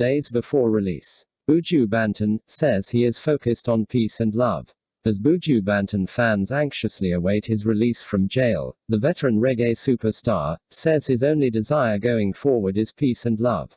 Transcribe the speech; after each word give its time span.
days 0.00 0.30
before 0.30 0.70
release. 0.70 1.26
Buju 1.46 1.86
Banton 1.86 2.40
says 2.46 2.88
he 2.88 3.04
is 3.04 3.18
focused 3.18 3.68
on 3.68 3.84
peace 3.84 4.20
and 4.20 4.34
love. 4.34 4.72
As 5.04 5.18
Buju 5.18 5.60
Banton 5.60 6.08
fans 6.08 6.50
anxiously 6.50 7.12
await 7.12 7.44
his 7.44 7.66
release 7.66 8.02
from 8.02 8.26
jail, 8.26 8.74
the 8.88 8.96
veteran 8.96 9.38
reggae 9.38 9.72
superstar 9.72 10.56
says 10.70 11.06
his 11.06 11.22
only 11.22 11.50
desire 11.50 11.98
going 11.98 12.32
forward 12.32 12.78
is 12.78 12.92
peace 12.92 13.26
and 13.26 13.38
love. 13.40 13.76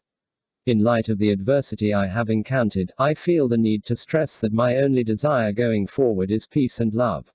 In 0.65 0.79
light 0.79 1.09
of 1.09 1.17
the 1.17 1.29
adversity 1.29 1.93
I 1.93 2.07
have 2.07 2.29
encountered, 2.29 2.93
I 2.97 3.15
feel 3.15 3.49
the 3.49 3.57
need 3.57 3.83
to 3.83 3.97
stress 3.97 4.37
that 4.37 4.53
my 4.53 4.77
only 4.77 5.03
desire 5.03 5.51
going 5.51 5.87
forward 5.87 6.31
is 6.31 6.47
peace 6.47 6.79
and 6.79 6.93
love. 6.93 7.33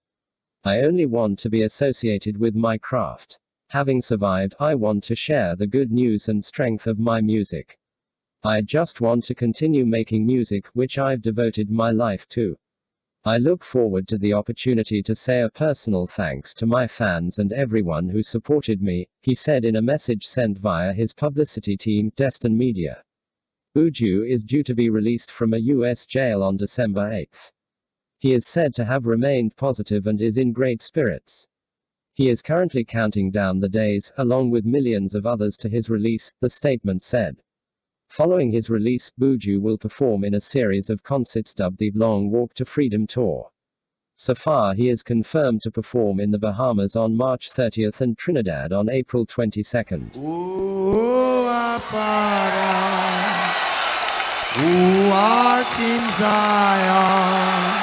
I 0.64 0.80
only 0.80 1.04
want 1.04 1.38
to 1.40 1.50
be 1.50 1.60
associated 1.60 2.38
with 2.38 2.54
my 2.54 2.78
craft. 2.78 3.38
Having 3.68 4.00
survived, 4.00 4.54
I 4.58 4.74
want 4.74 5.04
to 5.04 5.14
share 5.14 5.56
the 5.56 5.66
good 5.66 5.92
news 5.92 6.30
and 6.30 6.42
strength 6.42 6.86
of 6.86 6.98
my 6.98 7.20
music. 7.20 7.77
I 8.44 8.62
just 8.62 9.00
want 9.00 9.24
to 9.24 9.34
continue 9.34 9.84
making 9.84 10.24
music, 10.24 10.68
which 10.68 10.96
I've 10.96 11.22
devoted 11.22 11.70
my 11.70 11.90
life 11.90 12.28
to. 12.28 12.56
I 13.24 13.36
look 13.36 13.64
forward 13.64 14.06
to 14.08 14.16
the 14.16 14.32
opportunity 14.32 15.02
to 15.02 15.14
say 15.16 15.40
a 15.40 15.50
personal 15.50 16.06
thanks 16.06 16.54
to 16.54 16.66
my 16.66 16.86
fans 16.86 17.40
and 17.40 17.52
everyone 17.52 18.08
who 18.08 18.22
supported 18.22 18.80
me, 18.80 19.08
he 19.20 19.34
said 19.34 19.64
in 19.64 19.74
a 19.74 19.82
message 19.82 20.24
sent 20.24 20.58
via 20.58 20.92
his 20.92 21.12
publicity 21.12 21.76
team, 21.76 22.12
Destin 22.14 22.56
Media. 22.56 23.02
Buju 23.74 24.24
is 24.24 24.44
due 24.44 24.62
to 24.62 24.74
be 24.74 24.88
released 24.88 25.32
from 25.32 25.52
a 25.52 25.58
U.S. 25.58 26.06
jail 26.06 26.42
on 26.42 26.56
December 26.56 27.10
8. 27.12 27.52
He 28.18 28.32
is 28.32 28.46
said 28.46 28.72
to 28.76 28.84
have 28.84 29.04
remained 29.04 29.56
positive 29.56 30.06
and 30.06 30.22
is 30.22 30.38
in 30.38 30.52
great 30.52 30.80
spirits. 30.80 31.48
He 32.14 32.28
is 32.28 32.40
currently 32.40 32.84
counting 32.84 33.32
down 33.32 33.58
the 33.58 33.68
days, 33.68 34.12
along 34.16 34.50
with 34.50 34.64
millions 34.64 35.16
of 35.16 35.26
others 35.26 35.56
to 35.56 35.68
his 35.68 35.90
release, 35.90 36.32
the 36.40 36.48
statement 36.48 37.02
said. 37.02 37.42
Following 38.08 38.50
his 38.50 38.70
release, 38.70 39.12
Buju 39.20 39.60
will 39.60 39.76
perform 39.76 40.24
in 40.24 40.34
a 40.34 40.40
series 40.40 40.88
of 40.90 41.02
concerts 41.02 41.52
dubbed 41.52 41.78
the 41.78 41.92
Long 41.92 42.30
Walk 42.30 42.54
to 42.54 42.64
Freedom 42.64 43.06
Tour. 43.06 43.50
So 44.16 44.34
far, 44.34 44.74
he 44.74 44.88
is 44.88 45.02
confirmed 45.02 45.62
to 45.62 45.70
perform 45.70 46.18
in 46.18 46.32
the 46.32 46.38
Bahamas 46.38 46.96
on 46.96 47.16
March 47.16 47.50
30th 47.50 48.00
and 48.00 48.18
Trinidad 48.18 48.72
on 48.72 48.88
April 48.88 49.24
22nd. 49.26 50.14
Oh, 50.16 51.46
our 51.46 51.78
Father, 51.78 52.98
who 54.58 55.10
art 55.12 55.78
in 55.78 56.10
Zion, 56.10 57.78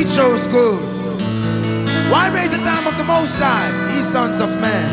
Chose 0.00 0.46
good. 0.48 0.80
Why 2.10 2.30
raise 2.34 2.50
the 2.50 2.62
time 2.64 2.86
of 2.86 2.98
the 2.98 3.04
Most 3.04 3.36
High, 3.38 3.94
ye 3.94 4.02
sons 4.02 4.40
of 4.40 4.50
men? 4.60 4.88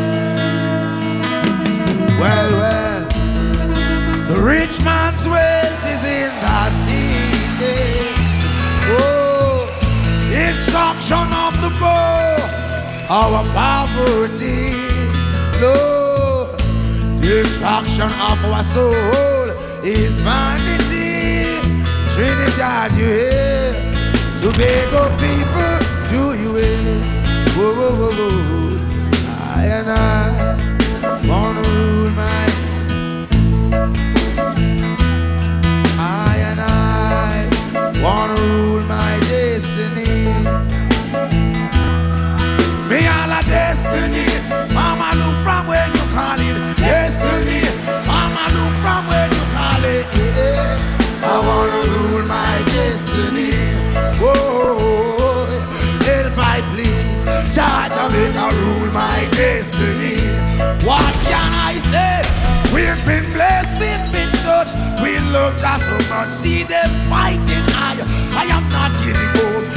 Well, 2.20 2.52
well, 2.52 3.06
the 4.28 4.40
rich 4.42 4.84
man's 4.84 5.28
wealth 5.28 5.86
is 5.88 6.04
in 6.04 6.32
the 6.40 6.70
city. 6.70 8.14
Oh, 8.86 9.66
destruction 10.30 11.28
of 11.34 11.54
the 11.64 11.72
poor, 11.82 12.38
our 13.10 13.44
poverty. 13.58 14.74
Destruction 17.20 18.12
of 18.30 18.46
our 18.46 18.62
soul 18.62 19.50
is 19.84 20.20
vanity. 20.20 21.60
Trinidad, 22.14 22.92
you 22.94 23.06
here? 23.06 23.57
Tobago 24.40 25.10
people, 25.18 25.78
do 26.12 26.22
you 26.40 26.56
hear? 26.56 27.02
Whoa, 27.58 27.74
whoa, 27.74 27.92
whoa, 28.00 28.12
whoa. 28.12 28.70
I 29.58 29.66
and 29.78 29.90
I 29.90 31.28
wanna 31.28 31.62
rule 31.62 32.12
my 32.12 32.46
I 35.98 36.36
and 36.50 36.60
I 36.62 37.50
wanna 38.04 38.36
rule 38.36 38.84
my 38.86 39.14
destiny. 39.28 40.30
Me 42.90 43.00
all 43.16 43.32
a 43.34 43.42
destiny. 43.50 44.28
Mama 44.74 45.10
look 45.18 45.36
from 45.44 45.66
where 45.68 45.88
you 45.88 46.04
call 46.14 46.40
it 46.40 46.58
destiny. 46.78 47.62
Mama 48.06 48.46
look 48.56 48.74
from 48.84 49.08
where 49.10 49.28
you 49.34 49.44
call 49.58 49.84
it. 49.84 50.06
Yeah. 50.16 50.78
I 51.24 51.40
wanna 51.48 51.80
rule 51.90 52.26
my 52.28 52.56
destiny. 52.72 53.77
Judge, 58.18 58.34
I 58.34 58.50
rule 58.50 58.90
my 58.98 59.30
destiny. 59.38 60.18
What 60.82 61.14
can 61.30 61.50
I 61.70 61.78
say? 61.94 62.26
We've 62.74 62.98
been 63.06 63.30
blessed, 63.30 63.78
we've 63.78 64.10
been 64.10 64.32
touched. 64.42 64.74
We 65.06 65.22
love 65.30 65.54
just 65.62 65.86
so 65.86 65.98
much. 66.10 66.34
See 66.34 66.64
them 66.64 66.90
fighting 67.06 67.68
high. 67.78 68.02
I 68.34 68.50
am 68.50 68.66
not 68.74 68.90
giving 69.06 69.38
up. 69.54 69.70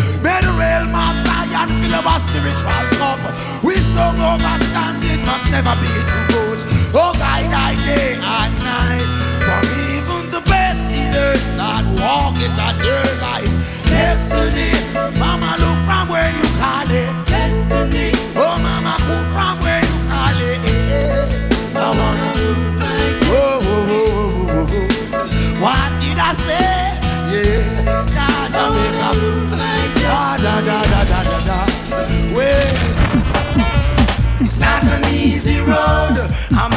Realm 0.56 0.88
of 0.88 1.16
Zion 1.20 1.68
fill 1.84 1.92
a 1.92 2.16
spiritual 2.16 2.84
cup. 2.96 3.20
Wisdom 3.60 4.16
overstanding 4.16 5.20
must 5.28 5.44
never 5.52 5.76
be 5.76 5.92
too 5.92 6.24
much. 6.32 6.64
Oh, 6.96 7.12
guide 7.20 7.52
I 7.52 7.76
day 7.84 8.16
and 8.16 8.54
night. 8.56 9.08
For 9.44 9.60
even 9.92 10.32
the 10.32 10.40
best 10.48 10.80
leaders 10.88 11.44
not 11.60 11.84
walking 11.92 12.56
at 12.56 12.76
their 12.80 13.08
light. 13.20 13.52
Destiny, 13.84 14.72
Mama, 15.20 15.60
look 15.60 15.76
from 15.84 16.08
where 16.08 16.32
you 16.32 16.48
call 16.56 16.88
it. 16.88 17.19
I'm 35.72 36.69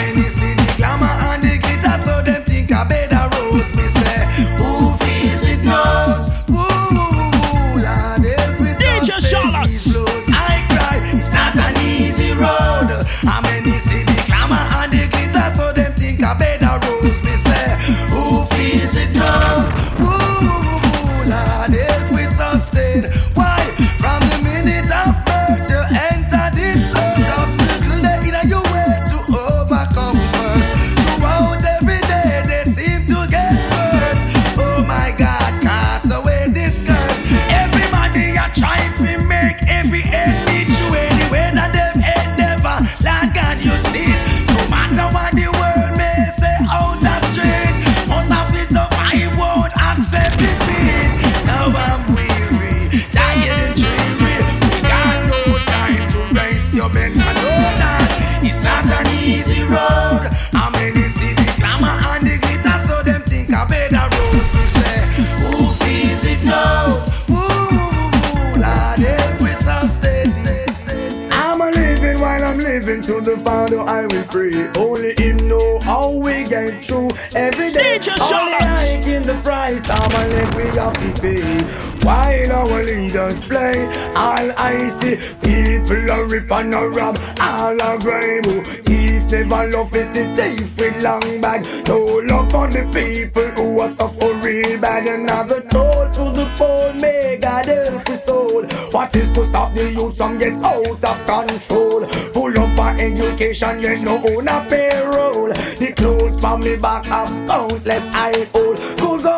leaders 83.74 84.04
all 84.16 84.52
I 84.58 84.88
see 85.00 85.16
people 85.42 86.12
are 86.12 86.26
rip 86.28 86.52
and 86.52 86.74
a 86.74 86.88
rob, 86.90 87.18
all 87.40 87.82
are 87.82 87.98
grave. 88.00 88.46
Thief 88.86 89.32
never 89.32 89.70
love 89.72 89.96
is 89.96 90.14
the 90.14 90.24
thief 90.38 90.78
with 90.78 91.04
long 91.04 91.42
bag. 91.42 91.66
No 91.88 91.98
love 92.00 92.52
for 92.52 92.68
the 92.68 92.84
people 92.94 93.48
who 93.58 93.80
are 93.80 93.88
suffering 93.88 94.80
bad. 94.82 95.08
Another 95.08 95.62
toll 95.62 96.06
to 96.18 96.24
the 96.38 96.52
poor, 96.58 96.94
may 96.94 97.38
God 97.42 97.66
help 97.66 98.08
his 98.08 98.24
soul. 98.24 98.64
What 98.92 99.16
is 99.16 99.32
to 99.34 99.46
stop 99.46 99.74
the 99.74 99.92
youth 99.92 100.18
from 100.18 100.38
get 100.38 100.54
out 100.64 101.04
of 101.04 101.26
control? 101.26 102.06
Full 102.06 102.60
up 102.60 102.70
for 102.76 103.02
education, 103.02 103.80
yet 103.80 104.02
no 104.02 104.16
own 104.18 104.48
a 104.48 104.66
payroll. 104.70 105.48
The 105.48 105.94
clothes 105.98 106.40
from 106.40 106.62
me 106.62 106.76
back 106.76 107.06
have 107.06 107.30
countless 107.48 108.10
I 108.14 108.48
old. 108.54 108.78
Could 109.00 109.24
go 109.24 109.33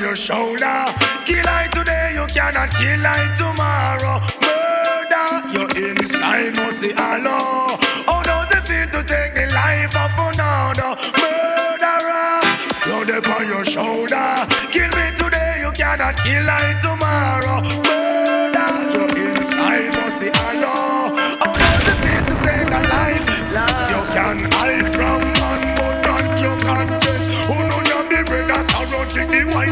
your 0.00 0.16
shoulder. 0.16 0.84
Kill 1.26 1.44
I 1.46 1.68
today, 1.72 2.12
you 2.14 2.26
cannot 2.32 2.70
kill 2.70 3.04
I 3.04 3.20
tomorrow. 3.36 4.16
Murder, 4.40 5.28
your 5.52 5.68
inside 5.76 6.56
must 6.56 6.80
see 6.80 6.92
Allah. 6.94 7.76
How 8.08 8.22
does 8.22 8.50
it 8.56 8.64
feel 8.66 8.88
to 8.96 9.06
take 9.06 9.34
the 9.34 9.46
life 9.52 9.94
of 10.04 10.12
another? 10.16 10.96
Murderer, 11.20 12.40
blood 12.84 13.10
upon 13.10 13.46
your 13.46 13.64
shoulder. 13.64 14.46
Kill 14.72 14.88
me 14.88 15.06
today, 15.20 15.60
you 15.60 15.70
cannot 15.72 16.16
kill 16.16 16.48
I 16.48 16.80
tomorrow. 16.82 17.09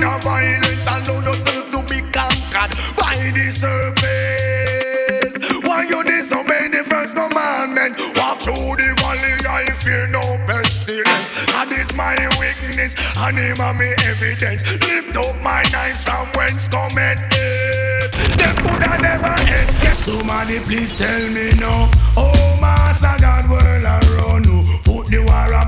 Of 0.08 0.22
violence, 0.24 0.86
allow 0.86 1.20
yourself 1.20 1.70
to 1.70 1.80
be 1.90 2.00
conquered 2.16 2.72
by 2.96 3.14
the 3.36 3.50
serpent. 3.52 5.34
Why 5.64 5.82
you 5.84 6.02
disobey 6.02 6.68
the 6.68 6.82
first 6.84 7.14
commandment? 7.16 8.00
Walk 8.16 8.40
through 8.40 8.76
the 8.80 8.94
valley, 9.00 9.36
I 9.48 9.70
fear 9.76 10.06
no 10.08 10.22
pestilence. 10.46 11.30
And 11.54 11.72
it's 11.72 11.94
my 11.96 12.16
weakness, 12.40 12.94
and 13.18 13.36
him 13.36 13.60
me 13.76 13.92
evidence. 14.08 14.62
Lift 14.86 15.16
up 15.16 15.36
my 15.42 15.62
eyes 15.76 16.02
from 16.04 16.26
whence 16.34 16.68
cometh 16.68 17.20
it. 17.32 18.12
Them 18.38 18.56
could 18.56 18.82
have 18.82 19.00
never 19.02 19.34
escaped. 19.42 19.96
Somebody 19.96 20.60
please 20.60 20.96
tell 20.96 21.28
me 21.28 21.50
no. 21.60 21.90
Oh, 22.16 22.56
Master 22.60 23.16
God, 23.20 23.44
world 23.50 23.84
around 23.84 24.46
you. 24.46 24.62
Put 24.84 25.06
the 25.08 25.18
war 25.18 25.52
and 25.52 25.67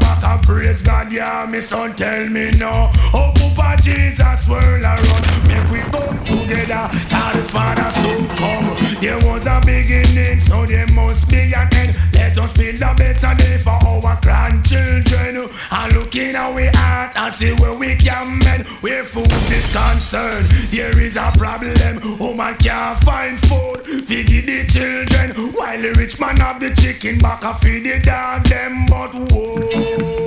praise 0.61 0.83
God, 0.83 1.11
yeah, 1.11 1.47
me 1.51 1.61
son, 1.61 1.95
tell 1.95 2.29
me 2.29 2.51
no. 2.59 2.91
Oh, 3.15 3.33
Papa 3.35 3.81
Jesus, 3.83 4.47
world 4.49 4.85
around. 4.85 5.25
Make 5.49 5.71
we 5.73 5.81
come 5.91 6.19
together, 6.25 6.85
God 7.09 7.35
the 7.37 7.43
Father 7.49 7.91
soon 8.01 8.29
come. 8.37 8.77
There 9.01 9.17
was 9.25 9.47
a 9.47 9.61
beginning, 9.65 10.39
so 10.41 10.67
there 10.67 10.87
must 10.95 11.29
be 11.31 11.53
an 11.57 11.69
end. 11.75 11.99
Let 12.12 12.37
us 12.37 12.53
build 12.53 12.83
a 12.83 12.95
better 12.95 13.35
day 13.37 13.59
for 13.59 13.79
our 13.89 14.19
grandchildren. 14.21 15.49
And 15.71 15.93
look 15.95 16.15
in 16.15 16.37
our 16.37 16.71
heart 16.75 17.17
and 17.17 17.35
see 17.35 17.55
where 17.55 17.75
we 17.75 17.97
can 17.97 18.39
mend. 18.41 18.67
Where 18.83 19.05
food 19.05 19.33
is 19.51 19.73
concerned, 19.73 20.47
there 20.71 21.01
is 21.01 21.17
a 21.17 21.33
problem. 21.39 22.19
Woman 22.19 22.55
can't 22.57 23.03
find 23.05 23.39
food, 23.49 23.81
feed 24.05 24.45
the 24.45 24.67
children. 24.69 25.53
While 25.55 25.81
the 25.81 25.93
rich 25.99 26.21
man 26.21 26.37
have 26.37 26.61
the 26.61 26.75
chicken 26.75 27.19
back, 27.19 27.43
I 27.45 27.55
feed 27.55 27.85
the 27.85 28.01
dog 28.05 28.45
them. 28.45 28.85
But 28.87 29.15
whoa, 29.33 30.20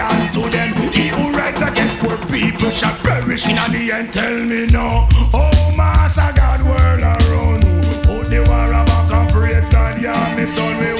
unto 0.00 0.48
them. 0.48 0.74
He 0.92 1.08
who 1.08 1.30
writes 1.36 1.62
against 1.62 1.98
poor 1.98 2.16
people 2.26 2.70
shall 2.70 2.96
perish 2.96 3.46
in 3.46 3.56
the 3.72 3.92
end. 3.92 4.12
Tell 4.12 4.44
me 4.44 4.66
no. 4.66 5.06
Oh, 5.32 5.72
Master 5.76 6.32
God, 6.34 6.60
world 6.62 7.02
around. 7.02 7.62
Put 8.04 8.26
the 8.28 8.44
war 8.48 8.72
and 8.72 9.30
praise 9.30 9.68
God, 9.70 10.00
yeah, 10.00 10.36
me 10.36 10.46
son, 10.46 10.78
we 10.78 10.99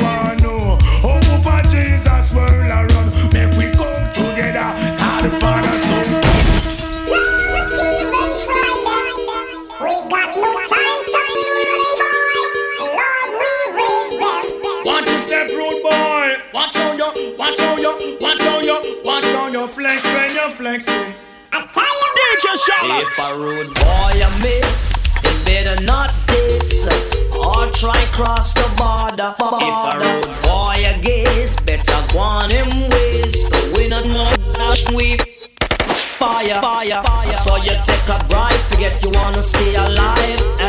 you 22.44 22.56
If 23.00 23.18
a 23.18 23.38
rude 23.38 23.74
boy 23.74 24.14
a 24.16 24.30
miss, 24.40 24.92
then 25.22 25.36
better 25.44 25.84
not 25.84 26.14
diss 26.26 26.88
or 27.36 27.70
try 27.72 28.04
cross 28.12 28.54
the 28.54 28.66
border. 28.76 29.34
If 29.38 29.78
a 29.88 29.98
rude 29.98 30.42
boy 30.42 30.78
a 30.86 31.00
gaze, 31.02 31.56
better 31.66 32.00
go 32.12 32.20
on 32.20 32.50
him. 32.50 32.68
Cause 32.90 33.76
we 33.76 33.88
not 33.88 34.04
know 34.06 34.28
we 34.96 35.16
fire, 36.18 36.60
fire, 36.60 37.02
fire. 37.02 37.26
So 37.44 37.56
you 37.56 37.74
take 37.86 38.08
a 38.08 38.24
bribe, 38.28 38.60
forget 38.70 38.96
you 39.02 39.10
wanna 39.14 39.42
stay 39.42 39.74
alive 39.74 40.59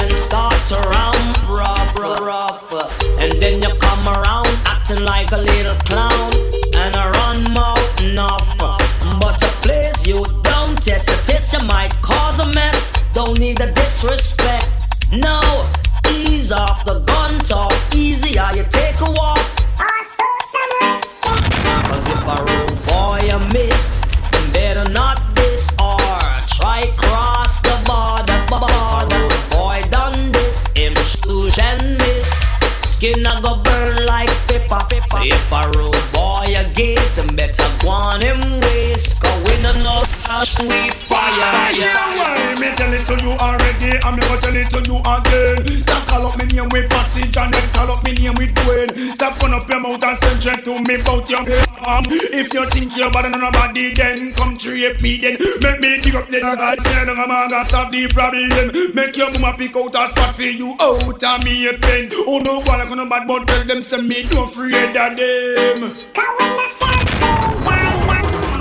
um. 51.91 52.03
If 52.07 52.53
you 52.53 52.63
think 52.69 52.95
you're 52.95 53.11
better 53.11 53.29
than 53.29 53.41
nobody, 53.41 53.93
then 53.93 54.33
come 54.33 54.57
trip 54.57 55.01
me 55.01 55.19
then. 55.19 55.37
Make 55.61 55.79
me 55.79 55.99
dig 55.99 56.15
up 56.15 56.27
the 56.27 56.39
God, 56.39 56.79
say 56.79 57.05
the 57.05 57.13
manga 57.15 57.65
solve 57.65 57.91
the 57.91 58.07
problem. 58.13 58.95
Make 58.95 59.17
your 59.17 59.31
mama 59.39 59.55
pick 59.57 59.75
out 59.75 59.95
a 59.95 60.07
spot 60.07 60.35
for 60.35 60.43
you 60.43 60.75
out 60.79 61.23
of 61.23 61.43
me 61.43 61.67
a 61.67 61.73
pen. 61.77 62.09
Oh 62.27 62.39
no, 62.39 62.61
one 62.63 62.79
like 62.79 62.89
no 62.89 63.09
bad, 63.09 63.27
but 63.27 63.47
tell 63.47 63.63
them 63.65 63.81
say 63.81 64.01
me 64.01 64.23
don't 64.29 64.47
afraid 64.47 64.95
of 64.95 65.17
them. 65.17 65.95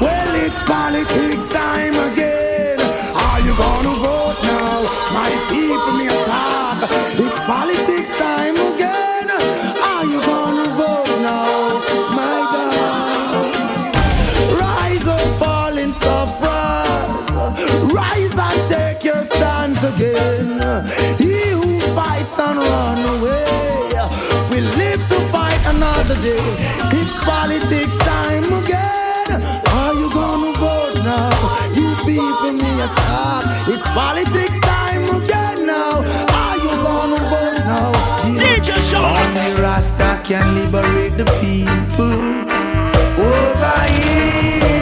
Well, 0.00 0.34
it's 0.46 0.62
politics 0.62 1.48
time 1.50 1.94
again. 2.10 2.80
Are 3.14 3.40
you 3.40 3.54
gonna 3.56 3.94
vote 4.00 4.38
now? 4.42 5.19
Day. 26.22 26.40
It's 26.92 27.16
politics 27.24 27.96
time 27.98 28.44
again. 28.44 29.40
Are 29.78 29.94
you 29.94 30.08
gonna 30.10 30.52
vote 30.58 30.96
now? 31.04 31.32
You 31.74 31.88
people 32.04 32.52
me 32.52 32.72
a 32.80 32.88
talk. 32.88 33.44
It's 33.68 33.86
politics 33.94 34.58
time 34.60 35.04
again 35.16 35.66
now. 35.66 36.04
Are 36.42 36.56
you 36.56 36.72
gonna 36.84 37.20
vote 37.32 37.60
now? 37.64 37.92
DJ 38.24 38.68
Only 38.96 39.62
Rasta 39.62 40.20
can 40.24 40.46
liberate 40.54 41.16
the 41.16 41.26
people 41.40 42.20
over 43.20 43.78
hills 43.94 44.79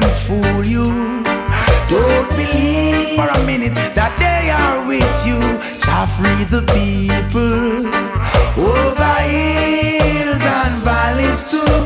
them 0.00 0.10
fool 0.26 0.64
you. 0.64 0.86
Don't 1.88 2.28
believe 2.36 3.16
for 3.16 3.28
a 3.28 3.46
minute 3.46 3.74
that 3.94 4.12
they 4.20 4.50
are 4.50 4.86
with 4.86 5.16
you. 5.28 5.40
Shall 5.82 6.06
free 6.16 6.44
the 6.54 6.62
people 6.76 7.86
over 8.60 9.14
hills 9.32 10.44
and 10.58 10.74
valleys 10.84 11.50
too. 11.50 11.76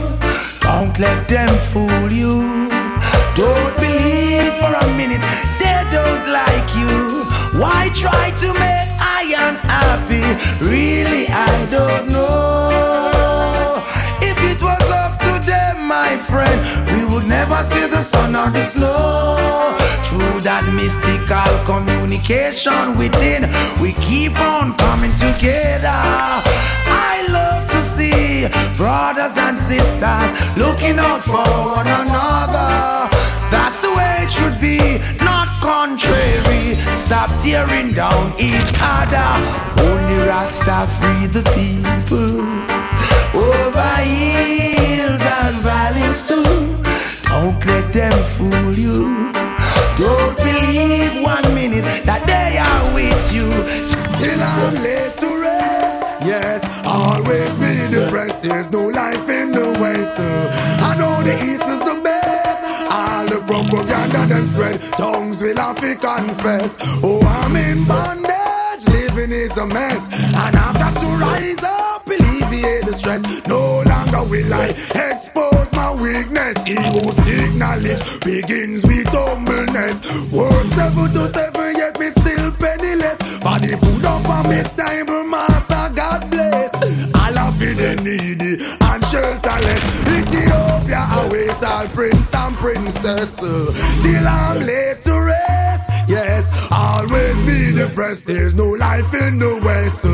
Don't 0.60 0.98
let 0.98 1.28
them 1.28 1.52
fool 1.70 2.10
you. 2.10 2.68
Don't 3.36 3.74
believe 3.78 4.54
for 4.60 4.72
a 4.84 4.88
minute 4.96 5.24
they 5.60 5.78
don't 5.96 6.24
like 6.40 6.68
you. 6.80 6.92
Why 7.60 7.90
try 7.94 8.30
to 8.42 8.48
make 8.64 8.90
I 9.18 9.22
unhappy? 9.46 10.24
Really, 10.64 11.28
I 11.28 11.66
don't 11.66 12.08
know. 12.08 13.76
If 14.20 14.38
it 14.50 14.60
was 14.62 14.86
up 15.04 15.20
to 15.20 15.32
them, 15.46 15.86
my 15.86 16.16
friend, 16.30 16.89
see 17.62 17.86
the 17.86 18.02
sun 18.02 18.34
or 18.34 18.50
the 18.50 18.62
snow. 18.62 19.36
Through 20.06 20.40
that 20.42 20.64
mystical 20.74 21.52
communication 21.64 22.96
within, 22.98 23.48
we 23.80 23.92
keep 23.94 24.38
on 24.40 24.76
coming 24.76 25.12
together. 25.18 26.00
I 26.90 27.26
love 27.30 27.68
to 27.70 27.82
see 27.82 28.48
brothers 28.76 29.36
and 29.36 29.56
sisters 29.58 30.30
looking 30.56 30.98
out 30.98 31.22
for 31.22 31.44
one 31.76 31.86
another. 31.86 33.08
That's 33.50 33.80
the 33.80 33.92
way 33.94 34.24
it 34.24 34.30
should 34.32 34.58
be, 34.60 34.98
not 35.22 35.48
contrary. 35.60 36.76
Stop 36.98 37.30
tearing 37.42 37.92
down 37.92 38.32
each 38.38 38.72
other. 38.80 39.30
Only 39.86 40.18
Rasta 40.26 40.88
free 40.98 41.26
the 41.26 41.44
people 41.54 42.40
over 43.34 43.94
hills 44.02 45.22
and 45.22 45.56
valleys 45.62 46.28
too. 46.28 46.79
Don't 47.40 47.64
let 47.64 47.90
them 47.90 48.12
fool 48.36 48.74
you. 48.74 49.32
Don't 49.96 50.36
believe 50.36 51.22
one 51.22 51.54
minute 51.54 52.04
that 52.04 52.22
they 52.28 52.58
are 52.60 52.84
with 52.94 53.32
you. 53.32 53.48
Till 54.20 54.42
I'm 54.42 54.74
late 54.84 55.16
to 55.24 55.28
rest. 55.40 56.04
Yes, 56.20 56.60
always 56.84 57.56
be 57.56 57.72
depressed. 57.96 58.42
There's 58.42 58.70
no 58.70 58.88
life 58.88 59.26
in 59.30 59.52
the 59.52 59.72
West. 59.80 60.20
uh. 60.20 60.84
I 60.84 60.96
know 61.00 61.22
the 61.24 61.32
East 61.32 61.64
is 61.64 61.80
the 61.80 61.98
best. 62.04 62.60
All 62.92 63.24
the 63.24 63.40
propaganda 63.48 64.26
them 64.26 64.44
spread. 64.44 64.78
Tongues 64.98 65.40
will 65.40 65.56
have 65.56 65.80
to 65.80 65.94
confess. 65.94 66.76
Oh, 67.02 67.22
I'm 67.24 67.56
in 67.56 67.86
bondage. 67.86 68.84
Living 68.92 69.32
is 69.32 69.56
a 69.56 69.64
mess. 69.64 70.12
And 70.36 70.56
I've 70.56 70.76
got 70.76 70.94
to 71.00 71.06
rise 71.16 71.64
up, 71.64 72.06
alleviate 72.06 72.84
the 72.84 72.92
stress. 72.92 73.22
No 73.46 73.80
longer 73.88 74.28
will 74.28 74.52
I 74.52 74.68
weakness. 74.68 75.29
Ego 76.70 77.10
seek 77.10 77.54
knowledge 77.54 78.02
begins 78.20 78.86
with 78.86 79.08
humbleness. 79.10 80.30
Work 80.30 80.66
seven 80.70 81.12
to 81.12 81.26
seven, 81.34 81.74
yet 81.76 81.98
me 81.98 82.10
still 82.10 82.52
penniless. 82.62 83.18
For 83.42 83.58
the 83.58 83.74
food 83.74 84.04
up 84.06 84.28
on 84.28 84.48
me 84.48 84.62
table, 84.78 85.24
master, 85.24 85.94
God 85.94 86.30
bless. 86.30 86.72
All 87.18 87.38
of 87.38 87.58
the 87.58 87.98
needy 88.06 88.62
and 88.86 89.02
shelterless. 89.10 89.82
Ethiopia 90.14 91.02
await 91.26 91.58
all 91.64 91.88
prince 91.88 92.32
and 92.34 92.54
princess. 92.56 93.36
Till 93.36 94.28
I'm 94.28 94.60
late 94.60 95.02
to 95.04 95.14
rest. 95.26 95.90
Yes, 96.08 96.68
always 96.70 97.40
be 97.42 97.72
depressed. 97.72 98.26
There's 98.26 98.54
no 98.54 98.66
life 98.70 99.12
in 99.14 99.38
the 99.40 99.60
West. 99.64 100.06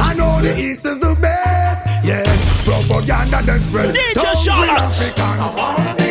I 0.00 0.14
know 0.14 0.40
the 0.40 0.54
East 0.58 0.84
is 0.84 0.98
the 0.98 1.14
propaganda 3.32 3.52
then 3.52 3.60
spread. 3.60 3.94
DJ 3.94 4.24
will 4.24 4.34
Charlotte. 4.36 6.01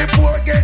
The 0.00 0.06
poor 0.16 0.38
get 0.46 0.59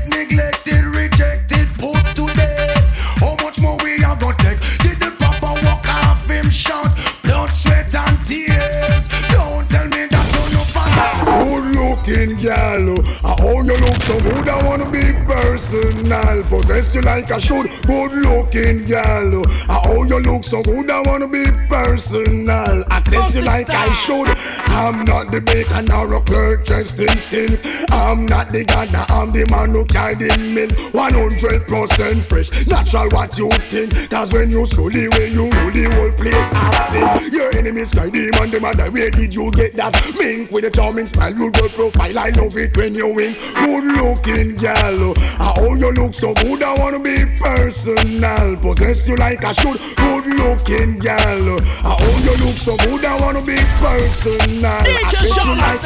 personal. 15.66 16.42
Possess 16.44 16.94
you 16.94 17.02
like 17.02 17.30
I 17.30 17.38
should. 17.38 17.70
Good 17.86 18.12
looking 18.12 18.92
uh, 18.92 19.44
how 19.66 20.02
you 20.02 20.18
look 20.18 20.44
so 20.44 20.62
good, 20.62 20.90
I 20.90 21.00
wanna 21.02 21.28
be 21.28 21.44
personal. 21.68 22.84
Access 22.90 23.34
you 23.34 23.42
like 23.42 23.70
I 23.70 23.92
should. 23.92 24.28
I'm 24.68 25.04
not 25.04 25.32
the 25.32 25.40
baker 25.40 25.82
nor 25.82 26.14
a 26.14 26.20
clerk 26.20 26.64
dressed 26.64 26.98
in 26.98 27.08
sin. 27.18 27.58
I'm 27.90 28.26
not 28.26 28.52
the 28.52 28.64
gardener, 28.64 29.04
I'm 29.08 29.32
the 29.32 29.46
man 29.50 29.70
who 29.70 29.84
carried 29.86 30.22
in 30.22 30.54
mill. 30.54 30.68
100% 30.68 32.22
fresh, 32.22 32.66
natural 32.66 33.08
what 33.10 33.36
you 33.38 33.50
think. 33.70 34.10
Cause 34.10 34.32
when 34.32 34.50
you 34.50 34.66
slowly, 34.66 35.08
when 35.08 35.32
you 35.32 35.50
rule 35.50 35.70
the 35.70 35.90
whole 35.94 36.12
place, 36.12 36.48
I 36.52 37.20
sin. 37.22 37.32
Your 37.32 37.54
enemies 37.56 37.92
cry 37.92 38.10
demon, 38.10 38.50
the 38.50 38.60
mother, 38.60 38.90
where 38.90 39.10
did 39.10 39.34
you 39.34 39.50
get 39.50 39.74
that? 39.74 39.94
Mink 40.18 40.50
with 40.50 40.64
a 40.64 40.70
charming 40.70 41.06
smile, 41.06 41.34
you 41.36 41.50
good 41.50 41.70
profile, 41.72 42.18
I 42.18 42.30
love 42.30 42.56
it 42.56 42.76
when 42.76 42.94
you 42.94 43.08
wink. 43.08 43.38
Good 43.54 43.84
looking 43.84 44.56
gal, 44.56 45.14
uh, 45.40 45.55
how 45.56 45.74
you 45.74 45.90
look 45.92 46.12
so 46.12 46.34
good, 46.34 46.62
I 46.62 46.74
wanna 46.78 46.98
be 46.98 47.24
personal. 47.36 48.56
Possess 48.56 49.08
you 49.08 49.16
like 49.16 49.42
I 49.42 49.52
should. 49.52 49.78
Good 49.96 50.26
looking 50.26 51.00
uh, 51.08 51.60
how 51.82 51.98
you 52.26 52.36
look 52.44 52.56
so 52.56 52.76
good, 52.76 53.04
I 53.04 53.18
wanna 53.20 53.40
be 53.40 53.56
personal. 53.80 54.82
DJ 54.84 55.14
you 55.24 55.56
like 55.56 55.80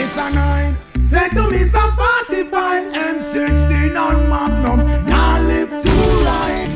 It's 0.00 0.16
a 0.16 0.30
nine. 0.30 0.76
Say 1.04 1.28
to 1.28 1.50
me, 1.50 1.64
so 1.64 1.80
45 1.80 2.92
M16 2.92 4.00
on 4.00 4.28
Magnum. 4.28 4.80
Now 5.06 5.40
live 5.42 5.70
to 5.70 5.92
right. 6.24 6.70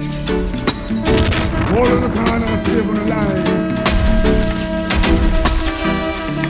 Hold 1.73 1.89
on 1.89 2.01
the 2.03 2.11
corner, 2.11 2.65
save 2.65 2.89
on 2.89 2.95
the 2.95 3.05
line. 3.07 3.69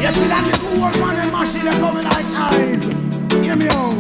You 0.03 0.13
see 0.15 0.29
that 0.29 0.43
little 0.51 0.83
old 0.83 0.95
man 0.99 1.17
and 1.23 1.31
machine 1.31 1.71
coming 1.81 2.05
like 2.05 2.27
eyes. 2.35 2.83
Hear 3.45 3.57
me 3.57 3.69
out. 3.69 3.98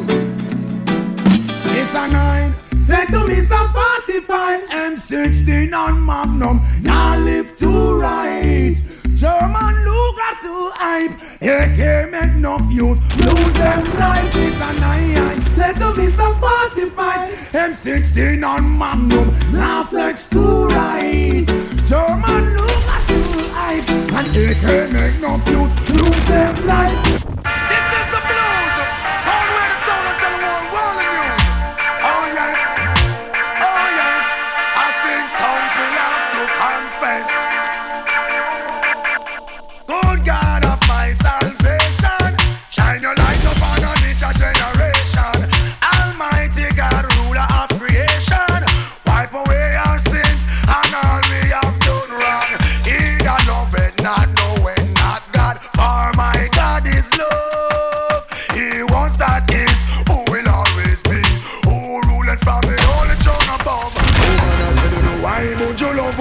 A 1.98 2.06
nine. 2.06 2.54
Say 2.80 3.06
to 3.06 3.26
me, 3.26 3.40
so 3.40 3.56
45 3.56 4.68
M16 4.68 5.74
on 5.74 6.06
Magnum. 6.06 6.62
Now 6.80 7.18
live 7.18 7.56
to 7.56 7.98
right. 7.98 8.76
German 9.14 9.74
Luger 9.84 10.34
to 10.42 10.70
hype. 10.76 11.10
AK 11.42 12.10
make 12.12 12.36
enough 12.36 12.70
youth 12.70 13.00
lose 13.16 13.54
them 13.54 13.82
life. 13.98 14.30
It's 14.36 14.56
a 14.60 14.80
nine. 14.80 15.42
Take 15.56 15.78
to 15.82 15.90
Mr. 15.98 16.28
45. 16.38 17.30
M16 17.50 18.46
on 18.46 18.78
Magnum. 18.78 19.52
Now 19.52 19.82
flex 19.82 20.26
to 20.26 20.68
right. 20.68 21.46
German 21.84 22.58
at 22.94 23.10
you 23.10 23.48
hype. 23.58 23.88
And 24.14 24.30
can 24.60 24.92
make 24.92 25.16
enough 25.16 25.48
youth 25.48 25.90
lose 25.90 26.26
them 26.28 26.64
life. 26.64 27.67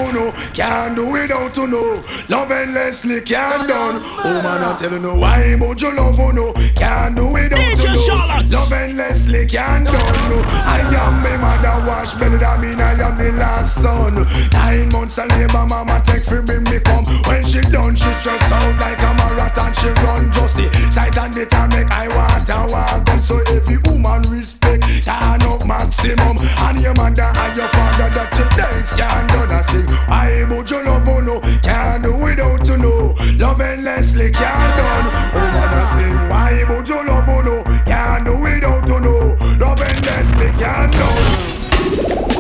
You 0.08 0.14
know? 0.14 0.32
Can't 0.54 0.96
do 0.96 1.12
without 1.12 1.54
to 1.56 1.68
know. 1.68 2.04
Love 2.30 2.52
endlessly 2.52 3.22
can't 3.22 3.68
done. 3.68 4.02
Oh 4.04 4.42
man, 4.42 4.64
I 4.64 4.76
tell 4.76 4.92
you 4.92 5.00
no. 5.00 5.16
Why 5.16 5.56
would 5.60 5.82
you 5.82 5.94
love 5.96 6.20
oh, 6.20 6.28
who 6.28 6.34
know? 6.34 6.54
Can't 6.76 7.16
do 7.16 7.28
without 7.28 7.78
to 7.78 7.88
know. 7.94 8.50
Love 8.50 8.72
endlessly 8.72 9.46
can't 9.48 9.86
done. 9.86 10.30
No. 10.30 10.42
I 10.46 10.80
am 10.84 11.24
my 11.24 11.38
mother 11.38 11.86
wash 11.88 12.16
belly. 12.16 12.38
That 12.38 12.60
mean 12.60 12.80
I 12.80 12.94
am 12.94 13.18
the 13.18 13.32
last 13.38 13.82
son. 13.82 14.16
Nine 14.54 14.90
months 14.90 15.18
of 15.18 15.28
labor, 15.30 15.66
mama 15.68 16.02
take 16.06 16.24
for 16.24 16.42
bring 16.42 16.64
me 16.64 16.80
come. 16.80 17.06
When 17.28 17.44
she 17.44 17.62
done, 17.72 17.96
she 17.96 18.12
stress 18.20 18.52
out 18.52 18.74
like 18.80 19.02
a 19.02 19.12
marathon. 19.16 19.74
She 19.80 19.90
run 20.04 20.32
just 20.32 20.56
the 20.56 20.68
sight 20.92 21.18
and 21.18 21.34
the 21.34 21.46
time 21.46 21.70
make 21.70 21.90
I 21.92 22.08
want 22.16 22.50
and 22.50 22.72
walk. 22.72 23.08
So 23.20 23.40
every 23.56 23.78
woman 23.88 24.24
respect, 24.32 24.67
turn 24.76 25.42
up 25.48 25.64
maximum. 25.66 26.38
And 26.68 26.80
your 26.82 26.94
mother 26.96 27.32
and 27.32 27.56
your 27.56 27.70
father 27.72 28.10
that 28.12 28.32
you 28.38 28.48
dance 28.58 28.96
can't 28.96 29.28
done 29.32 29.52
a 29.52 29.62
sing. 29.64 29.88
I 30.08 30.44
would 30.50 30.70
you 30.70 30.84
love 30.84 31.06
who 31.08 31.22
know? 31.22 31.40
Can't 31.64 32.04
do 32.04 32.12
without 32.18 32.66
to 32.66 32.78
know. 32.78 33.16
Love 33.38 33.62
endlessly 33.62 34.32
can't 34.32 34.74
done. 34.78 35.08
Oh 35.34 35.48
man, 35.54 35.74
I 35.74 35.86
sing. 35.94 36.18
Why 36.30 36.64
would 36.70 36.88
you 36.90 37.02
love 37.08 37.26
who 37.26 37.44
know? 37.44 37.64
Can't 37.86 38.26
do 38.26 38.34
without 38.38 38.86
to 38.88 39.00
know. 39.00 39.38
Love 39.60 39.82
endlessly 39.82 40.50
can't 40.60 40.92
done. 40.92 41.58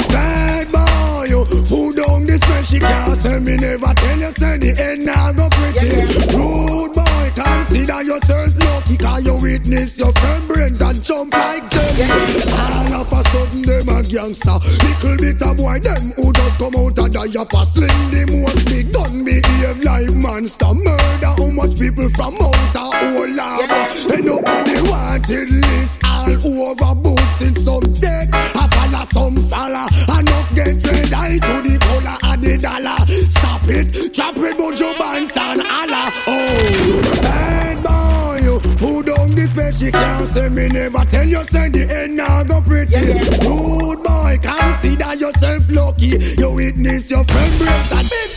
Bad 0.09 0.71
boy, 0.71 1.25
you 1.29 1.45
who 1.45 1.93
down 1.95 2.25
this 2.25 2.41
way 2.49 2.63
she 2.63 2.79
can't 2.79 3.15
say 3.17 3.39
me 3.39 3.55
never 3.57 3.93
tell 3.93 4.19
you 4.19 4.31
say 4.31 4.57
the 4.57 4.71
end 4.81 5.05
now 5.05 5.31
go 5.31 5.49
pretty. 5.49 5.89
Rude 6.35 6.93
boy, 6.93 7.06
consider 7.37 8.01
yourself 8.03 8.57
lucky 8.57 8.97
cause 8.97 9.25
you 9.25 9.35
witness 9.41 9.99
your 9.99 10.11
friend 10.13 10.47
brains 10.47 10.81
and 10.81 11.03
jump 11.03 11.33
like 11.33 11.69
jelly. 11.69 12.09
All 12.49 13.01
of 13.01 13.13
a 13.13 13.21
sudden 13.29 13.61
them 13.61 13.89
a 13.93 14.01
gangster, 14.01 14.57
little 14.81 15.17
bit 15.21 15.41
of 15.41 15.57
boy 15.57 15.77
them 15.79 16.03
who 16.17 16.33
just 16.33 16.57
come 16.57 16.75
out 16.75 16.97
and 16.97 17.13
die 17.13 17.29
of 17.37 17.49
a 17.53 17.61
sling 17.65 18.09
the 18.09 18.23
most 18.41 18.65
big 18.65 18.91
gun 18.91 19.23
behave 19.23 19.79
like 19.85 20.09
monster 20.17 20.73
murder. 20.73 21.33
How 21.37 21.49
much 21.53 21.77
people 21.77 22.09
from 22.09 22.35
out 22.41 22.75
a 22.75 22.85
whole 23.13 23.29
lava 23.29 23.67
up 23.73 24.49
on 24.49 24.63
the 24.65 24.77
wanted 24.89 25.51
list 25.51 26.01
all 26.05 26.69
over 26.69 26.95
boots 27.01 27.41
in 27.41 27.55
some 27.55 27.85
deck. 28.01 28.29
I 28.33 28.67
follow 28.73 29.05
some 29.11 29.37
fella 29.47 29.87
enough 30.19 30.49
get 30.55 30.83
red 30.83 31.13
eye 31.13 31.37
to 31.37 31.55
the 31.61 31.77
color 31.85 32.17
of 32.33 32.41
the 32.41 32.57
dollar. 32.57 32.97
Stop 33.29 33.67
it, 33.69 34.13
drop 34.13 34.37
it, 34.37 34.57
Buju 34.57 34.93
Banton, 34.95 35.59
Allah. 35.69 36.11
Oh, 36.27 37.26
she 39.87 39.91
can't 39.91 40.27
say 40.27 40.49
me 40.49 40.67
never 40.67 41.05
tell 41.05 41.25
you 41.25 41.43
say 41.45 41.69
the 41.69 41.87
end 41.89 42.17
now 42.17 42.43
go 42.43 42.59
pretty. 42.61 43.07
Rude 43.47 44.03
boy, 44.03 44.37
consider 44.41 45.15
yourself 45.15 45.69
lucky. 45.71 46.19
You 46.37 46.51
witness 46.51 47.09
your 47.09 47.23
friend 47.23 47.53
breaks 47.57 47.91
and 47.95 48.09
big 48.11 48.31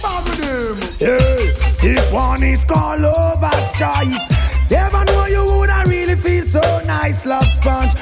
him. 0.46 0.76
Yeah, 1.00 1.50
this 1.82 2.12
one 2.12 2.42
is 2.44 2.64
called 2.64 3.00
Lover's 3.00 3.68
Choice. 3.78 4.26
Never 4.70 5.04
know 5.06 5.26
you 5.26 5.44
woulda 5.44 5.82
really 5.88 6.14
feel 6.14 6.44
so 6.44 6.62
nice, 6.86 7.26
love 7.26 7.46
sponge. 7.46 7.94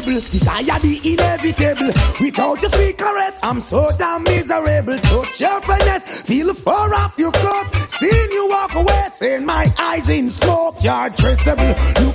Desire 0.00 0.78
the 0.80 1.00
inevitable. 1.04 1.92
Without 2.20 2.60
your 2.62 2.70
sweet 2.70 2.96
caress, 2.96 3.38
I'm 3.42 3.60
so 3.60 3.86
damn 3.98 4.22
miserable. 4.24 4.96
Touch 4.98 5.40
your 5.40 5.60
finesse, 5.60 6.22
feel 6.22 6.54
fur 6.54 6.94
off 6.94 7.18
your 7.18 7.32
coat. 7.32 7.66
Seeing 7.88 8.32
you 8.32 8.48
walk 8.48 8.74
away, 8.74 9.08
saying 9.14 9.44
my 9.44 9.66
eyes 9.78 10.08
in 10.08 10.30
smoke. 10.30 10.76
You're 10.82 11.10
traceable, 11.10 11.74
you. 12.00 12.12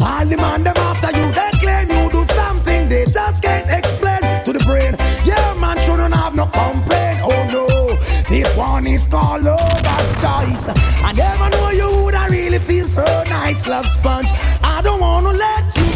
All 0.00 0.26
the 0.26 0.36
man 0.36 0.62
them 0.62 0.76
after 0.76 1.10
you, 1.18 1.26
they 1.32 1.50
claim 1.58 1.88
you 1.90 2.10
do 2.10 2.24
something 2.34 2.88
they 2.88 3.04
just 3.04 3.42
can't 3.42 3.68
explain 3.68 4.20
to 4.44 4.52
the 4.52 4.62
brain. 4.64 4.94
Yeah, 5.24 5.54
man 5.60 5.76
shouldn't 5.78 6.14
have 6.14 6.36
no 6.36 6.46
complaint. 6.46 7.20
Oh 7.24 7.42
no, 7.50 7.96
this 8.28 8.54
one 8.56 8.86
is 8.86 9.06
called 9.08 9.42
lover's 9.42 10.22
choice. 10.22 10.68
I 11.02 11.12
never 11.16 11.50
knew 11.50 11.82
you 11.82 12.04
would 12.04 12.14
I 12.14 12.28
really 12.28 12.60
feel 12.60 12.86
so 12.86 13.04
nice, 13.24 13.66
love 13.66 13.86
sponge. 13.86 14.30
I 14.62 14.80
don't 14.82 15.00
wanna 15.00 15.32
let 15.32 15.76
you. 15.76 15.87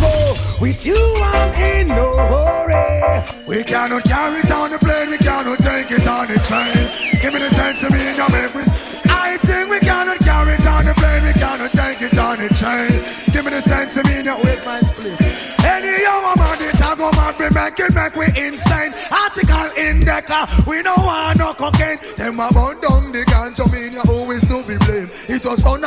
With 0.63 0.87
you, 0.87 0.95
I'm 0.95 1.53
in 1.59 1.89
no 1.89 2.15
hurry. 2.17 3.27
We 3.49 3.65
cannot 3.65 4.05
carry 4.05 4.39
it 4.39 4.51
on 4.53 4.71
the 4.71 4.79
plane, 4.79 5.11
we 5.11 5.19
cannot 5.19 5.59
take 5.59 5.91
it 5.91 6.07
on 6.07 6.29
the 6.29 6.39
train. 6.47 6.87
Give 7.21 7.35
me 7.35 7.41
the 7.41 7.51
sense 7.51 7.83
of 7.83 7.91
me 7.91 7.99
in 7.99 8.15
your 8.15 8.31
make 8.31 8.55
me. 8.55 8.63
I 9.11 9.39
sing 9.43 9.69
we 9.69 9.81
cannot 9.81 10.21
carry 10.21 10.55
it 10.55 10.65
on 10.65 10.87
the 10.87 10.95
plane, 10.95 11.25
we 11.25 11.33
cannot 11.33 11.73
take 11.73 12.01
it 12.03 12.17
on 12.17 12.39
the 12.39 12.49
train. 12.55 12.95
Give 13.35 13.45
me 13.45 13.51
the 13.51 13.61
sense 13.61 13.97
of 13.97 14.07
me 14.07 14.21
in 14.21 14.25
your 14.25 14.39
waist, 14.39 14.65
my 14.65 14.79
split. 14.79 15.19
Any 15.67 15.99
young 15.99 16.31
man, 16.39 16.59
this 16.59 16.81
I 16.81 16.95
go 16.95 17.11
mad, 17.11 17.35
we 17.43 17.51
make 17.51 17.81
it 17.83 17.95
make 17.99 18.15
we 18.15 18.27
insane. 18.39 18.95
Article 19.11 19.67
in 19.75 20.07
the 20.07 20.23
car, 20.23 20.47
we 20.71 20.81
don't 20.87 21.03
want 21.03 21.43
no 21.43 21.55
cocaine. 21.59 21.99
Them 22.15 22.39
a 22.39 22.47
burn 22.55 22.79
down 22.79 23.11
the 23.11 23.27
ganja, 23.27 23.67
mean 23.67 23.99
you 23.99 24.03
always 24.07 24.13
to 24.13 24.15
be 24.15 24.22
blamed. 24.22 24.22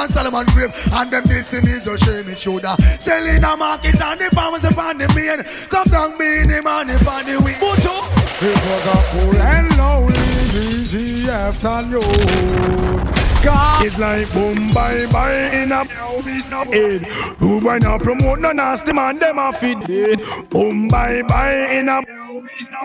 It 0.05 0.09
was 0.09 0.15
found 0.17 0.35
on 0.35 0.45
Solomon 0.45 0.53
grave, 0.53 0.93
and 0.93 1.11
them 1.11 1.23
dissing 1.23 1.67
is 1.67 1.87
a 1.87 1.97
shame. 1.97 2.29
It 2.29 2.37
shoulda 2.37 2.75
sell 2.99 3.25
in 3.25 3.41
the 3.41 3.57
market 3.57 3.99
and 3.99 4.19
the 4.19 4.29
farmers 4.35 4.63
upon 4.63 4.99
the 4.99 5.07
main. 5.15 5.43
Come 5.69 5.85
down, 5.85 6.17
me 6.17 6.41
in 6.41 6.49
the 6.49 6.61
money 6.61 6.93
for 6.99 7.23
the 7.23 7.41
win. 7.43 7.55
It 7.57 8.57
was 8.67 8.85
a 8.85 8.97
cool 9.11 9.35
and 9.41 9.77
lonely, 9.77 10.13
easy 10.53 11.29
afternoon. 11.29 13.24
God 13.45 13.85
is 13.85 13.99
like 13.99 14.33
boom 14.33 14.55
bye 14.73 15.05
bye 15.11 15.51
in 15.53 15.71
a 15.71 15.85
head. 16.65 17.01
Who 17.37 17.61
boy 17.61 17.77
not 17.77 18.01
promote 18.01 18.39
no 18.39 18.51
nasty 18.51 18.91
man, 18.91 19.19
them 19.19 19.37
a 19.37 19.53
feed 19.53 19.85
dead. 19.85 20.19
Boom 20.49 20.87
bye 20.87 21.21
bye 21.27 21.67
in 21.71 21.87
a 21.87 22.01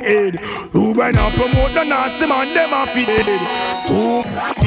head. 0.00 0.34
Who 0.72 0.94
boy 0.94 1.12
not 1.12 1.32
promote 1.32 1.74
no 1.74 1.82
nasty 1.82 2.26
man, 2.26 2.52
them 2.52 2.74
a 2.74 2.86
feed 2.86 3.06
dead. 3.06 3.40
Who 3.88 4.20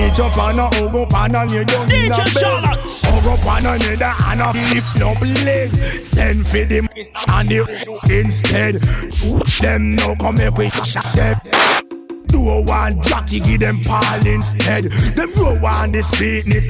each 0.03 0.19
up 0.19 0.35
on 0.39 0.57
a 0.57 0.65
hug 0.75 0.95
up 0.95 1.13
and 1.13 1.35
a 1.35 1.45
lay 1.45 1.63
down 1.63 1.91
in 1.91 2.11
a 2.11 2.17
bed. 2.17 2.75
Hug 3.05 3.27
up 3.27 3.45
on 3.45 3.65
a 3.67 3.77
nether 3.77 4.13
and 4.25 4.41
a 4.41 4.51
lift 4.73 4.99
up 4.99 5.21
leg. 5.45 5.75
Send 6.03 6.45
for 6.47 6.65
them 6.65 6.89
and 7.27 7.49
the 7.49 7.61
instead. 8.09 8.81
Them 9.61 9.95
no 9.95 10.15
come 10.15 10.35
make 10.35 10.57
we 10.57 10.69
shot 10.69 11.13
them. 11.13 11.92
Do 12.33 12.49
a 12.49 12.61
one 12.63 12.99
jockey, 13.03 13.39
give 13.41 13.59
them 13.59 13.79
Paul 13.85 14.25
instead. 14.25 14.85
Them 15.15 15.29
no 15.35 15.53
want 15.61 15.93
the 15.93 16.01
sweetness. 16.01 16.65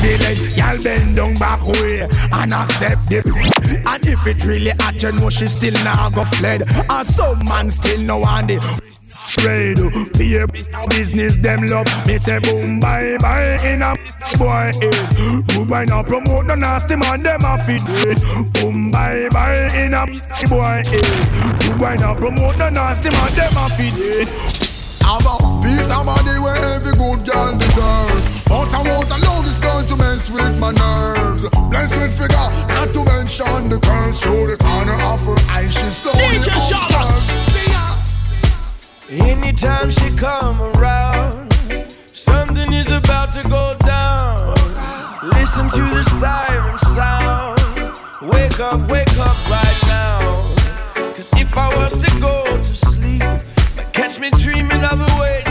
They 0.00 0.16
let 0.16 0.56
y'all 0.56 0.82
bend 0.82 1.16
down 1.16 1.34
back 1.34 1.62
way 1.66 2.08
and 2.32 2.52
accept 2.54 3.12
it. 3.12 3.26
And 3.84 4.06
if 4.06 4.26
it 4.26 4.42
really 4.46 4.70
hot, 4.70 5.02
you 5.02 5.12
know 5.12 5.28
she 5.28 5.46
still 5.48 5.74
now 5.84 6.08
go 6.08 6.24
fled. 6.24 6.62
And 6.88 7.06
some 7.06 7.44
man 7.44 7.68
still 7.70 8.00
no 8.00 8.20
want 8.20 8.50
it. 8.50 8.64
Raid, 9.44 9.76
peer 10.14 10.46
business 10.88 11.36
them 11.42 11.66
love. 11.66 11.86
Me 12.06 12.16
say 12.16 12.38
boom 12.38 12.80
bye 12.80 13.18
bye 13.20 13.58
in 13.62 13.82
a 13.82 13.94
boy 14.38 14.72
head. 14.72 14.94
Who 15.52 15.66
boy 15.66 15.84
now 15.86 16.02
promote 16.02 16.46
the 16.46 16.56
nasty 16.56 16.96
man 16.96 17.22
them 17.22 17.44
a 17.44 17.58
feed 17.62 17.82
it. 17.84 18.52
Boom 18.54 18.90
bye 18.90 19.28
bye 19.30 19.68
in 19.76 19.92
a 19.92 20.06
boy 20.48 20.80
head. 20.80 21.04
Who 21.62 21.78
boy 21.78 21.96
now 22.00 22.14
promote 22.14 22.56
the 22.56 22.70
nasty 22.70 23.10
man 23.10 23.32
them 23.34 23.52
a 23.54 23.68
feed 23.76 23.92
it. 23.96 24.67
Have 25.08 25.24
a 25.24 25.36
piece 25.64 25.90
of 25.90 26.04
body 26.04 26.38
where 26.38 26.54
every 26.76 26.92
good 26.92 27.24
girl 27.24 27.56
deserves. 27.56 28.44
But 28.44 28.68
I 28.76 28.84
want 28.84 29.08
a 29.08 29.16
love 29.24 29.46
is 29.46 29.58
going 29.58 29.86
to 29.86 29.96
mess 29.96 30.30
with 30.30 30.60
my 30.60 30.70
nerves. 30.72 31.48
Blessed 31.48 31.96
with 31.96 32.12
figure, 32.12 32.48
not 32.68 32.92
to 32.92 33.02
mention 33.04 33.70
the 33.70 33.80
curves. 33.80 34.20
Through 34.20 34.48
the 34.48 34.58
corner 34.58 34.92
of 35.08 35.24
her 35.24 35.38
eyes, 35.48 35.72
she's 35.72 35.96
slowly 35.96 36.18
DJ 36.18 36.52
Charlotte. 36.68 37.48
Anytime 39.08 39.90
she 39.90 40.14
come 40.14 40.60
around, 40.76 41.54
something 42.12 42.70
is 42.74 42.90
about 42.90 43.32
to 43.32 43.40
go 43.48 43.74
down. 43.86 44.52
Listen 45.32 45.70
to 45.70 45.82
the 45.88 46.04
siren 46.04 46.78
sound. 46.78 47.56
Wake 48.30 48.60
up, 48.60 48.90
wake 48.90 49.16
up 49.16 49.38
right 49.48 49.80
now. 49.86 50.18
Cause 51.16 51.30
if 51.40 51.56
I 51.56 51.74
was 51.76 51.96
to 51.96 52.20
go 52.20 52.44
to 52.44 52.74
sleep, 52.76 53.22
might 53.22 53.47
catch 53.98 54.20
me 54.20 54.30
dreaming 54.30 54.84
of 54.84 55.00
a 55.00 55.20
way 55.20 55.42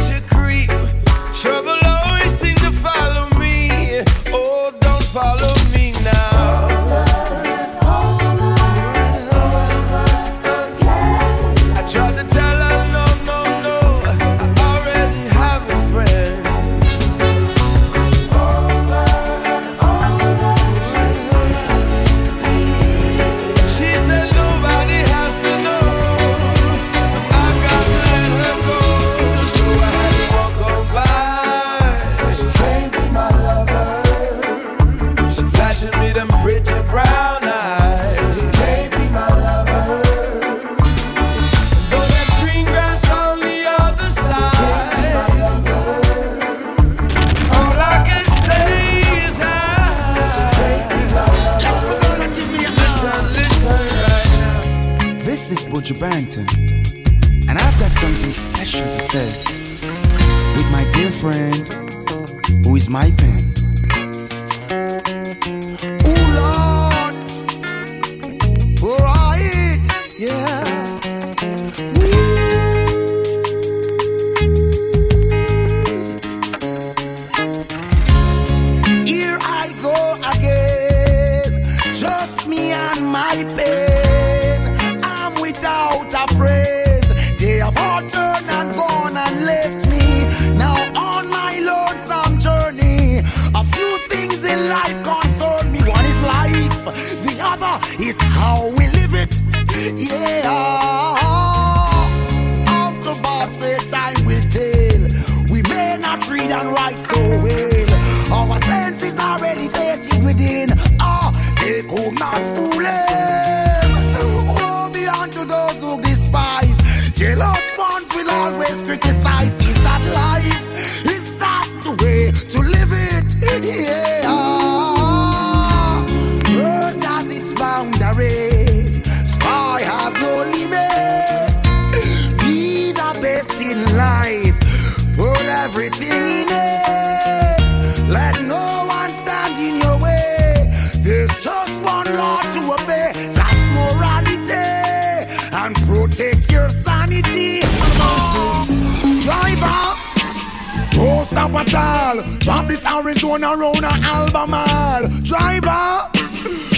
stop 151.37 151.53
at 151.53 151.75
all. 151.75 152.21
Drop 152.39 152.67
this 152.67 152.83
Arizona 152.83 153.55
round 153.55 153.83
a 153.83 153.93
Albemarle. 154.13 155.07
Driver. 155.21 156.09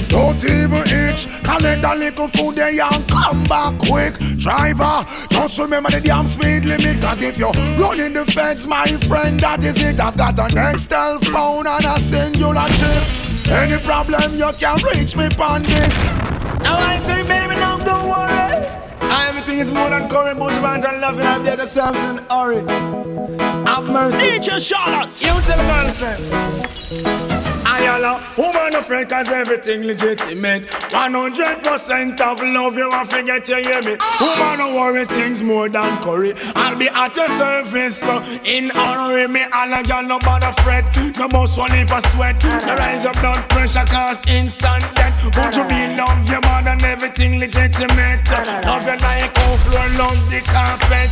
Don't 0.10 0.44
even 0.44 0.84
itch. 0.84 1.28
Collect 1.44 1.86
a 1.86 1.96
little 1.96 2.28
food 2.28 2.56
there 2.56 2.82
and 2.82 3.08
come 3.08 3.46
back 3.46 3.80
quick. 3.80 4.16
Driver, 4.38 5.06
just 5.30 5.58
remember 5.60 5.90
the 5.92 6.02
damn 6.02 6.28
speed 6.28 6.66
limit. 6.66 7.02
Cause 7.02 7.22
if 7.22 7.38
you're 7.38 7.54
running 7.80 8.14
the 8.14 8.26
fence, 8.26 8.66
my 8.66 8.86
friend, 9.08 9.40
that 9.40 9.64
is 9.64 9.82
it. 9.82 10.00
I've 10.00 10.18
got 10.18 10.38
an 10.40 10.52
Nextel 10.52 11.24
phone 11.32 11.66
and 11.66 11.86
a 11.86 11.96
Cingular 12.10 12.68
chip. 12.80 13.50
Any 13.50 13.82
problem, 13.82 14.36
you 14.36 14.50
can 14.60 14.78
reach 14.92 15.16
me 15.16 15.28
on 15.40 15.64
this. 15.64 15.96
Now 16.64 16.76
I 16.76 16.98
say, 16.98 17.24
baby. 17.24 17.49
Everything 19.60 19.76
is 19.76 19.82
more 19.82 19.90
than 19.90 20.10
current, 20.10 20.40
but 20.40 20.56
you 20.56 20.62
want 20.62 20.84
to 20.84 20.92
love 21.00 21.20
it. 21.20 21.26
I 21.26 21.44
did 21.44 21.60
the 21.60 21.66
Samson 21.66 22.24
hurry. 22.30 22.62
Have 23.68 23.84
mercy. 23.84 24.40
DJ 24.40 24.58
Charlotte. 24.58 25.22
You 25.22 25.34
tell 25.42 25.58
the 25.58 25.66
girl, 25.68 25.90
say. 25.90 26.16
I 27.06 27.29
allow 27.90 28.22
woman 28.38 28.76
a 28.76 28.82
friend 28.84 29.10
cause 29.10 29.30
everything 29.30 29.84
legitimate. 29.84 30.64
100% 30.68 32.22
of 32.22 32.40
love 32.42 32.78
you 32.78 32.90
want 32.90 33.10
forget 33.10 33.48
you 33.48 33.56
hear 33.58 33.82
me. 33.82 33.98
Woman 34.22 34.58
no 34.60 34.76
worry 34.76 35.06
things 35.06 35.42
more 35.42 35.70
than 35.70 36.02
curry. 36.02 36.34
I'll 36.56 36.78
be 36.78 36.88
at 36.88 37.16
your 37.16 37.30
service 37.30 37.98
so 37.98 38.22
in 38.44 38.72
honor 38.72 39.28
me. 39.28 39.44
All 39.54 39.74
a 39.74 39.84
girl 39.84 40.04
no 40.04 40.20
bother 40.20 40.54
fret. 40.62 40.86
No 41.18 41.28
boss 41.28 41.58
one 41.58 41.72
heap 41.72 41.92
of 41.92 42.04
sweat. 42.14 42.42
No 42.44 42.76
rise 42.76 43.06
up 43.06 43.20
blood 43.20 43.44
pressure 43.50 43.86
cause 43.86 44.22
instant 44.28 44.84
death. 44.96 45.16
Would 45.24 45.56
you 45.56 45.66
be 45.68 45.96
love 45.98 46.30
your 46.30 46.42
man 46.42 46.68
and 46.68 46.84
everything 46.84 47.40
legitimate? 47.40 48.24
Love 48.66 48.86
you 48.86 48.98
like 49.02 49.34
how 49.38 49.56
floor 49.66 49.88
love 49.98 50.20
the 50.30 50.42
carpet. 50.46 51.10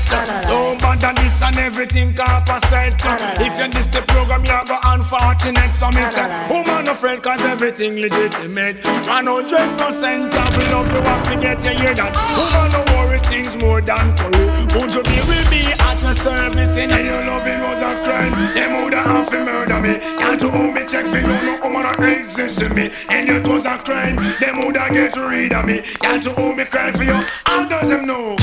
Don't 0.47 0.79
bother 0.81 1.13
this 1.21 1.41
and 1.41 1.57
everything 1.57 2.13
composite 2.13 2.95
If 3.39 3.57
you 3.59 3.67
diss 3.67 3.87
the 3.87 4.01
program 4.07 4.43
you 4.45 4.59
go 4.65 4.77
unfortunate 4.83 5.75
So 5.75 5.87
me 5.87 6.03
say 6.07 6.25
woman 6.67 6.86
no 6.86 6.93
friend 6.93 7.21
cause 7.23 7.41
everything 7.43 7.95
legitimate. 7.99 8.77
100% 8.77 10.27
of 10.27 10.58
love 10.71 10.93
you 10.93 11.01
want 11.01 11.25
forget 11.25 11.63
you 11.63 11.71
hear 11.80 11.93
that? 11.95 12.12
Woman 12.36 12.67
no 12.75 12.82
worry 12.95 13.19
things 13.19 13.56
more 13.58 13.82
than 13.82 14.06
curry 14.15 14.45
Would 14.75 14.93
you 14.93 15.03
be 15.03 15.19
with 15.27 15.47
me 15.51 15.63
at 15.80 15.97
your 16.03 16.15
service 16.15 16.75
and 16.77 16.91
your 16.91 17.23
loving 17.25 17.60
was 17.63 17.82
a 17.82 17.95
crime? 18.03 18.32
Them 18.53 18.82
woulda 18.82 19.01
have 19.01 19.30
to 19.30 19.39
murder 19.43 19.80
me. 19.80 19.93
Can't 20.19 20.39
to 20.41 20.49
hold 20.49 20.73
me 20.73 20.82
check 20.86 21.06
for 21.06 21.17
you 21.17 21.36
no 21.47 21.60
woman 21.63 21.86
exist 22.03 22.60
to 22.60 22.73
me. 22.73 22.91
And 23.10 23.30
it 23.30 23.47
was 23.47 23.65
a 23.65 23.77
crime. 23.77 24.15
Them 24.39 24.60
woulda 24.60 24.88
get 24.91 25.15
rid 25.15 25.53
of 25.53 25.65
me. 25.65 25.82
Can't 26.01 26.23
to 26.23 26.32
hold 26.32 26.58
me 26.58 26.65
cry 26.65 26.91
for 26.91 27.03
you. 27.03 27.17
All 27.45 27.67
does 27.67 27.89
them 27.89 28.06
know. 28.06 28.36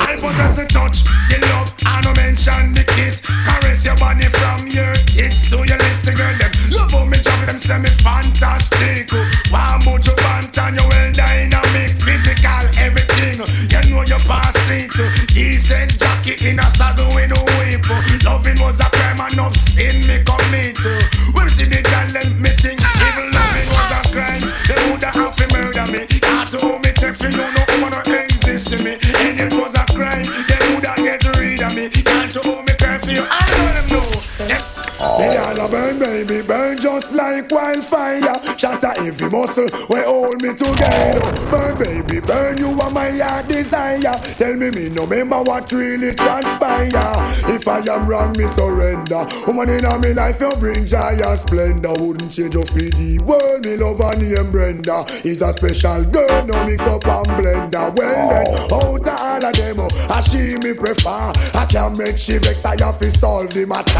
I 0.00 0.16
possess 0.20 0.54
the 0.54 0.66
touch, 0.70 1.02
the 1.32 1.40
love, 1.48 1.74
I 1.86 2.00
no 2.04 2.12
mention 2.14 2.74
the 2.74 2.84
kiss. 2.94 3.20
Caress 3.24 3.84
your 3.84 3.96
body 3.96 4.26
from 4.26 4.66
your 4.68 4.92
hips 5.10 5.50
to 5.50 5.56
your 5.64 5.83
them 7.54 7.58
say 7.58 7.78
me 7.78 7.88
fantastic. 8.02 9.10
You 10.04 10.12
want 10.22 10.58
and 10.58 10.76
you 10.76 10.88
well 10.88 11.12
dynamic, 11.12 11.96
physical, 11.96 12.66
everything. 12.78 13.38
You 13.70 13.90
know 13.90 14.02
you 14.02 14.18
pass 14.26 14.56
it. 14.68 14.90
Decent 15.28 15.98
jacket 15.98 16.42
in 16.42 16.58
a 16.58 16.68
saddle 16.70 17.14
with 17.14 17.30
no 17.30 17.40
whip. 17.56 17.86
Loving 18.24 18.60
was 18.60 18.80
a 18.80 18.84
crime, 18.84 19.32
enough 19.32 19.54
sin 19.54 20.06
me 20.06 20.22
commit. 20.24 20.76
Just 37.48 37.52
like 37.52 37.76
wildfire. 37.76 38.23
Every 39.04 39.28
muscle, 39.28 39.68
we 39.90 40.00
hold 40.00 40.40
me 40.40 40.54
together. 40.54 41.20
Burn, 41.50 41.78
baby, 41.78 42.20
burn, 42.20 42.56
you 42.56 42.80
are 42.80 42.90
my 42.90 43.10
heart 43.10 43.48
desire. 43.48 44.00
Tell 44.00 44.56
me, 44.56 44.70
me 44.70 44.88
no 44.88 45.04
remember 45.04 45.42
what 45.42 45.70
really 45.72 46.14
transpire. 46.14 46.88
If 47.54 47.68
I 47.68 47.80
am 47.80 48.06
wrong, 48.08 48.32
me 48.38 48.46
surrender. 48.46 49.26
Woman 49.46 49.68
in 49.68 49.84
my 49.84 50.08
life, 50.12 50.40
you 50.40 50.50
bring 50.56 50.86
joy 50.86 51.20
and 51.22 51.38
splendor. 51.38 51.92
Wouldn't 52.00 52.32
change 52.32 52.54
your 52.54 52.64
feed 52.64 52.94
the 52.94 53.18
world, 53.24 53.66
me 53.66 53.76
love 53.76 53.98
her 53.98 54.16
name 54.16 54.50
Brenda. 54.50 55.04
Is 55.22 55.42
a 55.42 55.52
special 55.52 56.04
girl, 56.06 56.46
no 56.46 56.64
mix 56.64 56.80
up 56.86 57.04
and 57.06 57.26
blender. 57.36 57.94
Well 57.96 58.28
then, 58.30 58.48
out 58.48 58.72
of 58.72 59.08
all 59.20 59.44
of 59.44 59.52
them, 59.52 59.80
I 60.08 60.20
she 60.22 60.56
me 60.64 60.72
prefer. 60.72 61.32
I 61.52 61.66
can't 61.68 61.98
make 61.98 62.16
she 62.16 62.38
vex, 62.38 62.64
I 62.64 62.76
have 62.82 62.98
to 63.00 63.10
solve 63.10 63.52
the 63.52 63.66
matter. 63.66 63.92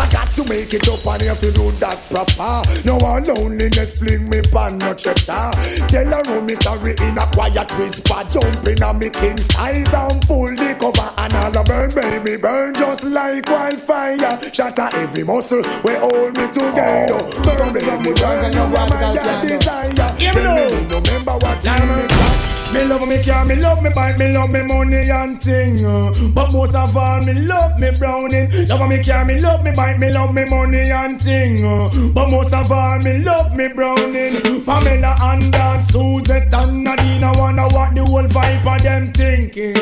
I 0.00 0.08
got 0.10 0.32
to 0.36 0.44
make 0.48 0.72
it 0.72 0.88
up 0.88 1.04
and 1.04 1.22
have 1.28 1.40
to 1.40 1.52
do 1.52 1.72
that 1.72 2.00
proper. 2.08 2.64
No 2.86 2.96
one 2.96 3.24
loneliness 3.24 3.98
fling 3.98 4.30
me 4.30 4.40
pan 4.52 4.78
no 4.78 4.94
checker. 4.94 5.50
Tell 5.88 6.06
her 6.06 6.22
oh, 6.26 6.40
me 6.42 6.54
sorry 6.56 6.94
in 7.02 7.18
a 7.18 7.26
quiet 7.32 7.70
whisper. 7.78 8.22
Jumping 8.28 8.82
on 8.82 8.98
me 8.98 9.10
king 9.10 9.38
size 9.38 9.92
and 9.92 10.22
pull 10.22 10.48
the 10.48 10.76
cover 10.78 11.10
and 11.18 11.32
all 11.34 11.50
the 11.50 11.62
burn, 11.64 11.90
baby, 11.94 12.36
burn 12.36 12.74
just 12.74 13.04
like 13.04 13.48
wildfire. 13.48 14.18
Shatter 14.52 14.88
every 14.94 15.24
muscle, 15.24 15.62
we 15.84 15.94
hold 15.94 16.36
me 16.36 16.46
together. 16.48 17.20
Burn, 17.42 17.72
baby, 17.72 18.12
burn, 18.14 18.52
you 18.52 18.60
are 18.60 18.88
my 18.88 19.42
desire. 19.46 19.92
Tell 19.92 20.54
me, 20.54 20.86
remember 20.90 21.32
what 21.32 21.64
you 21.64 22.55
me 22.72 22.84
love 22.84 23.08
me 23.08 23.22
car, 23.22 23.44
me 23.44 23.54
love 23.56 23.82
me 23.82 23.90
bike, 23.94 24.18
me 24.18 24.32
love 24.32 24.50
me 24.50 24.62
money 24.62 25.10
and 25.10 25.40
thing. 25.40 25.84
Uh. 25.84 26.10
But 26.34 26.52
most 26.52 26.74
of 26.74 26.96
all, 26.96 27.20
me 27.22 27.34
love 27.34 27.78
me 27.78 27.90
browning. 27.98 28.50
Love 28.68 28.88
me 28.88 29.02
car, 29.02 29.24
me 29.24 29.38
love 29.38 29.64
me 29.64 29.72
bike, 29.74 29.98
me 29.98 30.10
love 30.10 30.34
me 30.34 30.44
money 30.48 30.90
and 30.90 31.20
thing. 31.20 31.64
Uh. 31.64 31.88
But 32.12 32.30
most 32.30 32.52
of 32.54 32.70
all, 32.70 32.98
me 33.00 33.18
love 33.18 33.56
me 33.56 33.68
browning. 33.68 34.64
Pamela 34.64 35.14
and 35.20 35.52
Dan, 35.52 35.82
Suzette 35.84 36.52
and 36.52 36.84
Nadine, 36.84 37.24
I 37.24 37.32
wonder 37.38 37.62
what 37.62 37.94
the 37.94 38.04
whole 38.04 38.28
vibe 38.28 38.74
of 38.74 38.82
them 38.82 39.12
thinking. 39.12 39.74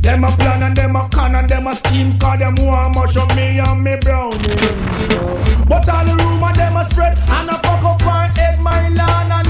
Them 0.00 0.24
a 0.24 0.30
plan 0.36 0.62
and 0.62 0.76
them 0.76 0.96
a 0.96 1.08
con 1.08 1.34
and 1.34 1.48
them 1.48 1.66
a 1.66 1.74
scheme, 1.74 2.18
cause 2.18 2.38
them 2.38 2.54
want 2.58 2.94
much 2.94 3.16
of 3.16 3.34
me 3.34 3.58
and 3.58 3.82
me 3.82 3.96
browning. 4.00 4.40
But 5.66 5.88
all 5.88 6.04
the 6.04 6.14
rumor 6.22 6.52
them 6.52 6.76
a 6.76 6.84
spread 6.84 7.18
and 7.18 7.48
a 7.48 7.54
fuck 7.54 7.84
up 7.84 8.04
my 8.04 8.26
head, 8.36 8.60
my 8.60 8.88
land 8.90 9.43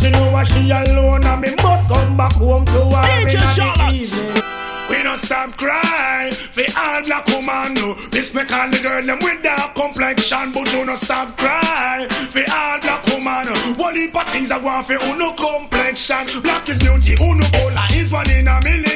she 0.00 0.10
know 0.10 0.32
what 0.32 0.48
she 0.48 0.70
alone 0.70 1.24
and 1.24 1.40
me 1.40 1.54
must 1.62 1.88
come 1.88 2.16
back 2.16 2.32
home 2.32 2.64
to 2.64 2.80
her. 2.88 3.04
DJ 3.28 3.92
evening. 3.92 4.42
We 4.88 5.04
don't 5.04 5.18
stop 5.18 5.54
crying 5.56 6.32
for 6.32 6.66
all 6.74 6.98
black 7.06 7.26
woman 7.30 7.74
no. 7.78 7.94
Respect 8.10 8.50
all 8.50 8.66
the 8.66 8.80
girl 8.82 9.06
them 9.06 9.22
with 9.22 9.38
dark 9.38 9.78
complexion 9.78 10.50
But 10.50 10.66
you 10.74 10.82
don't 10.82 10.98
stop 10.98 11.36
crying 11.38 12.10
for 12.10 12.42
all 12.42 12.80
black 12.82 13.06
woman 13.06 13.46
What 13.78 13.94
heap 13.94 14.16
of 14.18 14.26
things 14.34 14.50
I 14.50 14.58
want 14.58 14.90
for 14.90 14.98
uno 14.98 15.30
complexion. 15.38 16.26
Black 16.42 16.66
is 16.68 16.82
beauty, 16.82 17.14
uno 17.22 17.46
cola 17.54 17.86
is 17.94 18.10
one 18.10 18.26
in 18.34 18.50
a 18.50 18.58
million 18.66 18.89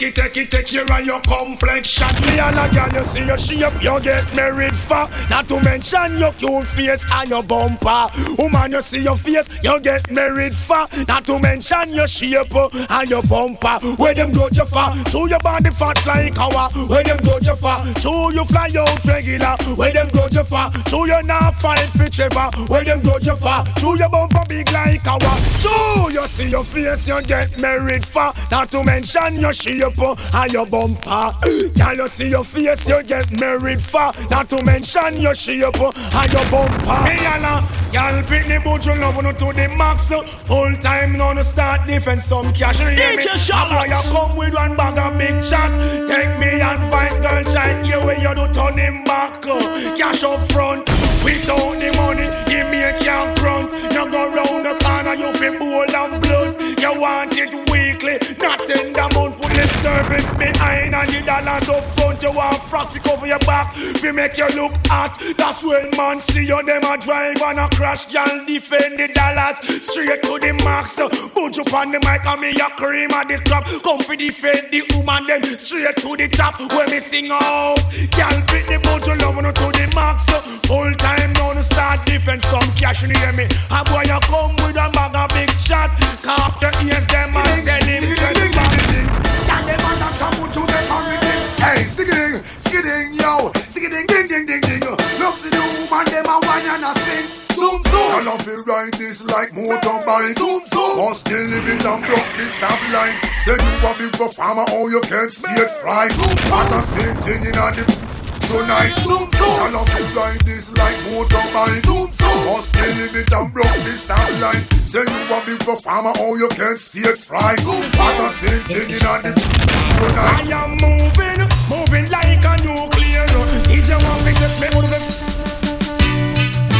Take 0.00 0.16
it, 0.16 0.32
take 0.32 0.36
it, 0.38 0.50
take 0.50 0.66
care 0.66 0.98
of 0.98 1.04
your 1.04 1.20
complexion 1.20 2.08
Me 2.22 2.38
and 2.40 2.56
a 2.56 2.74
girl 2.74 2.88
you 2.88 3.04
see 3.04 3.26
your 3.26 3.36
shape, 3.36 3.82
you 3.82 4.00
get 4.00 4.34
married 4.34 4.74
for 4.74 5.06
Not 5.28 5.46
to 5.48 5.60
mention 5.60 6.16
your 6.16 6.32
cute 6.32 6.66
face 6.66 7.04
and 7.12 7.28
your 7.28 7.42
bumper 7.42 8.08
Woman 8.38 8.72
you 8.72 8.80
see 8.80 9.02
your 9.02 9.18
face, 9.18 9.46
you 9.62 9.78
get 9.80 10.10
married 10.10 10.54
for. 10.54 10.86
Not 11.08 11.24
to 11.26 11.38
mention 11.38 11.92
your 11.92 12.06
shape 12.06 12.54
and 12.54 13.10
your 13.10 13.22
bumper. 13.22 13.78
Where 13.96 14.14
them 14.14 14.30
go 14.32 14.48
you 14.52 14.64
for? 14.64 14.94
Show 15.10 15.26
your 15.26 15.38
body 15.40 15.70
fat 15.70 16.04
like 16.06 16.38
our. 16.38 16.70
Where 16.88 17.04
them 17.04 17.18
go 17.18 17.38
you 17.42 17.54
for? 17.56 17.76
Show 18.00 18.30
you 18.30 18.44
fly 18.44 18.68
out 18.78 19.04
regular. 19.04 19.56
Where 19.76 19.92
them 19.92 20.08
go 20.12 20.26
you 20.30 20.44
for? 20.44 20.70
Show 20.88 21.04
you 21.04 21.22
not 21.24 21.54
fight 21.56 21.88
for 21.90 22.08
Trevor. 22.08 22.50
Where 22.68 22.84
them 22.84 23.02
go 23.02 23.18
you 23.20 23.36
for? 23.36 23.64
Show 23.78 23.94
your 23.94 24.08
bumper 24.08 24.44
big 24.48 24.70
like 24.72 25.06
our. 25.06 25.20
Show 25.58 26.08
you 26.08 26.26
see 26.26 26.50
your 26.50 26.64
face, 26.64 27.08
you 27.08 27.20
get 27.22 27.58
married 27.58 28.04
for. 28.04 28.32
Not 28.50 28.70
to 28.72 28.82
mention 28.84 29.40
your 29.40 29.52
shape 29.52 29.89
and 29.98 30.52
your 30.52 30.66
bumper. 30.66 31.32
Can 31.76 31.96
you 31.96 32.08
see 32.08 32.30
your 32.30 32.44
face, 32.44 32.88
you 32.88 33.02
get 33.02 33.30
married 33.32 33.82
for. 33.82 34.12
Not 34.30 34.48
to 34.50 34.62
mention 34.64 35.20
your 35.20 35.34
shape 35.34 35.64
and 35.64 36.32
your 36.32 36.44
bumper. 36.50 36.94
Hey, 37.06 37.18
Yana, 37.18 37.92
y'all 37.92 38.22
pick 38.24 38.46
the 38.46 38.60
butcher 38.62 38.94
love 38.96 39.18
on 39.18 39.34
to 39.34 39.52
the 39.52 39.68
max. 39.76 40.10
Full 40.10 40.76
time 40.76 41.12
now 41.16 41.32
to 41.32 41.44
start 41.44 41.86
defense 41.86 42.24
some 42.24 42.52
cash. 42.52 42.80
DJ 42.80 43.36
Charlotte. 43.36 43.90
I 43.90 44.02
come 44.10 44.36
with 44.36 44.54
one 44.54 44.76
bag 44.76 44.98
of 44.98 45.18
big 45.18 45.42
shot. 45.44 45.70
Take 46.08 46.38
me 46.38 46.60
advice, 46.60 47.18
girl, 47.20 47.44
shine 47.44 47.84
you 47.84 47.98
when 48.04 48.20
you 48.20 48.34
do 48.34 48.52
turn 48.52 48.78
him 48.78 49.04
back. 49.04 49.42
Cash 49.42 50.22
up 50.22 50.40
front. 50.52 50.88
Without 51.24 51.74
the 51.76 51.92
money, 51.96 52.24
give 52.48 52.70
me 52.70 52.82
a 52.82 52.96
camp 53.00 53.38
front. 53.38 53.70
You 53.92 54.10
go 54.10 54.32
round 54.34 54.64
the 54.64 54.74
corner, 54.82 55.14
you 55.14 55.32
feel 55.34 55.58
bold 55.58 55.90
and 55.90 56.22
blood. 56.22 56.80
You 56.80 57.00
want 57.00 57.36
it 57.36 57.69
weekly, 58.02 58.36
not 58.38 58.60
in 58.62 58.92
the 58.92 59.08
month. 59.14 59.40
Put 59.40 59.52
the 59.52 59.66
service 59.80 60.28
behind 60.38 60.94
and 60.94 61.10
the 61.10 61.22
dollars 61.24 61.68
up 61.68 61.84
front. 61.84 62.22
You 62.22 62.32
want 62.32 62.62
frock 62.62 62.92
to 62.92 63.00
cover 63.00 63.26
your 63.26 63.38
back, 63.40 63.74
we 64.02 64.12
make 64.12 64.36
you 64.36 64.48
look 64.48 64.72
hot. 64.86 65.16
That's 65.36 65.62
when 65.62 65.90
man 65.96 66.20
see 66.20 66.46
you, 66.46 66.62
them 66.62 66.84
a 66.84 66.98
drive 66.98 67.40
and 67.42 67.58
a 67.58 67.68
crash. 67.76 68.12
Y'all 68.12 68.44
defend 68.44 68.98
the 68.98 69.08
dollars 69.08 69.56
straight 69.84 70.22
to 70.22 70.38
the 70.38 70.52
max. 70.64 70.94
Put 70.96 71.56
you 71.56 71.64
on 71.74 71.92
the 71.92 71.98
mic 72.00 72.26
and 72.26 72.40
me 72.40 72.50
a 72.50 72.70
cream 72.76 73.10
at 73.12 73.28
the 73.28 73.38
top. 73.44 73.64
Come 73.82 74.00
for 74.00 74.16
defend 74.16 74.70
the 74.70 74.82
woman, 74.94 75.26
then 75.26 75.42
straight 75.58 75.96
to 75.96 76.16
the 76.16 76.28
top. 76.28 76.58
When 76.60 76.90
me 76.90 77.00
sing 77.00 77.30
out, 77.30 77.80
y'all 78.16 78.40
beat 78.52 78.66
the 78.68 78.80
boat, 78.82 79.06
you 79.06 79.16
love 79.16 79.36
to 79.40 79.66
the 79.72 79.92
max. 79.94 80.28
Full 80.66 80.92
time 80.94 81.32
now 81.34 81.52
to 81.52 81.62
start 81.62 82.04
defense, 82.06 82.44
some 82.46 82.68
cash 82.76 83.04
in 83.04 83.10
hear 83.10 83.32
me. 83.32 83.46
A 83.70 83.84
boy 83.84 84.04
you 84.04 84.20
come 84.28 84.54
with 84.62 84.76
a 84.76 84.90
bag 84.92 85.14
of 85.16 85.28
big 85.34 85.50
shot. 85.58 85.90
Cop 86.22 86.60
the 86.60 86.68
ears 86.84 87.06
them 87.06 87.36
and 87.36 87.64
tell 87.64 87.89
him 87.90 88.14
tell 88.14 88.36
him 88.38 88.52
Can 88.54 89.62
them 89.66 89.80
and 89.80 90.02
and 90.06 90.34
put 90.38 90.54
you 90.54 90.64
them 90.66 90.92
on 90.92 91.04
with. 91.10 91.60
Hey, 91.60 91.84
skidding, 91.84 92.42
skidding, 92.44 93.14
yo, 93.14 93.50
skidding, 93.68 94.06
ding, 94.06 94.26
ding, 94.26 94.46
ding, 94.46 94.62
ding. 94.62 94.82
Look 95.18 95.34
to 95.42 95.48
the 95.50 95.62
woman, 95.74 96.04
them 96.06 96.26
a 96.30 96.36
wine 96.46 96.66
and 96.70 96.84
a 96.86 96.92
spin. 96.94 97.24
Zoom, 97.52 97.82
zoom. 97.84 98.10
I 98.14 98.22
love 98.24 98.48
it 98.48 98.66
ride 98.66 98.94
this 98.94 99.22
like 99.24 99.50
motorbike. 99.50 100.38
Zoom, 100.38 100.62
zoom. 100.64 100.96
Must 100.98 101.20
still 101.20 101.46
living 101.50 101.78
down 101.78 102.00
broke 102.00 102.30
stop 102.48 102.80
line. 102.94 103.18
Say 103.44 103.58
you 103.58 103.72
a 103.86 103.92
big 103.98 104.12
performer, 104.12 104.64
oh 104.70 104.88
you 104.88 105.00
can't 105.02 105.30
it 105.30 105.70
fly. 105.82 106.08
What 106.48 106.72
a 106.72 106.82
same 106.82 107.16
thing 107.16 107.44
in 107.44 107.52
the 107.52 108.19
tonight. 108.50 108.94
Zoom, 109.06 109.30
zoom. 109.30 109.56
I 109.62 109.70
love 109.70 109.90
it 109.94 110.10
like 110.14 110.42
this 110.44 110.70
like 110.74 110.98
motorbike. 111.06 111.86
Zoom, 111.86 112.10
zoom. 112.10 112.38
Must 112.50 112.68
still 112.68 112.94
living 112.98 113.26
down 113.26 113.50
broke 113.50 113.78
this 113.86 114.02
stop 114.02 114.26
line. 114.42 114.64
Say 114.90 115.06
you 115.06 115.20
a 115.30 115.38
big 115.46 115.60
performer, 115.62 116.12
oh 116.18 116.34
you 116.34 116.48
can't 116.48 116.78
see 116.78 117.06
it 117.06 117.18
fly. 117.18 117.54
What 117.62 118.18
a 118.18 118.30
same 118.30 118.62
thing 118.66 118.90
in 118.90 118.98
the 118.98 119.32
tonight. 119.38 120.42
I 120.42 120.50
am 120.50 120.74
moving, 120.82 121.40
moving 121.70 122.06
like 122.10 122.42
a 122.42 122.54
nuclear. 122.66 123.26
DJ 123.70 123.94
want 124.02 124.20
me 124.26 124.32
to 124.34 124.48
play 124.58 124.70
with 124.74 124.90
the 124.90 125.00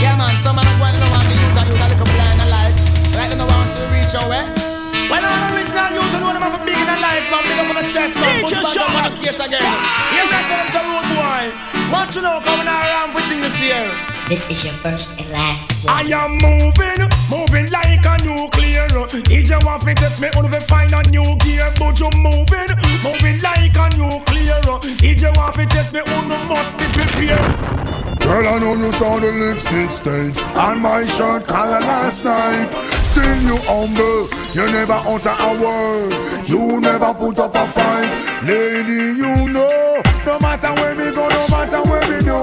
yeah, 0.00 0.16
man, 0.16 0.32
some 0.40 0.56
man 0.56 0.64
going 0.80 0.96
to 0.96 1.08
want 1.12 1.28
me 1.28 1.36
use 1.36 1.52
that 1.52 1.68
you 1.68 1.76
got 1.76 1.92
a 1.92 1.92
little 1.92 2.08
blind 2.08 2.40
alive. 2.40 2.72
Right 3.12 3.28
now, 3.36 3.44
wants 3.44 3.76
to 3.76 3.84
reach 3.92 4.08
your 4.16 4.24
way. 4.32 4.48
Eh? 4.48 4.70
Well, 5.12 5.20
I'm 5.20 5.52
original 5.52 5.92
youth 5.92 6.14
and 6.16 6.24
know 6.24 6.32
them 6.32 6.40
have 6.40 6.56
a 6.56 6.64
big 6.64 6.72
in 6.72 6.88
a 6.88 6.96
life, 6.96 7.28
man. 7.28 7.44
Big 7.44 7.60
up 7.60 7.68
on 7.68 7.76
the 7.76 7.84
chest, 7.92 8.16
man. 8.16 8.40
Put 8.40 8.64
back 8.64 8.80
up 8.80 8.96
on 8.96 9.12
the 9.12 9.20
case 9.20 9.40
again. 9.44 9.60
Here 9.60 10.24
I 10.24 10.40
comes 10.48 10.72
a 10.72 10.80
road 10.80 10.88
boy. 10.88 10.89
Want 11.90 12.14
you 12.14 12.22
know 12.22 12.40
coming 12.44 12.68
around 12.68 13.14
with 13.14 13.24
things 13.24 13.54
here. 13.58 13.90
This 14.28 14.48
is 14.48 14.64
your 14.64 14.74
first 14.74 15.18
and 15.18 15.28
last 15.32 15.88
I 15.88 16.02
am 16.02 16.38
moving, 16.38 17.02
moving 17.28 17.70
like 17.72 18.06
a 18.06 18.14
nuclear. 18.22 18.86
DJ 19.26 19.58
want 19.64 19.82
to 19.82 19.94
test 19.94 20.20
me, 20.20 20.28
only 20.36 20.60
find 20.60 20.92
a 20.92 21.02
new 21.10 21.36
gear, 21.38 21.66
but 21.78 21.98
you 21.98 22.08
moving, 22.14 22.70
moving 23.02 23.42
like 23.42 23.74
a 23.74 23.86
nuclear. 23.98 24.62
DJ 25.02 25.36
want 25.36 25.56
to 25.56 25.66
test 25.66 25.92
me, 25.92 26.00
only 26.14 26.36
must 26.46 26.70
be 26.78 26.84
prepared. 26.94 27.90
Girl, 28.20 28.46
I 28.46 28.58
know 28.60 28.74
you 28.74 28.92
saw 28.92 29.18
the 29.18 29.32
lipstick 29.32 29.90
stains 29.90 30.38
on 30.54 30.80
my 30.80 31.04
shirt 31.04 31.48
collar 31.48 31.80
last 31.80 32.24
night. 32.24 32.70
Still 33.02 33.42
you 33.42 33.56
humble, 33.66 34.28
you 34.54 34.70
never 34.70 35.02
utter 35.10 35.34
a 35.40 35.50
word, 35.60 36.48
you 36.48 36.80
never 36.80 37.12
put 37.14 37.38
up 37.40 37.56
a 37.56 37.66
fight. 37.66 38.10
Lady, 38.44 39.18
you 39.18 39.52
know, 39.52 40.02
no 40.26 40.38
matter 40.38 40.72
where 40.80 40.94
we 40.94 41.10
go, 41.12 41.28
no 41.28 41.48
matter 41.48 41.82
where 41.90 42.02
we 42.08 42.18
do, 42.18 42.38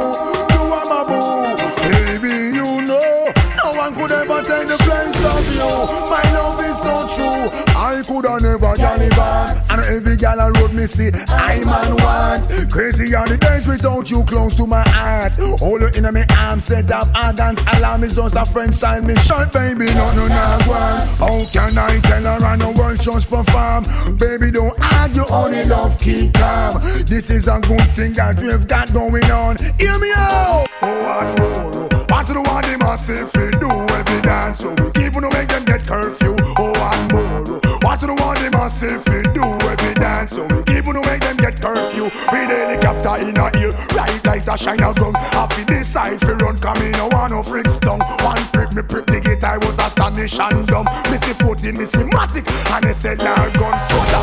you 0.53 0.61
are 0.77 0.85
my 0.89 1.03
boo. 1.07 1.55
Baby, 1.89 2.55
you 2.55 2.81
know, 2.81 3.31
no 3.63 3.71
one 3.77 3.93
could 3.95 4.11
ever 4.11 4.41
take 4.41 4.67
the 4.67 4.77
place 4.81 5.19
of 5.25 5.43
you. 5.53 5.69
My 6.09 6.23
love 6.33 6.59
is 6.61 6.77
so 6.81 7.07
true. 7.15 7.56
I 7.77 8.01
coulda 8.07 8.39
never 8.41 8.73
back. 8.75 9.63
And 9.69 9.81
every 9.85 10.15
gal 10.15 10.41
on 10.41 10.53
road 10.53 10.73
me 10.73 10.87
see, 10.87 11.11
I 11.27 11.61
man 11.63 11.93
want. 12.01 12.71
Crazy 12.71 13.13
are 13.13 13.27
the 13.27 13.37
days 13.37 13.67
without 13.67 14.09
you 14.09 14.23
close 14.23 14.55
to 14.55 14.65
my 14.65 14.81
heart. 14.87 15.33
Hold 15.59 15.81
you 15.81 15.89
in 15.95 16.11
my 16.11 16.25
arms, 16.39 16.65
set 16.65 16.91
up 16.91 17.07
arrogance. 17.15 17.61
Alarm 17.77 18.03
is 18.03 18.15
just 18.15 18.35
a 18.35 18.45
friend 18.45 18.73
sign 18.73 19.05
me 19.05 19.15
short, 19.17 19.53
baby. 19.53 19.85
No, 19.93 20.11
no, 20.15 20.25
no, 20.27 20.57
one. 20.65 21.05
How 21.21 21.45
can 21.53 21.77
I 21.77 21.99
tell 21.99 22.23
her 22.23 22.45
I 22.45 22.55
know 22.55 22.71
world 22.71 22.99
just 22.99 23.29
perform? 23.29 23.83
Baby, 24.17 24.51
don't 24.51 24.73
argue, 24.97 25.25
only 25.29 25.63
love 25.65 25.99
keep 25.99 26.33
calm. 26.33 26.81
This 27.05 27.29
is 27.29 27.47
a 27.47 27.59
good 27.61 27.87
thing 27.93 28.13
that 28.13 28.39
we've 28.41 28.67
got 28.67 28.91
going 28.91 29.29
on. 29.29 29.57
Hear 29.77 29.99
me 29.99 30.11
out. 30.15 30.67
Oh, 30.81 31.03
what 31.03 31.39
more? 31.39 32.05
What 32.09 32.25
do 32.25 32.33
the 32.33 32.41
one 32.41 32.63
they 32.63 32.77
must 32.77 33.09
if 33.09 33.35
we 33.35 33.51
do 33.51 33.69
every 33.69 34.21
dance? 34.21 34.59
So 34.59 34.73
keep 34.91 35.15
on 35.15 35.29
make 35.33 35.49
them 35.49 35.65
get 35.65 35.85
curfew. 35.85 36.36
Do 37.97 38.05
the 38.05 38.13
one 38.21 38.37
they 38.37 38.49
must 38.53 38.83
if 38.83 39.01
we 39.09 39.25
do 39.33 39.41
every 39.65 39.93
dance? 39.95 40.37
So 40.37 40.45
keep 40.69 40.85
on 40.85 41.01
make 41.01 41.21
them 41.21 41.37
get 41.37 41.57
curfew. 41.57 42.13
We 42.29 42.39
the 42.45 42.53
helicopter 42.53 43.25
in 43.25 43.33
a 43.33 43.49
ear, 43.57 43.73
right 43.97 44.21
light 44.21 44.45
a 44.45 44.53
shine 44.57 44.85
a 44.85 44.93
gun. 44.93 45.13
Half 45.33 45.57
in 45.57 45.65
this 45.65 45.89
side 45.89 46.21
fi 46.21 46.33
run, 46.37 46.57
come 46.57 46.77
in 46.85 46.91
no 46.93 47.09
one 47.09 47.31
no 47.31 47.41
freaks 47.41 47.79
down. 47.79 47.99
One 48.21 48.45
prick 48.53 48.69
me 48.77 48.83
prick 48.85 49.09
the 49.09 49.17
gate, 49.17 49.43
I 49.43 49.57
was 49.57 49.79
astonished 49.81 50.39
and 50.39 50.67
dumb. 50.67 50.85
Missy 51.09 51.33
footy, 51.33 51.73
missy 51.73 52.05
matic, 52.13 52.45
and 52.69 52.85
they 52.85 52.93
said 52.93 53.17
now 53.19 53.49
gun 53.57 53.73
soda. 53.81 54.21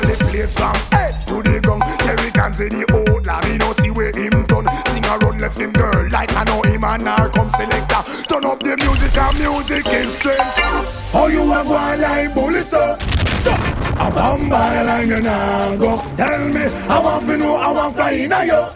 The 0.00 0.16
place 0.32 0.56
from 0.56 0.72
head 0.96 1.12
to 1.28 1.44
the 1.44 1.60
gun. 1.60 1.80
Jerry 2.00 2.30
can 2.32 2.52
say 2.56 2.72
the 2.72 2.88
old 2.96 3.26
lad, 3.26 3.44
me 3.44 3.58
no 3.58 3.72
see 3.76 3.90
where 3.90 4.16
him 4.16 4.48
done. 4.48 4.64
Sing 4.88 5.04
a 5.04 5.20
left 5.50 5.60
him 5.60 5.72
girl 5.72 6.08
like 6.12 6.34
I 6.34 6.44
know 6.44 6.62
him 6.62 6.84
and 6.84 7.02
her 7.02 7.28
come 7.30 7.50
selector. 7.50 8.02
Turn 8.28 8.44
up 8.44 8.60
the 8.60 8.76
music 8.76 9.16
and 9.16 9.38
music 9.38 9.86
is 9.88 10.12
strength. 10.12 11.14
Oh 11.14 11.28
you 11.28 11.42
a 11.42 11.64
go 11.64 11.74
like 11.74 12.34
bully 12.34 12.60
so. 12.60 12.94
So, 13.40 13.52
a 13.52 14.10
the 14.12 14.84
line 14.86 15.08
you 15.08 15.20
nah 15.20 15.76
go. 15.76 15.96
Tell 16.16 16.48
me, 16.48 16.64
I 16.88 17.00
want 17.02 17.26
to 17.26 17.38
know, 17.38 17.54
I 17.54 17.72
want 17.72 17.94
fly 17.96 18.12
in 18.12 18.32
a 18.32 18.44
yo. 18.44 18.68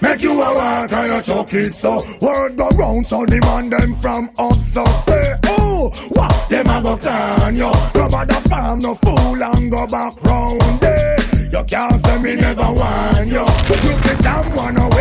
Make 0.00 0.22
you 0.22 0.32
a 0.32 0.54
walk 0.54 0.92
and 0.92 1.12
a 1.12 1.22
chuck 1.22 1.52
it 1.54 1.74
so 1.74 1.98
Word 2.20 2.56
go 2.56 2.68
round 2.78 3.04
so 3.04 3.26
demand 3.26 3.72
them 3.72 3.92
from 3.92 4.30
up 4.38 4.54
so 4.54 4.84
say 4.84 5.34
Oh, 5.44 5.90
what 6.10 6.48
them 6.48 6.66
a 6.68 6.80
go 6.80 6.96
turn 6.96 7.56
yo 7.56 7.72
No 7.94 8.06
bother 8.08 8.34
farm 8.48 8.78
no 8.78 8.94
fool 8.94 9.42
and 9.42 9.70
go 9.72 9.86
back 9.88 10.22
round 10.22 10.80
there 10.80 11.18
You 11.50 11.64
can't 11.64 11.98
say 11.98 12.18
me 12.18 12.36
never 12.36 12.62
want 12.62 13.28
yo 13.28 13.42
Look 13.42 14.00
the 14.06 14.18
jam 14.22 14.54
one 14.54 14.76
away 14.76 14.97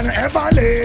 and 0.00 0.16
ever 0.16 0.48
lay 0.54 0.84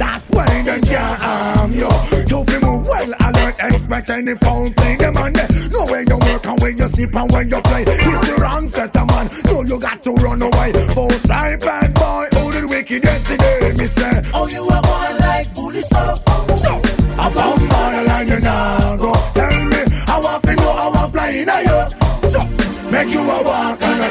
That 0.00 0.22
way 0.30 0.62
them 0.62 0.80
can't 0.80 1.20
harm 1.20 1.72
yo 1.72 1.88
You 2.28 2.44
feel 2.44 2.60
move 2.60 2.86
well 2.86 3.12
alert 3.20 3.56
expect 3.60 4.10
any 4.10 4.34
phone 4.36 4.72
thing. 4.72 4.98
Them 4.98 5.16
on 5.16 5.32
there 5.32 5.48
Know 5.70 5.84
where 5.84 6.02
you 6.02 6.16
work 6.16 6.46
and 6.46 6.60
where 6.60 6.70
you 6.70 6.88
sleep 6.88 7.14
and 7.14 7.30
where 7.30 7.42
you 7.42 7.60
play. 7.62 7.84
It's 7.86 8.28
the 8.28 8.36
wrong 8.40 8.66
set 8.66 8.96
of 8.96 9.06
man. 9.08 9.28
Know 9.44 9.62
you 9.62 9.78
got 9.80 10.02
to 10.02 10.12
run 10.12 10.42
away. 10.42 10.72
Force 10.94 11.28
right 11.28 11.58
bad 11.60 11.94
boy 11.94 12.26
Who 12.38 12.52
did 12.52 12.70
wicked 12.70 13.04
yesterday 13.04 13.72
Me 13.74 13.86
say? 13.86 14.22
Oh 14.34 14.48
you 14.48 14.62
are 14.68 14.82
one 14.82 15.18
like 15.18 15.52
bully 15.54 15.82
so 15.82 16.14
So 16.56 16.72
I 17.18 17.75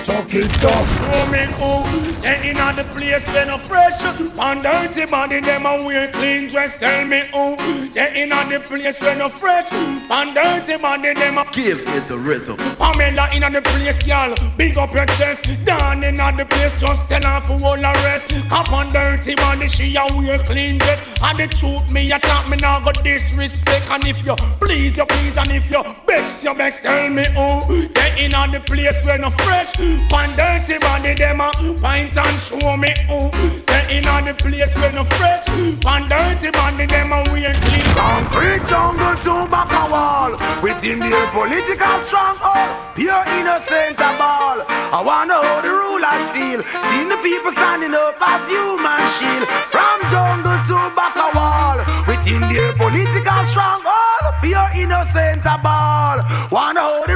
and 0.09 0.17
a 0.17 0.29
chuck 0.29 0.33
it 0.33 0.51
so 0.51 0.69
Show 0.69 1.25
me 1.31 1.45
who 1.57 2.11
They 2.19 2.49
in 2.49 2.57
on 2.57 2.75
the 2.75 2.83
place 2.85 3.25
when 3.33 3.47
no 3.47 3.57
fresh 3.57 4.03
On 4.39 4.57
dirty 4.57 5.09
body 5.09 5.39
them 5.39 5.65
a 5.65 5.83
wear 5.85 6.11
clean 6.11 6.49
dress 6.49 6.79
Tell 6.79 7.05
me 7.05 7.21
who 7.33 7.55
They 7.89 8.23
in 8.23 8.31
on 8.31 8.49
the 8.49 8.59
place 8.59 9.01
when 9.01 9.19
no 9.19 9.29
fresh 9.29 9.71
On 10.09 10.33
dirty 10.33 10.77
body 10.77 11.13
them 11.13 11.37
a 11.37 11.45
Give 11.55 11.79
it 11.87 12.07
the 12.09 12.17
rhythm. 12.17 12.57
Pamela 12.75 13.29
in 13.33 13.41
on 13.41 13.53
the 13.53 13.61
place, 13.61 14.05
y'all. 14.05 14.35
Big 14.57 14.77
up 14.77 14.93
your 14.93 15.05
chest. 15.15 15.47
Down 15.63 16.03
in 16.03 16.19
on 16.19 16.35
the 16.35 16.43
place, 16.43 16.77
just 16.81 17.07
tell 17.07 17.23
her 17.23 17.39
for 17.47 17.55
all 17.65 17.77
the 17.77 17.93
rest. 18.03 18.27
Up 18.51 18.71
on 18.73 18.91
dirty 18.91 19.35
body, 19.35 19.69
she 19.69 19.95
a 19.95 20.03
wear 20.17 20.37
clean 20.39 20.77
dress. 20.79 20.99
And 21.23 21.39
the 21.39 21.47
truth, 21.47 21.93
me 21.93 22.11
a 22.11 22.19
talk, 22.19 22.49
me 22.49 22.57
now 22.57 22.81
got 22.81 23.01
disrespect. 23.03 23.89
And 23.89 24.05
if 24.05 24.19
you 24.25 24.35
please, 24.59 24.97
you 24.97 25.05
please, 25.05 25.37
and 25.37 25.51
if 25.51 25.71
you 25.71 25.81
bex, 26.05 26.43
you 26.43 26.53
bex, 26.53 26.81
tell 26.81 27.09
me 27.09 27.23
who. 27.31 27.87
They 27.87 28.25
in 28.25 28.33
on 28.33 28.51
the 28.51 28.59
place 28.59 28.99
when 29.05 29.21
no 29.21 29.29
fresh. 29.29 29.71
On 30.13 30.29
dirty 30.33 30.79
body, 30.79 31.13
them 31.13 31.41
a 31.41 31.51
point 31.81 32.15
and 32.17 32.39
show 32.39 32.77
me 32.77 32.93
who. 33.07 33.29
They 33.67 33.97
in 33.97 34.07
on 34.07 34.25
the 34.25 34.33
place 34.33 34.73
when 34.79 34.95
no 34.95 35.03
fresh. 35.03 35.47
On 35.85 36.03
dirty 36.03 36.51
body, 36.51 36.85
them 36.85 37.11
a 37.11 37.23
wear 37.31 37.53
clean. 37.65 37.85
Concrete 37.95 38.65
jungle 38.67 39.15
to 39.23 39.47
back 39.47 39.71
a 39.71 39.87
wall 39.87 40.31
Within 40.61 40.99
their 40.99 41.27
political 41.31 41.95
stronghold 42.03 42.75
Pure 42.93 43.23
innocent 43.39 43.95
a 43.95 44.11
ball 44.19 44.59
I 44.67 44.99
wonder 44.99 45.39
how 45.39 45.63
the 45.63 45.71
rulers 45.71 46.27
feel 46.35 46.59
Seeing 46.91 47.07
the 47.07 47.15
people 47.23 47.55
standing 47.55 47.95
up 47.95 48.19
as 48.19 48.43
human 48.51 49.03
shield 49.15 49.47
From 49.71 49.99
jungle 50.11 50.59
to 50.59 50.77
back 50.91 51.15
a 51.15 51.29
wall 51.39 51.79
Within 52.03 52.43
their 52.51 52.75
political 52.75 53.41
stronghold 53.47 54.23
Pure 54.43 54.69
innocent 54.75 55.47
a 55.47 55.55
ball 55.63 56.19
Wonder 56.51 56.83
how 56.83 57.07
the 57.07 57.14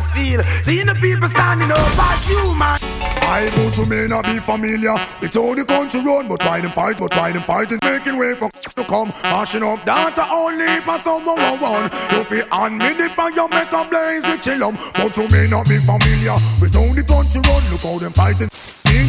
rulers 0.00 0.10
feel 0.12 0.42
Seeing 0.62 0.86
the 0.86 0.94
people 0.94 1.28
standing 1.28 1.70
up 1.70 1.78
as 1.78 2.26
human 2.26 2.78
I 3.22 3.48
know 3.56 3.70
you 3.70 3.88
may 3.88 4.08
not 4.08 4.24
be 4.24 4.40
familiar. 4.40 4.94
With 5.20 5.34
how 5.34 5.54
the 5.54 5.64
country 5.64 6.00
run, 6.00 6.26
but 6.26 6.42
why 6.42 6.60
them 6.60 6.72
fight, 6.72 6.98
but 6.98 7.14
why 7.14 7.30
them 7.30 7.44
fight. 7.44 7.70
Is 7.70 7.78
making 7.80 8.18
way 8.18 8.34
for 8.34 8.50
to 8.50 8.84
come, 8.84 9.12
mashing 9.22 9.62
up 9.62 9.84
data 9.84 10.26
only 10.32 10.80
for 10.80 10.98
someone 10.98 11.38
one. 11.60 11.90
You 12.10 12.24
feel 12.24 12.44
on 12.50 12.76
me 12.76 12.92
the 12.94 13.08
fire, 13.08 13.48
make 13.48 13.72
a 13.72 13.84
blaze 13.88 14.22
the 14.24 14.36
chillum, 14.42 14.76
but 14.94 15.16
you 15.16 15.28
may 15.28 15.48
not 15.48 15.68
be 15.68 15.78
familiar. 15.78 16.34
With 16.60 16.74
how 16.74 16.92
the 16.92 17.04
country 17.06 17.40
run. 17.46 17.70
Look 17.70 17.82
how 17.82 17.98
them 17.98 18.12
fighting. 18.12 18.49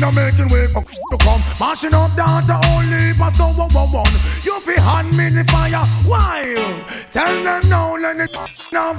Not 0.01 0.15
making 0.15 0.47
way 0.47 0.65
for 0.65 0.81
to 0.81 1.17
come, 1.19 1.41
mashing 1.59 1.93
up 1.93 2.09
data 2.15 2.57
only 2.73 3.13
for 3.13 3.29
someone 3.37 3.69
one. 3.69 4.13
You 4.41 4.59
feel 4.61 4.81
on 4.81 5.05
me 5.15 5.29
the 5.29 5.45
fire, 5.45 5.85
why? 6.09 6.57
Tell 7.13 7.43
them 7.43 7.61
now, 7.69 7.95
let 7.97 8.19
it 8.19 8.35
now 8.71 8.97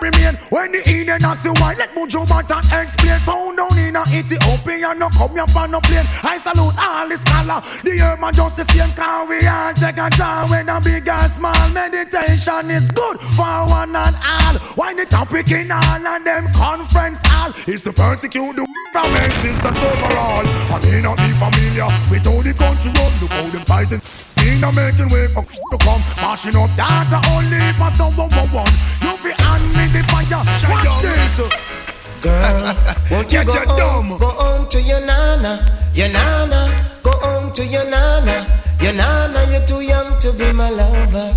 remain. 0.00 0.34
When 0.50 0.70
the 0.70 0.88
Eden 0.88 1.20
has 1.22 1.42
the 1.42 1.52
white, 1.58 1.78
let 1.78 1.90
Mojo 1.90 2.22
Bata 2.28 2.58
explain. 2.58 3.18
Found 3.26 3.56
down 3.56 3.78
in 3.78 3.96
a 3.96 4.02
Ethiopia, 4.02 4.94
no 4.94 5.08
come 5.10 5.32
here 5.32 5.46
for 5.48 5.66
no 5.66 5.80
plane. 5.80 6.06
I 6.22 6.38
salute 6.38 6.78
all 6.78 7.08
the 7.08 7.18
scholar. 7.18 7.60
The 7.82 7.98
human 7.98 8.32
just 8.32 8.56
the 8.56 8.64
same 8.70 8.94
car 8.94 9.26
we 9.26 9.44
all 9.44 9.74
take 9.74 9.98
a 9.98 10.08
job 10.10 10.50
when 10.50 10.68
a 10.68 10.80
big 10.80 11.08
and 11.08 11.32
small. 11.32 11.68
Meditation 11.70 12.70
is 12.70 12.86
good 12.92 13.18
for 13.34 13.66
one 13.66 13.96
and 13.96 14.16
all. 14.22 14.54
Why 14.78 14.94
the 14.94 15.04
topic 15.04 15.50
in 15.50 15.72
all 15.72 16.06
and 16.06 16.24
them 16.24 16.52
conference 16.52 17.18
hall 17.24 17.52
is 17.66 17.82
to 17.82 17.92
persecute 17.92 18.54
the 18.54 18.66
from 18.92 19.10
existence 19.16 19.78
overall. 19.82 20.27
I 20.28 20.78
may 20.84 21.00
not 21.00 21.16
be 21.16 21.30
familiar 21.40 21.88
with 22.12 22.24
how 22.24 22.42
the 22.42 22.52
country 22.52 22.92
run. 22.92 23.12
Look 23.20 23.32
how 23.32 23.48
them 23.48 23.64
fighting. 23.64 24.02
Me 24.44 24.60
not 24.60 24.76
making 24.76 25.08
way 25.08 25.26
for 25.32 25.42
to 25.44 25.78
come. 25.80 26.02
Mashing 26.20 26.56
up 26.56 26.68
data 26.76 27.18
only 27.32 27.58
for 27.80 27.90
someone 27.96 28.28
one 28.36 28.64
one. 28.64 28.72
You 29.02 29.12
be 29.24 29.32
on 29.42 29.62
me 29.72 29.84
the 29.88 30.02
fire. 30.12 30.44
Watch 30.68 31.02
this. 31.02 31.78
Girl, 32.20 32.74
won't 33.10 33.32
you 33.32 33.44
go 33.44 33.54
your 33.54 33.66
home, 33.66 34.08
dumb. 34.08 34.18
go 34.18 34.26
home 34.26 34.68
to 34.70 34.82
your 34.82 35.00
nana, 35.06 35.88
your 35.94 36.08
nana, 36.08 36.74
go 37.02 37.12
home 37.12 37.52
to 37.52 37.64
your 37.64 37.88
nana, 37.88 38.44
your 38.80 38.92
nana, 38.92 39.46
you're 39.52 39.64
too 39.66 39.82
young 39.82 40.18
to 40.18 40.32
be 40.32 40.50
my 40.52 40.68
lover. 40.68 41.36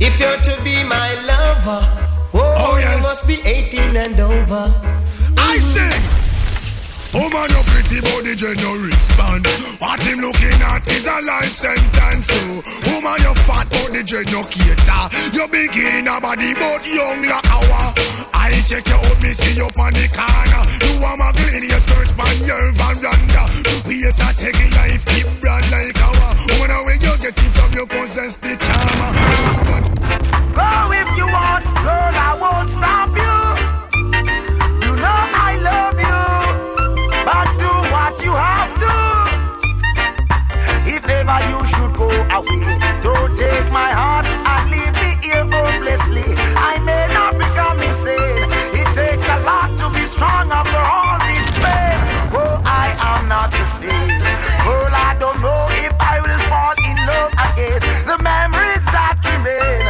If 0.00 0.18
you're 0.18 0.38
to 0.38 0.64
be 0.64 0.82
my 0.84 1.14
lover, 1.26 1.86
oh, 2.32 2.54
Oh, 2.56 2.76
yes. 2.78 2.96
you 2.96 3.02
must 3.02 3.26
be 3.28 3.48
18 3.48 3.96
and 3.96 4.18
over. 4.20 4.72
I 5.36 5.58
mm. 5.58 5.60
sing. 5.60 6.23
Woman, 7.14 7.46
your 7.54 7.62
pretty 7.70 8.00
body, 8.02 8.34
you 8.34 8.54
no 8.58 8.74
respond. 8.74 9.46
What 9.78 10.02
him 10.02 10.18
looking 10.18 10.58
at 10.66 10.82
is 10.90 11.06
a 11.06 11.22
life 11.22 11.54
sentence. 11.54 12.26
So, 12.26 12.42
woman, 12.90 13.22
your 13.22 13.38
fat 13.46 13.70
body, 13.70 14.02
you 14.02 14.22
no 14.34 14.42
cater. 14.42 15.02
You 15.30 15.46
big 15.46 15.76
in 15.78 16.08
a 16.10 16.20
body, 16.20 16.54
but 16.58 16.82
young 16.82 17.22
like 17.22 17.46
hour. 17.46 17.94
I 18.34 18.50
check 18.66 18.82
you 18.90 18.98
out, 18.98 19.22
me 19.22 19.30
see 19.30 19.54
you 19.54 19.70
on 19.78 19.94
the 19.94 20.06
corner. 20.10 20.62
You 20.82 21.06
are 21.06 21.16
my 21.16 21.30
clean 21.38 21.62
your 21.62 21.78
skirts, 21.86 22.18
man, 22.18 22.34
your 22.50 22.72
veranda. 22.74 23.46
We 23.86 24.02
is 24.02 24.18
a 24.18 24.34
take 24.34 24.58
life, 24.74 25.06
keep 25.14 25.30
brand 25.38 25.70
like 25.70 25.94
our. 26.02 26.34
Woman, 26.58 26.82
where 26.82 26.98
you 26.98 27.14
get 27.22 27.38
it 27.38 27.50
from, 27.54 27.70
you 27.78 27.86
possess 27.86 28.34
the 28.42 28.58
away. 42.34 42.78
Don't 43.02 43.30
take 43.36 43.68
my 43.70 43.90
heart 43.94 44.26
and 44.26 44.62
leave 44.70 44.94
me 44.98 45.10
here 45.22 45.46
hopelessly. 45.46 46.26
I 46.58 46.78
may 46.82 47.06
not 47.14 47.38
become 47.38 47.78
insane. 47.78 48.50
It 48.74 48.88
takes 48.98 49.26
a 49.30 49.38
lot 49.46 49.70
to 49.78 49.86
be 49.94 50.04
strong 50.06 50.50
after 50.50 50.82
all 50.82 51.18
this 51.30 51.46
pain. 51.62 51.96
Oh, 52.34 52.58
I 52.64 52.90
am 52.98 53.28
not 53.28 53.50
the 53.52 53.66
same. 53.66 54.18
Girl, 54.66 54.90
I 54.90 55.14
don't 55.18 55.38
know 55.40 55.62
if 55.86 55.94
I 56.00 56.18
will 56.24 56.42
fall 56.50 56.74
in 56.82 56.96
love 57.06 57.32
again. 57.46 57.78
The 58.10 58.18
memories 58.22 58.84
that 58.90 59.14
remain, 59.22 59.84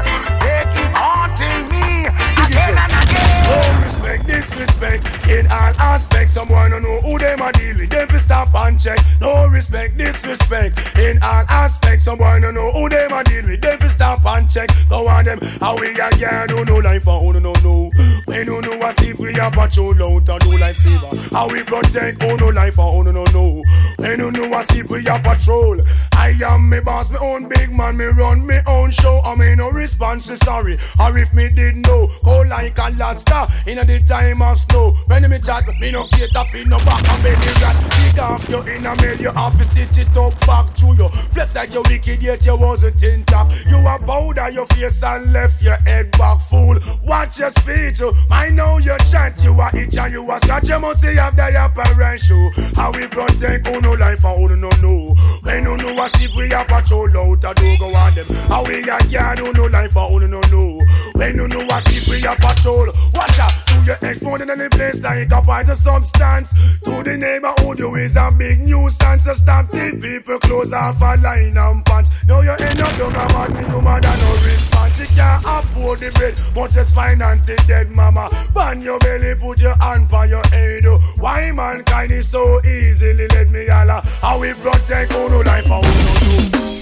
they 0.45 0.61
keep 0.77 0.93
haunting 0.93 1.65
me 1.73 2.13
again 2.45 2.77
and 2.77 2.93
again. 2.93 3.41
Oh, 3.49 3.69
respect, 3.85 4.27
disrespect 4.27 5.09
in 5.29 5.47
all 5.51 5.73
aspects. 5.81 6.35
Someone 6.35 6.73
don't 6.73 6.83
know 6.83 7.01
who 7.01 7.19
they 7.19 7.35
are 7.35 7.53
dealing. 7.53 7.89
Them 7.89 8.09
stop 8.19 8.55
and 8.55 8.79
check. 8.79 8.99
No 9.21 9.47
respect, 9.49 9.97
disrespect 9.97 10.79
in 10.99 11.23
all 11.23 11.45
aspects. 11.49 11.84
Someone 12.05 12.43
don't 12.43 12.53
know 12.53 12.71
who 12.71 12.87
them 12.91 13.15
a 13.15 13.25
deal 13.25 13.47
with. 13.47 13.63
Them 13.63 13.79
fi 13.79 13.87
stop 13.87 14.27
and 14.27 14.51
check. 14.51 14.69
Go 14.91 15.09
on 15.09 15.25
them. 15.25 15.39
How 15.59 15.75
we 15.81 15.89
a 15.99 16.11
girl 16.11 16.47
do 16.47 16.63
no 16.67 16.77
life 16.77 17.05
for 17.05 17.19
who 17.19 17.33
no 17.41 17.53
know. 17.65 17.89
When 18.27 18.47
you 18.47 18.61
know 18.61 18.87
a 18.87 18.93
see 18.93 19.15
we 19.35 19.41
a 19.41 19.51
patrol 19.51 20.03
out 20.03 20.29
and 20.29 20.41
do 20.41 20.59
life 20.59 20.77
saver. 20.77 21.17
How 21.31 21.49
we 21.49 21.63
protect 21.65 22.23
who 22.23 22.31
oh, 22.31 22.37
no 22.37 22.49
life 22.49 22.79
oh, 22.79 22.91
for 22.91 23.05
who 23.05 23.13
no 23.13 23.25
no. 23.25 23.61
When 23.99 24.21
you 24.21 24.31
know 24.31 24.55
I 24.55 24.63
sleep 24.63 24.89
we 24.89 25.07
a 25.07 25.19
patrol. 25.19 25.77
I 26.13 26.33
am 26.47 26.69
me 26.69 26.81
boss, 26.81 27.11
me 27.11 27.19
own 27.21 27.49
big 27.49 27.73
man. 27.73 27.97
Me 27.97 28.05
run 28.05 28.47
me 28.47 28.59
own 28.67 28.91
show. 28.91 29.21
I 29.25 29.37
me 29.37 29.55
no 29.57 29.69
response 29.71 30.27
to 30.29 30.37
sorry. 30.37 30.77
Or 30.99 31.17
if 31.19 31.35
me 31.35 31.49
did 31.49 31.77
know, 31.77 32.09
cold 32.23 32.49
like 32.49 32.79
Alaska 32.79 33.53
in 33.67 33.77
the 33.77 33.99
time 34.09 34.41
of 34.41 34.59
snow. 34.59 34.97
When 35.07 35.29
me 35.29 35.39
chat, 35.39 35.67
me 35.81 35.91
no 35.91 36.07
cater 36.09 36.45
for 36.45 36.69
no 36.69 36.79
back 36.79 37.09
and 37.09 37.23
belly 37.23 37.53
rat. 37.61 37.93
Dig 37.93 38.19
off 38.21 38.49
your 38.49 38.69
inner 38.69 38.95
mail, 38.97 39.21
you 39.21 39.33
have 39.33 39.59
to 39.59 39.65
stitch 39.65 39.99
it 39.99 40.17
up 40.17 40.39
back 40.47 40.75
to 40.77 40.87
you. 40.95 41.09
Flex 41.33 41.55
like 41.55 41.73
you 41.75 41.83
wicked, 41.83 42.23
yet 42.23 42.45
you 42.47 42.57
wasn't 42.57 43.03
in 43.03 43.25
top. 43.25 43.51
You 43.67 43.79
a 43.79 43.99
powder 44.07 44.51
your 44.51 44.67
face 44.67 45.03
and 45.03 45.33
left 45.33 45.63
your 45.63 45.77
head 45.85 46.11
back, 46.13 46.41
full. 46.43 46.79
Watch 47.05 47.39
your 47.39 47.51
speech, 47.51 48.01
I 48.31 48.51
know 48.51 48.79
your 48.79 48.99
chant. 49.25 49.45
You 49.45 49.61
a 49.61 49.69
itch 49.75 49.97
and 49.97 50.13
you 50.13 50.31
a 50.31 50.39
scratch. 50.41 50.69
You 50.69 50.81
must 50.81 51.05
have 51.05 51.37
the 51.37 51.65
apparent 51.65 52.21
show. 52.21 52.51
How 52.75 52.93
we 52.93 53.07
protect 53.07 53.67
who 53.67 53.81
no 53.81 53.93
life 53.93 54.25
and 54.25 54.37
who 54.37 54.57
no 54.57 54.71
know. 54.81 55.15
When 55.43 55.65
you 55.65 55.77
know 55.77 56.03
a 56.03 56.09
sleep, 56.09 56.31
we 56.37 56.53
a 56.53 56.65
patrol 56.65 57.17
out 57.17 57.45
a 57.45 57.55
do 57.55 57.77
go 57.79 57.95
on 57.95 58.15
them. 58.15 58.27
How 58.49 58.65
we 58.65 58.81
a 58.83 58.99
can 58.99 59.39
who 59.39 59.53
no 59.53 59.67
life 59.67 59.97
and 59.97 60.11
who 60.11 60.29
no 60.29 60.41
know. 60.41 60.79
When 61.15 61.37
you 61.37 61.47
know 61.47 61.65
I 61.71 61.79
sleep, 61.81 62.09
we 62.11 62.27
a 62.27 62.35
patrol. 62.35 62.87
Watch 63.15 63.39
out, 63.39 63.53
do 63.67 63.75
you 63.87 63.95
explode 64.03 64.41
in 64.41 64.51
any 64.51 64.69
place 64.69 65.01
like 65.01 65.31
a 65.31 65.41
poison 65.41 65.77
substance? 65.77 66.53
To 66.83 67.03
the 67.03 67.17
neighborhood, 67.17 67.79
you 67.79 67.95
is 67.95 68.17
a 68.17 68.31
big 68.37 68.67
nuisance. 68.67 69.25
So 69.25 69.35
stop 69.35 69.71
the 69.71 69.95
people 70.03 70.39
close 70.41 70.73
off 70.73 71.01
a 71.01 71.15
line 71.23 71.57
and 71.57 71.87
pants. 71.87 72.11
Now 72.27 72.41
you 72.41 72.51
end 72.51 72.81
up 72.81 72.91
down 72.99 73.15
a 73.15 73.25
man, 73.33 73.55
me 73.55 73.63
no 73.63 73.81
than 73.81 74.19
no 74.19 74.31
response. 74.43 74.99
You 74.99 75.17
can't 75.17 75.45
afford 75.47 76.01
the 76.01 76.11
bread, 76.19 76.35
but 76.53 76.71
just 76.73 76.95
finance 76.95 77.49
it 77.49 77.65
dead 77.69 77.95
mama. 77.95 78.29
Ban 78.53 78.83
your 78.83 78.99
belly, 78.99 79.35
put 79.41 79.61
your 79.61 79.77
hand 79.79 80.13
on 80.13 80.29
your 80.29 80.45
head. 80.49 80.85
oh. 80.87 80.99
Why 81.21 81.53
mankind 81.55 82.11
is 82.11 82.29
so 82.29 82.59
easily 82.67 83.29
let 83.29 83.51
me 83.51 83.67
holla? 83.69 84.03
How 84.21 84.41
we 84.41 84.53
protect 84.55 85.13
no 85.13 85.41
life 85.47 85.71
and 85.71 85.85
who 85.87 85.95
no 86.03 86.51
do. 86.51 86.75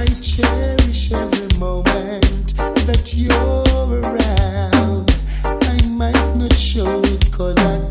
I 0.00 0.06
cherish 0.06 1.12
every 1.12 1.58
moment 1.58 2.79
that 2.86 3.14
you're 3.14 4.00
around. 4.00 5.10
I 5.44 5.86
might 5.88 6.36
not 6.36 6.52
show 6.54 7.00
it 7.04 7.32
cause 7.32 7.58
I 7.58 7.89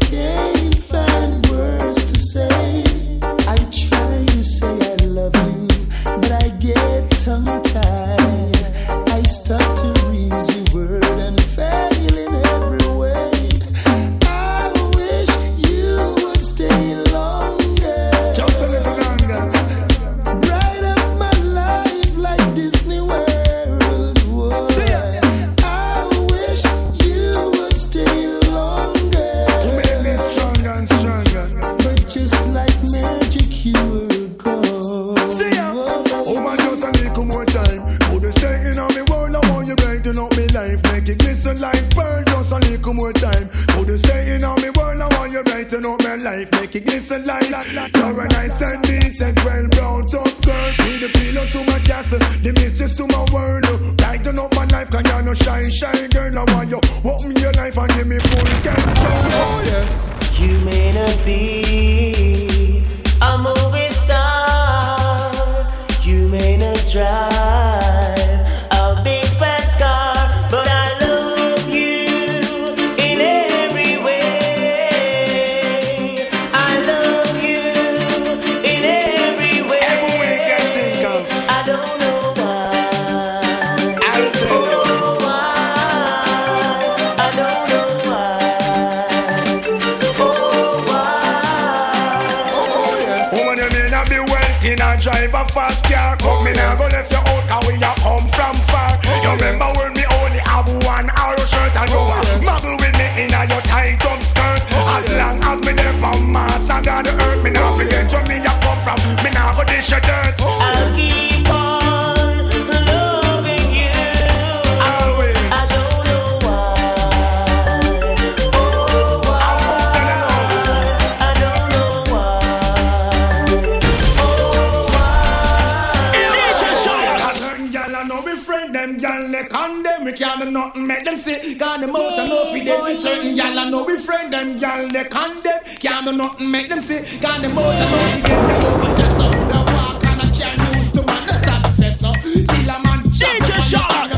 I 127.99 128.03
know 128.03 128.21
me 128.21 128.33
friend 128.37 128.73
them 128.73 128.97
gal 128.97 129.27
they 129.29 129.43
condemn 129.43 130.05
me. 130.05 130.13
Can't 130.13 130.39
do 130.41 130.49
nothing 130.49 130.87
make 130.87 131.03
them 131.03 131.17
say 131.17 131.53
God 131.55 131.81
them 131.81 131.93
out 131.93 132.17
and 132.17 132.29
no 132.29 132.45
fi 132.53 132.63
them 132.63 132.97
certain 132.97 133.35
gal 133.35 133.59
I 133.59 133.69
know 133.69 133.85
me 133.85 133.99
friend 133.99 134.31
them 134.31 134.57
gal 134.57 134.87
they 134.87 135.03
condemn. 135.03 135.59
Can't 135.81 136.05
do 136.05 136.13
nothing 136.13 136.49
make 136.49 136.69
them 136.69 136.79
say 136.79 137.03
God 137.19 137.41
them 137.41 137.57
out 137.57 137.75
and 137.75 137.91
no 137.91 137.97
fi 137.97 138.21
them 138.21 138.47
gal 138.47 138.65
over 138.67 138.95
there 138.95 139.09
so 139.17 139.29
the 139.29 139.59
walk 139.73 140.05
and 140.05 140.21
I 140.21 140.31
can't 140.31 140.75
use 140.77 140.91
to 140.93 141.03
man 141.03 141.27
the 141.27 141.33
success 141.43 141.99
so 141.99 142.13
kill 142.13 142.69
a 142.69 142.79
man 142.83 143.03
DJ 143.03 143.69
Shark. 143.69 144.08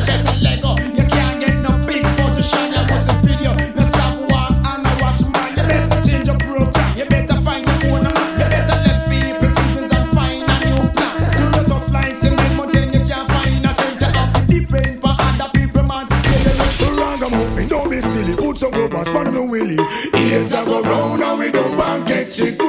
Go 21.42 21.48
we 21.48 21.52
don't 21.52 21.78
want 21.78 22.08
get 22.08 22.38
you. 22.38 22.61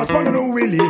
Rubbers 0.00 0.16
on 0.16 0.32
the 0.32 0.42
willy. 0.42 0.80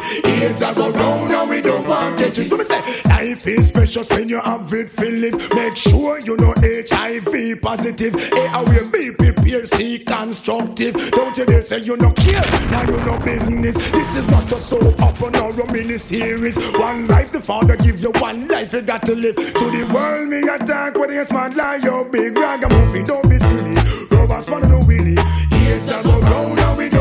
Ears 0.41 0.63
are 0.63 0.75
go 0.75 0.91
round 0.91 1.33
and 1.33 1.51
we 1.51 1.61
don't 1.61 1.87
want 1.87 2.19
get 2.19 2.37
you. 2.39 2.49
Do 2.49 2.59
me 2.59 2.65
say, 2.65 2.81
life 3.09 3.47
is 3.47 3.71
precious 3.71 4.09
when 4.11 4.29
you 4.29 4.41
have 4.41 4.73
it 4.73 4.89
feel 4.89 5.25
it. 5.25 5.35
Make 5.55 5.77
sure 5.77 6.21
you 6.21 6.37
know 6.37 6.55
HIV 6.57 7.61
positive. 7.61 8.15
A 8.15 8.59
away, 8.59 8.83
be 8.91 9.11
prepared, 9.11 9.69
see 9.69 9.99
constructive. 10.01 10.95
Don't 11.11 11.37
you 11.37 11.45
dare 11.45 11.63
say 11.63 11.81
you 11.81 11.97
no 11.97 12.13
care, 12.13 12.43
now 12.71 12.83
you 12.83 13.01
no 13.05 13.19
business. 13.19 13.75
This 13.91 14.17
is 14.17 14.31
not 14.31 14.51
a 14.53 14.61
soap 14.61 15.01
opera 15.03 15.31
nor 15.33 15.51
a 15.51 15.73
mini 15.73 15.99
series. 15.99 16.57
One 16.75 17.07
life, 17.09 17.33
the 17.33 17.41
father 17.41 17.77
gives 17.77 18.03
you 18.03 18.13
one 18.13 18.47
life, 18.49 18.73
you 18.73 18.83
got 18.83 19.03
to 19.07 19.15
live. 19.15 19.37
To 19.37 19.65
the 19.65 19.91
world, 19.93 20.29
me 20.29 20.41
attack 20.43 20.95
with 20.95 21.11
a 21.11 21.25
smart 21.25 21.57
lie, 21.57 21.77
you 21.83 22.09
big 22.13 22.37
ragamuffin, 22.37 23.05
don't 23.05 23.29
be 23.29 23.37
silly. 23.37 23.75
Rubbers 24.11 24.45
for 24.45 24.61
the 24.61 24.85
willy. 24.87 25.17
Heads 25.59 25.91
are 25.91 26.03
go 26.03 26.21
round 26.21 26.59
and 26.59 26.79
we 26.79 26.89
don't 26.89 27.00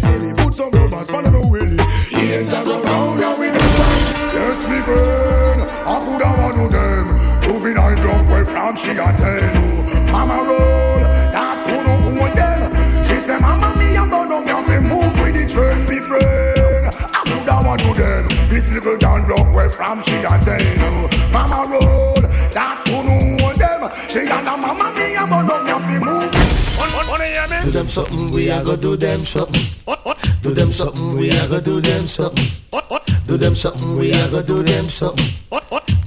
see 0.00 0.18
me 0.18 0.32
put 0.34 0.54
some 0.54 0.70
rubber 0.70 0.96
rubbers 0.96 1.10
on 1.10 1.24
the 1.24 1.40
wheel. 1.52 1.76
Yes, 2.10 2.52
I 2.52 2.64
go 2.64 2.82
round 2.82 3.22
and 3.22 3.38
we 3.38 3.46
do 3.52 3.64
Yes, 4.36 4.60
me 4.70 4.78
burn. 4.86 5.60
I 5.92 5.96
could 6.04 6.22
have 6.24 6.38
one 6.40 6.60
of 6.64 6.72
them. 6.72 7.06
Moving 7.48 7.76
I 7.76 7.94
drunk 8.00 8.30
way 8.30 8.44
from 8.44 8.76
she 8.76 8.90
a 8.90 9.08
ten. 9.20 10.10
Mama 10.10 10.38
roll, 10.48 11.00
that 11.34 11.56
put 11.66 11.86
up 11.92 12.06
on 12.24 12.32
them. 12.40 12.70
She 13.06 13.16
say, 13.26 13.38
Mama, 13.38 13.68
me 13.76 13.96
a 13.96 14.04
burn 14.06 14.32
up, 14.32 14.68
me 14.68 14.78
move 14.78 15.12
with 15.20 15.34
the 15.36 15.44
train, 15.52 15.80
me 15.90 15.98
friend. 16.00 16.86
I 17.16 17.20
could 17.26 17.48
have 17.48 17.66
one 17.66 17.80
of 17.80 17.96
them. 17.96 18.28
This 18.48 18.70
little 18.70 18.96
John 18.96 19.22
drunk 19.26 19.54
way 19.54 19.68
from 19.68 20.02
she 20.02 20.16
a 20.16 20.34
ten. 20.46 21.32
Mama 21.32 21.60
roll, 21.70 22.14
that 22.56 22.82
put 22.84 23.06
up 23.06 23.42
on 23.46 23.58
them. 23.58 23.80
She 24.08 24.20
and 24.20 24.48
a 24.48 24.56
man. 24.56 24.69
Do 27.64 27.70
them 27.70 27.88
something, 27.88 28.32
we 28.32 28.48
a 28.48 28.64
go 28.64 28.74
do 28.74 28.96
them 28.96 29.18
something. 29.20 29.62
Do 30.42 30.54
them 30.54 30.72
something, 30.72 31.10
we 31.16 31.30
a 31.30 31.46
go 31.46 31.60
do 31.60 31.80
them 31.80 32.00
something. 32.00 32.48
Do 33.24 33.36
them 33.36 33.54
something, 33.54 33.94
we 33.98 34.12
a 34.12 34.28
go 34.30 34.42
do 34.42 34.62
them 34.62 34.84
something. 34.84 35.26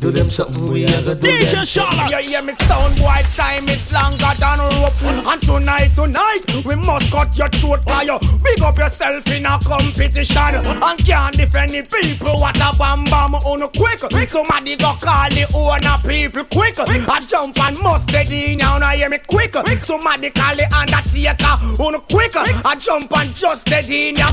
Do 0.03 0.11
them 0.11 0.29
something, 0.29 0.67
we 0.67 0.83
a 0.83 1.01
go 1.01 1.15
do 1.15 1.31
them. 1.31 1.65
something. 1.65 2.09
You 2.11 2.17
hear 2.17 2.41
me 2.43 2.51
sound 2.67 2.97
boy, 2.97 3.23
time 3.31 3.69
is 3.69 3.93
longer 3.93 4.35
than 4.35 4.59
a 4.59 4.67
rope. 4.83 5.01
And 5.01 5.41
tonight, 5.41 5.95
tonight, 5.95 6.43
we 6.65 6.75
must 6.75 7.09
cut 7.09 7.37
your 7.37 7.47
throat 7.47 7.85
by 7.85 8.01
you 8.01 8.19
Big 8.43 8.61
up 8.61 8.77
yourself 8.77 9.25
in 9.31 9.45
a 9.45 9.57
competition 9.63 10.55
And 10.59 11.05
can't 11.05 11.37
defend 11.37 11.71
the 11.71 11.87
people, 11.87 12.35
what 12.35 12.57
a 12.57 12.75
bam 12.77 13.05
bam 13.05 13.35
oh, 13.35 13.53
on 13.53 13.61
a 13.61 13.69
quick. 13.69 13.99
Somebody 14.27 14.75
go 14.75 14.91
call 14.99 15.29
the 15.29 15.49
owner 15.55 15.97
people 16.03 16.43
quick. 16.51 16.77
I 17.07 17.19
jump 17.21 17.57
and 17.63 17.79
must 17.79 18.09
dead 18.09 18.29
in 18.29 18.57
now, 18.57 18.79
now 18.79 18.89
hear 18.89 19.07
me 19.07 19.19
quick. 19.19 19.55
Somebody 19.85 20.31
call 20.31 20.53
the 20.53 20.67
undertaker 20.75 21.55
oh, 21.79 21.87
on 21.87 21.95
a 21.95 22.01
quick. 22.01 22.35
I 22.35 22.75
jump 22.75 23.09
and 23.17 23.33
just 23.33 23.67
dead 23.67 23.89
in 23.89 24.15
now. 24.15 24.31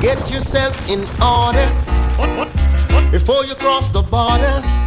Get 0.00 0.28
yourself 0.28 0.74
in 0.90 1.06
order 1.22 1.70
before 3.12 3.44
you 3.44 3.54
cross 3.54 3.92
the 3.92 4.02
border. 4.02 4.77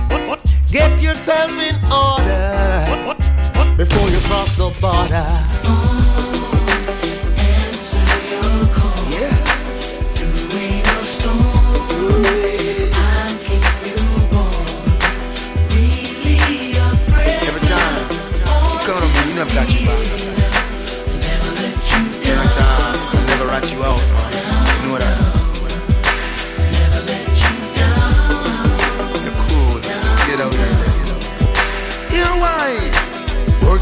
Get 0.72 1.02
yourself 1.02 1.52
in 1.52 1.76
order 1.92 2.42
before 3.76 4.10
you 4.10 4.20
cross 4.20 4.56
the 4.56 4.70
border. 4.80 5.28
Every 17.44 17.62
time 17.68 18.12
you 18.72 18.80
count 18.86 19.04
on 19.04 19.10
me, 19.12 19.20
you 19.28 19.36
never 19.36 19.54
got 19.54 19.68
your 19.74 19.84
back. 19.86 20.08
Anytime, 22.26 23.00
I 23.12 23.26
never 23.28 23.48
rat 23.48 23.72
you 23.74 23.84
out. 23.84 24.21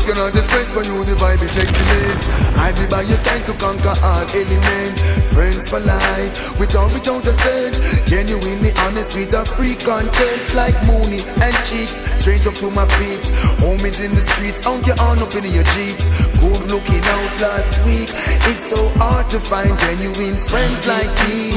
Words 0.09 0.17
cannot 0.19 0.35
express 0.35 0.75
when 0.75 0.85
you 0.85 1.05
the 1.05 1.13
vibe 1.21 1.41
is 1.43 1.57
excellent. 1.57 2.57
I 2.57 2.71
be 2.73 2.87
by 2.89 3.01
your 3.03 3.17
side 3.17 3.45
to 3.45 3.53
conquer 3.53 3.93
all 4.01 4.25
element. 4.33 4.99
Friends 5.29 5.69
for 5.69 5.79
life, 5.81 6.59
with 6.59 6.75
or 6.75 6.85
without 6.85 7.27
a 7.27 7.33
cent. 7.33 7.75
Genuinely 8.07 8.71
honest 8.79 9.13
with 9.13 9.33
a 9.33 9.45
free 9.45 9.75
conscience 9.75 10.55
like 10.55 10.73
Mooney 10.87 11.21
and 11.45 11.55
Cheeks. 11.69 12.01
Straight 12.21 12.45
up 12.47 12.55
to 12.55 12.71
my 12.71 12.85
peeps. 12.97 13.29
Homies 13.61 14.03
in 14.03 14.09
the 14.15 14.21
streets, 14.21 14.65
out 14.65 14.85
your 14.87 14.99
on 14.99 15.19
up 15.19 15.35
in 15.35 15.45
your 15.45 15.67
jeeps. 15.77 16.09
Good 16.41 16.71
looking 16.71 17.05
out 17.05 17.41
last 17.41 17.85
week. 17.85 18.09
It's 18.49 18.65
so 18.65 18.89
hard 18.97 19.29
to 19.29 19.39
find 19.39 19.77
genuine 19.77 20.39
friends 20.41 20.87
like 20.87 21.11
these. 21.21 21.53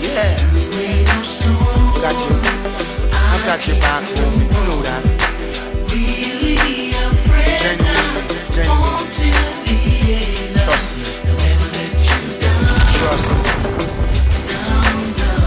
Yeah. 0.00 0.40
Got 2.00 2.30
you. 2.30 2.37
I 3.48 3.52
got 3.52 3.66
your 3.66 3.76
back, 3.80 4.02
homie. 4.02 4.44
You 4.44 4.60
know 4.68 4.82
that. 4.82 5.02
Genuinely, 7.62 8.28
genuinely. 8.52 9.08
Trust 10.64 10.92
me. 10.98 11.02
Trust 12.98 13.32
me. 13.32 13.40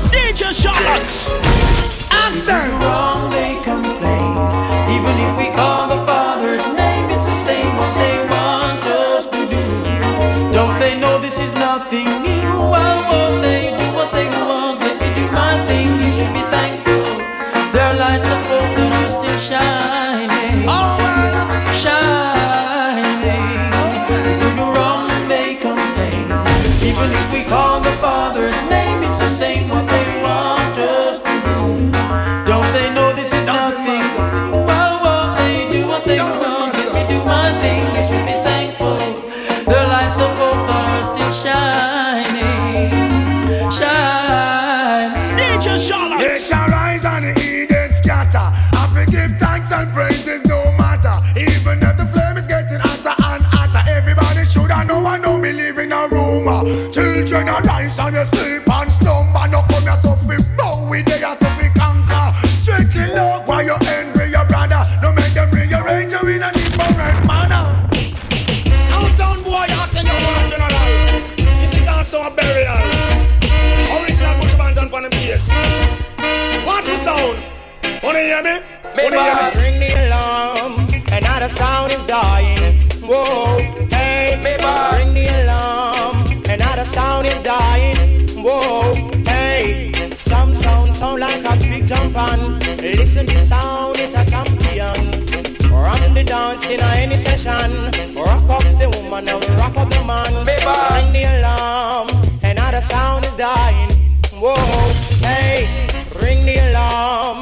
DJ 0.10 0.49
Charlotte. 0.52 1.14
wrong 2.82 3.30
they 3.30 3.54
complain. 3.62 4.34
Even 4.89 5.16
if 5.22 5.38
we 5.38 5.54
call 5.54 5.88
the 5.88 6.04
Father's 6.04 6.66
name, 6.74 7.08
it's 7.12 7.28
the 7.28 7.36
same 7.36 7.78
what 7.78 7.93
they 7.99 8.18
want 8.28 8.82
us 8.82 9.30
to 9.30 9.45
do. 9.47 9.64
Don't 10.52 10.80
they 10.80 10.97
know 10.99 11.20
this 11.20 11.38
is 11.38 11.54
nothing 11.54 12.20
Wanna 78.12 78.24
hear 78.24 78.43
me? 78.43 78.59
Wanna 78.97 79.24
hear 79.24 79.36
me? 79.39 79.47
Ring 79.62 79.80
the 79.80 79.89
alarm, 80.03 80.74
another 81.14 81.47
sound 81.47 81.93
is 81.93 82.03
dying. 82.03 82.59
Whoa, 83.07 83.57
hey, 83.89 84.36
ring 84.43 85.14
the 85.14 85.28
alarm, 85.43 86.26
another 86.49 86.84
sound 86.84 87.28
is 87.28 87.41
dying. 87.41 87.95
Whoa, 88.36 88.93
hey, 89.24 89.93
some 90.14 90.53
sound 90.53 90.93
sound 90.93 91.22
like 91.22 91.39
a 91.45 91.55
big 91.55 91.88
jump 91.88 92.18
on. 92.18 92.59
Listen, 92.82 93.28
the 93.28 93.38
sound 93.47 93.95
it's 93.97 94.14
a 94.14 94.26
champion. 94.30 95.72
Run 95.72 96.14
the 96.14 96.26
dance 96.26 96.70
in 96.70 96.82
any 96.82 97.16
session. 97.16 97.72
Rock 98.14 98.43
up 98.49 98.64
the 98.78 98.89
woman 98.91 99.30
and 99.30 99.49
rock 99.57 99.78
up 99.78 99.89
the 99.89 100.03
man. 100.03 100.34
Ring 100.45 101.14
the 101.14 101.24
alarm, 101.39 102.09
another 102.43 102.82
sound 102.82 103.24
is 103.24 103.32
dying. 103.38 103.89
Whoa, 104.36 104.53
hey, 105.24 105.64
ring 106.22 106.43
the 106.43 106.57
alarm, 106.72 107.39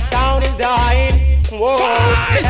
another 0.00 0.16
sound 0.16 0.44
is 0.44 0.54
dying. 0.56 1.12
Whoa, 1.52 1.76
hey, 1.76 2.42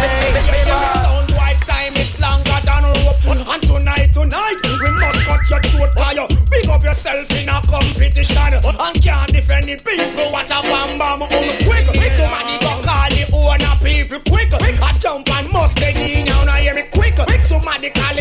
Sound 0.67 1.31
white 1.33 1.61
time 1.63 1.95
is 1.97 2.21
longer 2.21 2.59
than 2.65 2.85
rope. 2.85 3.17
And 3.27 3.63
tonight, 3.63 4.13
tonight, 4.13 4.59
we 4.65 4.91
must 5.01 5.27
cut 5.27 5.51
your 5.51 5.63
throat 5.63 5.91
you 6.15 6.27
Big 6.51 6.69
up 6.69 6.83
yourself 6.83 7.31
in 7.33 7.49
a 7.49 7.61
competition. 7.67 8.55
And 8.55 9.03
can't 9.03 9.33
defend 9.33 9.67
the 9.67 9.77
people. 9.77 10.33
What 10.33 10.51
a 10.51 10.63
bam 10.63 10.99
bam 10.99 11.23
on 11.23 11.29
quick. 11.29 11.87
Somebody 12.13 12.59
go 12.61 12.73
call 12.85 13.11
the 13.11 13.23
owner 13.33 13.77
people 13.83 14.21
quick. 14.29 14.53
I 14.53 14.93
jump 14.99 15.31
and 15.31 15.51
must 15.53 15.77
dead 15.79 15.97
in 15.97 16.27
now 16.27 16.45
Now 16.45 16.55
hear 16.55 16.75
me? 16.75 16.83
Quick. 16.93 17.17
Somebody 17.45 17.91
call 17.91 18.20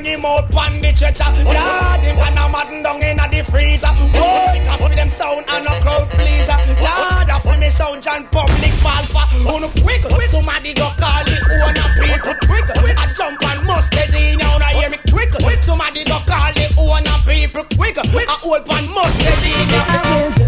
bring 0.00 0.12
him 0.12 0.24
out 0.24 0.48
on 0.54 0.80
the 0.80 0.92
stretcher. 0.94 1.28
Lord, 1.44 2.00
him 2.00 2.16
can 2.16 2.38
a 2.38 2.48
madden 2.48 2.82
down 2.82 3.02
in 3.02 3.16
the 3.16 3.44
freezer. 3.44 3.92
Boy, 4.12 4.56
can 4.64 4.78
for 4.78 4.88
them 4.88 5.08
sound 5.08 5.44
and 5.48 5.66
a 5.66 5.74
crowd 5.80 6.08
pleaser. 6.10 6.58
Lord, 6.80 7.28
I 7.28 7.38
for 7.40 7.56
me 7.58 7.68
sound 7.70 8.02
John 8.02 8.24
public 8.32 8.74
falfa 8.80 9.22
On 9.48 9.64
quick, 9.82 10.02
somebody 10.28 10.74
go 10.74 10.88
call 10.96 11.24
the 11.24 11.36
owner 11.60 11.88
people 12.00 12.34
quick. 12.48 12.96
I 12.96 13.06
jump 13.16 13.42
and 13.44 13.66
must 13.66 13.92
dead 13.92 14.14
in 14.14 14.38
now 14.38 14.56
Now 14.58 14.72
hear 14.78 14.90
me 14.90 14.98
quick. 15.10 15.30
Somebody 15.62 16.04
go 16.04 16.18
call 16.26 16.52
the 16.52 16.66
owner 16.78 17.18
people 17.28 17.64
quick. 17.76 17.98
I 17.98 18.36
hold 18.40 18.64
and 18.68 18.88
must 18.90 19.18
dead 19.20 19.44
in 19.44 19.68
now 19.68 20.39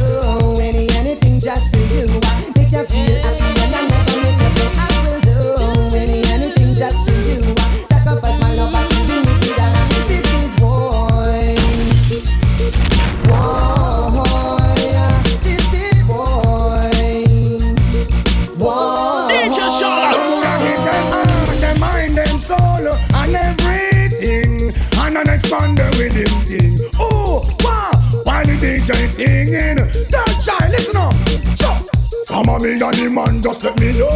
I'm 32.42 32.48
a 32.48 32.58
me 32.58 32.72
and 32.74 32.94
the 32.98 33.06
man, 33.08 33.40
just 33.40 33.62
let 33.62 33.78
me 33.78 33.94
know. 33.94 34.10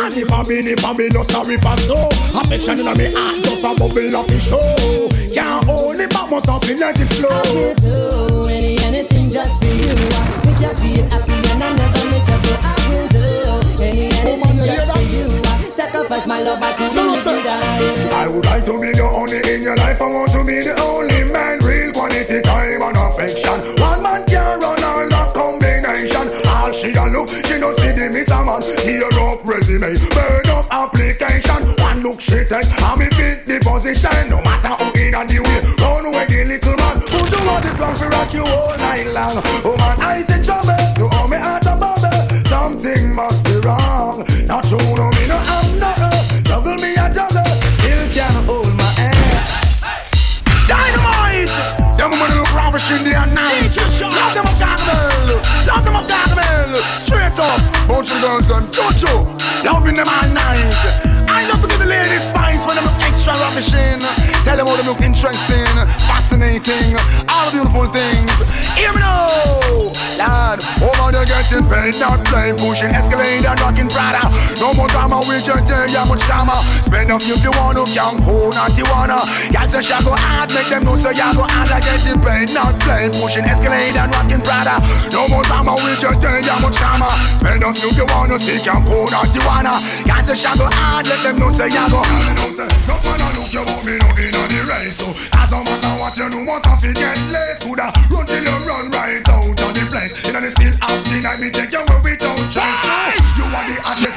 And 0.00 0.16
if 0.16 0.32
I 0.32 0.40
mean, 0.48 0.64
if 0.64 0.80
I 0.80 0.96
be 0.96 1.12
no 1.12 1.20
sorry 1.20 1.60
for 1.60 1.76
snow. 1.76 2.08
Affection 2.32 2.80
in 2.80 2.88
me 2.96 3.12
heart, 3.12 3.44
just 3.44 3.60
a 3.60 3.76
bubble 3.76 4.16
of 4.16 4.24
fish 4.32 4.48
show. 4.48 4.64
Can't 5.28 5.68
hold 5.68 6.00
it, 6.00 6.08
but 6.08 6.30
must 6.32 6.48
have 6.48 6.64
let 6.64 6.96
it 6.96 7.12
flow. 7.12 7.28
I 7.28 7.44
will 7.52 7.74
do 7.76 8.48
any, 8.48 8.80
anything 8.80 9.28
just 9.28 9.60
for 9.60 9.68
you. 9.68 9.92
Make 10.48 10.56
you 10.56 10.72
feel 10.72 11.04
happy 11.12 11.36
and 11.52 11.60
I 11.60 11.68
never 11.76 12.04
make 12.08 12.24
you 12.32 12.40
go. 12.48 12.52
I 12.64 12.80
will 12.88 13.08
do 13.12 13.84
any, 13.84 14.08
anything 14.08 14.56
just 14.64 14.88
for 14.96 15.04
you. 15.04 15.28
Sacrifice 15.76 16.26
my 16.26 16.40
love, 16.40 16.62
I 16.62 16.72
could 16.80 16.96
die. 16.96 18.24
I 18.24 18.26
would 18.26 18.46
like 18.46 18.64
to 18.64 18.80
be 18.80 18.92
the 18.96 19.04
only 19.04 19.36
in 19.52 19.60
your 19.60 19.76
life. 19.76 20.00
I 20.00 20.08
want 20.08 20.32
to 20.32 20.44
be 20.44 20.64
the 20.64 20.80
only 20.80 21.09
don't 27.70 27.80
see 27.80 27.92
the 27.92 28.10
miss 28.10 28.30
a 28.30 28.44
man. 28.44 28.60
Tear 28.82 29.06
up 29.22 29.44
resume, 29.44 29.94
burn 30.10 30.46
up 30.50 30.66
application. 30.70 31.74
One 31.78 32.02
look 32.02 32.20
she 32.20 32.44
take, 32.44 32.66
and 32.66 32.98
me 32.98 33.08
fit 33.10 33.46
the 33.46 33.60
position. 33.60 34.30
No 34.30 34.42
matter 34.42 34.74
who 34.82 34.90
in 34.98 35.12
the 35.12 35.38
way, 35.42 35.60
run 35.78 36.06
away 36.06 36.26
the 36.26 36.44
little 36.44 36.76
man. 36.76 37.00
Who 37.00 37.18
you 37.30 37.40
want 37.46 37.64
this 37.64 37.78
long 37.78 37.94
for 37.94 38.08
rock 38.08 38.32
you 38.32 38.44
all 38.44 38.76
night 38.78 39.06
long? 39.08 39.42
Oh 39.64 39.76
man, 39.78 40.00
I 40.00 40.22
say 40.22 40.42
trouble, 40.42 40.69
girls 58.20 58.50
and 58.50 58.72
touch 58.72 59.02
you. 59.02 59.16
Loving 59.64 59.96
them 59.96 60.08
all 60.08 60.28
night. 60.28 60.74
I 61.28 61.48
love 61.48 61.60
to 61.62 61.68
give 61.68 61.80
the 61.80 61.86
ladies 61.86 62.22
spice 62.28 62.60
when 62.66 62.76
them 62.76 62.84
look 62.84 63.00
extra 63.02 63.32
ravishing. 63.32 64.00
Tell 64.44 64.56
them 64.56 64.66
how 64.66 64.76
they 64.76 64.86
look 64.86 65.00
interesting, 65.00 65.64
fascinating, 66.04 66.96
all 67.28 67.48
the 67.48 67.52
beautiful 67.52 67.86
things. 67.88 68.30
Hear 68.76 68.92
me 68.92 69.00
now, 69.00 69.88
lad. 70.20 70.60
Over 70.84 71.12
there 71.12 71.24
getting 71.24 71.64
paid, 71.64 71.96
not 71.96 72.20
playing, 72.28 72.56
pushing 72.60 72.92
Escalade 72.92 73.44
and 73.48 73.58
rocking 73.60 73.88
Prada. 73.88 74.28
No 74.60 74.76
more 74.76 74.88
drama, 74.88 75.24
we 75.24 75.40
just 75.40 75.64
tell 75.64 75.88
you 75.88 76.04
much 76.04 76.22
drama. 76.28 76.60
Spend 76.84 77.10
up 77.10 77.22
if 77.24 77.40
you 77.40 77.52
want 77.56 77.80
to, 77.80 77.84
young 77.96 78.20
who 78.22 78.52
not 78.52 78.76
you 78.76 78.84
wanna. 78.92 79.20
Y'all 79.50 79.68
say 79.68 79.80
she 79.80 79.96
go 80.04 80.12
hard, 80.12 80.52
make 80.52 80.68
them 80.68 80.84
know 80.84 80.96
so 80.96 81.10
y'all 81.10 81.32
go 81.32 81.44
hard 81.48 81.70
like 81.72 81.84
getting 81.84 82.20
paid, 82.20 82.52
not 82.52 82.76
playing, 82.84 83.12
pushing 83.16 83.44
Escalade 83.44 83.96
and 83.96 84.12
rocking 84.12 84.42
Prada. 84.44 84.76
No 85.12 85.28
more 85.28 85.44
drama, 85.48 85.74
we 85.80 85.96
just 85.96 86.20
tell 86.20 86.36
you 86.36 86.56
much 86.60 86.76
drama. 86.76 87.08
Spend 87.40 87.64
up 87.64 87.76
if 87.76 87.96
you 87.96 88.06
want 88.12 88.30
to, 88.32 88.38
see 88.38 88.60
young 88.60 88.84
who 88.84 89.08
not 89.08 89.32
you 89.32 89.42
wanna. 89.48 89.80
Y'all 90.04 90.24
say 90.24 90.36
she 90.36 90.50
go 90.58 90.68
hard, 90.68 91.08
let 91.08 91.20
them 91.24 91.38
know 91.40 91.50
so 91.50 91.64
y'all 91.64 91.88
go 91.88 92.00
hard. 92.04 92.36
No 92.86 92.96
man 93.06 93.20
a 93.20 93.28
look 93.38 93.52
you 93.52 93.62
want 93.64 93.84
me 93.86 93.96
no 93.98 94.08
race. 94.70 94.96
So 94.96 95.10
as 95.34 95.52
a 95.52 95.58
matter 95.62 95.94
what 96.00 96.16
you 96.16 96.28
know, 96.30 96.44
must 96.44 96.66
have 96.66 96.80
to 96.80 96.92
get 96.92 97.18
less. 97.34 97.62
Coulda 97.62 97.92
run 98.10 98.26
till 98.26 98.42
you 98.42 98.56
run 98.66 98.90
right 98.90 99.26
out 99.28 99.44
of 99.44 99.70
the 99.74 99.84
place. 99.90 100.14
You 100.26 100.32
know 100.32 100.40
they 100.40 100.50
still 100.50 100.72
have 100.80 101.04
the 101.10 101.20
night, 101.20 101.40
me 101.40 101.50
take 101.50 101.72
you 101.72 101.82
where 101.82 102.00
we 102.02 102.16
don't 102.16 102.46
trust. 102.50 102.84
You 103.36 103.44
are 103.50 103.66
the 103.66 104.09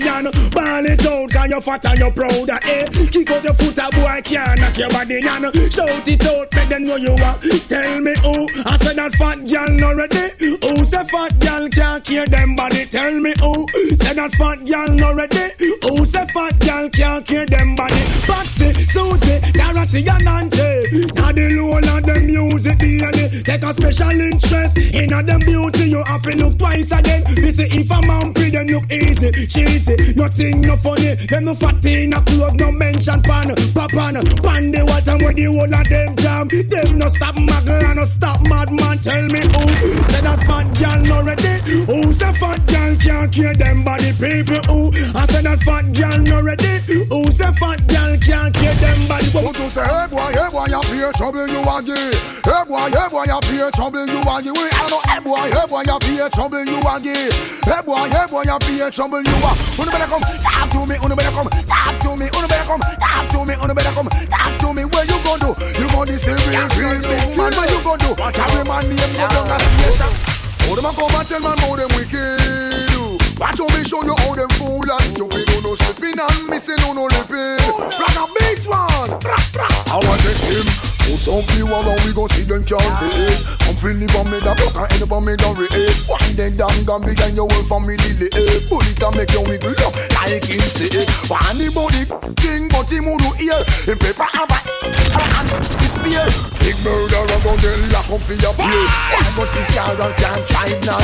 ready 0.00 0.57
and 1.38 1.50
you're 1.50 1.60
fat 1.60 1.84
and 1.86 1.98
you're 1.98 2.10
proud 2.10 2.50
eh? 2.50 2.84
Kick 3.10 3.30
out 3.30 3.44
your 3.44 3.54
foot 3.54 3.78
a 3.78 3.88
boy 3.90 4.20
can't 4.24 4.60
knock 4.60 4.76
your 4.76 4.90
body 4.90 5.16
and 5.16 5.72
Shout 5.72 6.08
it 6.08 6.26
out 6.26 6.48
make 6.54 6.68
them 6.68 6.84
know 6.84 6.96
you 6.96 7.12
are. 7.12 7.38
Tell 7.68 8.00
me 8.00 8.14
who. 8.18 8.48
I 8.64 8.76
said 8.76 8.96
that 8.96 9.12
fat 9.14 9.38
girl 9.46 9.68
not 9.78 9.96
ready. 9.96 10.34
Who 10.38 10.84
say 10.84 11.04
fat 11.04 11.38
girl 11.40 11.68
can't 11.68 12.04
care 12.04 12.26
them 12.26 12.56
body? 12.56 12.84
Tell 12.86 13.12
me 13.12 13.32
who. 13.40 13.66
Say 13.96 14.14
that 14.14 14.32
fat 14.32 14.64
girl 14.66 14.88
not 14.94 15.14
ready. 15.16 15.46
Who 15.82 16.04
say 16.04 16.26
fat 16.26 16.58
girl 16.60 16.88
can't 16.90 17.26
care 17.26 17.46
them 17.46 17.74
body? 17.76 18.02
Patsy, 18.26 18.72
Susie, 18.84 19.40
Dorothy 19.52 20.08
and 20.08 20.28
Auntie. 20.28 21.06
Now 21.14 21.32
the 21.32 21.48
low 21.56 21.78
of 21.78 22.04
them 22.04 22.26
music 22.26 22.78
DNA 22.78 23.44
Take 23.44 23.62
a 23.62 23.72
special 23.72 24.20
interest 24.20 24.78
in 24.78 25.12
a 25.12 25.22
them 25.22 25.40
beauty. 25.40 25.90
You 25.90 26.02
have 26.04 26.22
to 26.22 26.36
look 26.36 26.58
twice 26.58 26.90
again. 26.90 27.24
Say 27.58 27.68
if 27.72 27.90
a 27.90 28.00
man 28.06 28.32
pretty 28.34 28.50
them 28.50 28.66
look 28.66 28.92
easy, 28.92 29.46
cheesy. 29.46 30.14
Nothing 30.14 30.60
no 30.62 30.76
funny 30.76 31.16
Them 31.28 31.44
no 31.44 31.54
fat 31.54 31.84
in 31.84 32.12
a 32.14 32.20
clothes 32.22 32.54
no 32.54 32.72
mention 32.72 33.20
pan 33.22 33.48
Papan, 33.76 34.16
pan 34.42 34.72
the 34.72 34.80
water 34.88 35.22
where 35.22 35.34
the 35.34 35.44
whole 35.44 35.68
of 35.68 35.88
them 35.88 36.16
jam 36.16 36.48
Them 36.48 36.98
no 36.98 37.08
stop 37.08 37.34
muggle 37.36 37.82
and 37.84 37.96
no 37.96 38.04
stop 38.04 38.40
madman 38.48 38.98
Tell 38.98 39.24
me 39.28 39.40
who 39.40 39.62
Say 40.08 40.22
that 40.24 40.40
fat 40.48 40.66
girl 40.80 41.00
no 41.04 41.22
ready 41.22 41.60
Who 41.84 42.12
say 42.14 42.32
fat 42.32 42.64
girl 42.66 42.96
can't 42.96 43.32
care 43.32 43.52
them 43.52 43.84
body 43.84 44.12
people 44.16 44.62
who 44.72 44.88
I 45.12 45.26
say 45.28 45.42
that 45.44 45.60
fat 45.60 45.92
girl 45.92 46.18
no 46.24 46.40
ready 46.40 46.80
Who 47.12 47.30
say 47.30 47.52
fat 47.52 47.84
girl 47.84 48.16
can't 48.24 48.54
care 48.56 48.74
them 48.80 49.00
body 49.08 49.28
Who 49.28 49.52
to 49.52 49.68
say, 49.68 49.84
hey 49.84 50.08
boy, 50.08 50.32
hey 50.32 50.48
boy, 50.48 50.64
you 50.72 50.80
pay 50.88 51.12
trouble 51.12 51.44
you 51.44 51.60
a 51.60 51.76
give. 51.84 52.16
Hey 52.40 52.64
boy, 52.64 52.88
hey 52.88 53.08
boy, 53.12 53.24
you 53.28 53.40
pay 53.44 53.68
trouble 53.76 54.06
you 54.08 54.20
a 54.24 54.34
give. 54.40 54.56
We 54.56 54.64
I 54.72 54.80
know, 54.88 55.00
hey 55.04 55.20
boy, 55.20 55.44
hey 55.52 55.66
boy, 55.68 55.84
you 55.84 55.98
pay 56.00 56.28
trouble 56.32 56.64
you 56.64 56.80
a 56.80 56.94
give. 57.04 57.36
Hey 57.68 57.82
boy, 57.84 58.08
hey 58.08 58.26
boy, 58.32 58.44
you 58.48 58.58
pay 58.64 58.88
trouble 58.88 59.20
you 59.20 59.36
a. 59.44 59.52
Unu 59.76 59.90
better 59.92 60.08
come, 60.08 60.24
talk 60.40 60.70
to 60.72 60.80
me. 60.88 60.96
Unu 61.04 61.16
better 61.18 61.34
come, 61.34 61.50
talk 61.66 61.98
to 62.06 62.14
me. 62.14 62.26
Unu 62.30 62.48
better 62.48 62.64
come, 62.64 62.80
talk 63.02 63.26
to 63.34 63.42
me. 63.42 63.54
Unu 63.58 63.74
better 63.74 63.90
come, 63.90 64.08
talk 64.30 64.52
to 64.62 64.68
me. 64.72 64.86
Where 64.86 65.04
you 65.04 65.18
gon' 65.26 65.42
do? 65.42 65.50
You 65.74 65.90
gon' 65.90 66.06
this 66.06 66.22
thing 66.22 66.38
real, 66.46 66.70
real 66.78 67.02
big 67.02 67.34
man. 67.34 67.50
Where 67.58 67.68
you 67.68 67.80
gon' 67.82 67.98
do? 67.98 68.14
Carry 68.14 68.62
my 68.64 68.82
name 68.86 69.12
go 69.18 69.26
down 69.26 69.50
a 69.50 69.58
station. 69.58 70.12
How 70.62 70.74
them 70.78 70.86
a 70.86 70.90
come 70.94 71.14
and 71.18 71.26
tell 71.26 71.40
man 71.42 71.58
how 71.58 71.74
them 71.74 71.90
wicked? 71.98 72.38
Watch 73.38 73.58
how 73.58 73.66
me 73.74 73.82
show 73.82 74.02
you 74.06 74.14
how 74.14 74.34
them 74.34 74.50
fool 74.54 74.86
and 74.86 75.02
stupid. 75.02 75.48
Who 75.50 75.62
no 75.62 75.74
slipping 75.74 76.18
and 76.18 76.38
missing, 76.48 76.78
who 76.86 76.94
no 76.94 77.10
lipping. 77.10 77.58
Rock 77.98 78.16
a 78.18 78.24
beat 78.38 78.66
one. 78.66 79.10
I 79.90 79.98
want 79.98 80.20
to 80.22 80.32
him. 80.46 80.97
Put 81.08 81.24
some 81.24 81.40
people 81.56 81.72
around, 81.72 82.04
we 82.04 82.12
gon' 82.12 82.28
see 82.36 82.44
them 82.44 82.60
can't 82.68 82.84
face. 83.00 83.40
Come 83.64 83.80
feel 83.80 83.96
live 83.96 84.12
on 84.20 84.28
me, 84.28 84.44
that 84.44 84.60
block 84.60 84.76
and 84.76 84.92
end 84.92 85.08
up 85.08 85.24
me, 85.24 85.40
don't 85.40 85.56
race. 85.56 86.04
Wind 86.04 86.36
them 86.36 86.52
down, 86.52 86.76
gone 86.84 87.00
behind 87.00 87.32
your 87.32 87.48
whole 87.48 87.64
family, 87.64 87.96
lay. 87.96 88.28
Bullet 88.68 89.00
and 89.00 89.16
make 89.16 89.32
you 89.32 89.40
wiggle 89.48 89.72
up 89.88 89.96
like 90.20 90.44
him 90.44 90.60
say. 90.60 90.92
Funny 91.24 91.72
body 91.72 92.04
thing, 92.36 92.68
but 92.68 92.92
him 92.92 93.08
who 93.08 93.16
do 93.24 93.30
ear. 93.40 93.56
In 93.88 93.96
paper, 93.96 94.28
have 94.36 94.52
a 94.52 94.58
and 94.84 95.48
despair. 95.80 96.28
Big 96.60 96.76
murderer 96.84 97.40
gon' 97.40 97.56
get 97.56 97.80
locked 97.88 98.12
up 98.12 98.20
for 98.20 98.36
your 98.36 98.52
play. 98.52 98.68
Why 98.68 99.24
but 99.32 99.48
you 99.56 99.64
can't, 99.72 100.12
can't 100.12 100.44
try 100.44 100.68
now. 100.84 101.00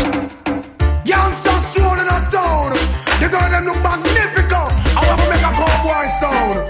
Youngsters 1.09 1.65
strolling 1.73 2.13
a 2.13 2.21
town. 2.29 2.77
The 3.25 3.33
girl 3.33 3.49
them 3.49 3.73
look 3.73 3.81
magnificent. 3.81 4.53
I 4.53 5.01
want 5.01 5.17
to 5.17 5.27
make 5.33 5.41
a 5.41 5.53
cowboy 5.57 6.13
sound. 6.21 6.61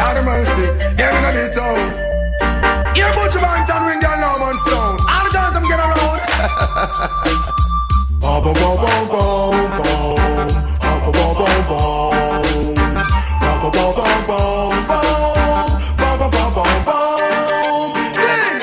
Lord 0.00 0.24
mercy, 0.24 0.72
them 0.96 1.20
in 1.20 1.36
the 1.36 1.52
town. 1.52 2.07
Buju 3.38 3.46
Banton 3.46 3.86
ring 3.86 4.00
their 4.00 4.18
alarm 4.18 4.58
sound. 4.58 5.00
All 5.08 5.24
the 5.24 5.30
times 5.30 5.56
I'm 5.56 5.62
get 5.62 5.78
around. 5.78 6.20
Boom, 8.20 8.42
boom, 8.42 8.54
boom, 8.54 8.76
boom, 8.82 9.08
boom, 9.08 9.70
boom. 9.78 10.16
Boom, 10.82 10.98
boom, 11.02 11.12
boom, 11.12 11.34
boom, 11.38 11.60
boom. 11.68 12.74
Boom, 13.38 13.60
boom, 13.60 13.70
boom, 13.70 13.94
boom, 13.94 14.26
boom, 14.26 14.86
boom. 14.86 15.06
Boom, 15.98 16.18
boom, 16.18 16.30
boom, 16.30 16.50
boom, 16.54 16.84
boom. 16.84 17.90
Sing! 18.14 18.58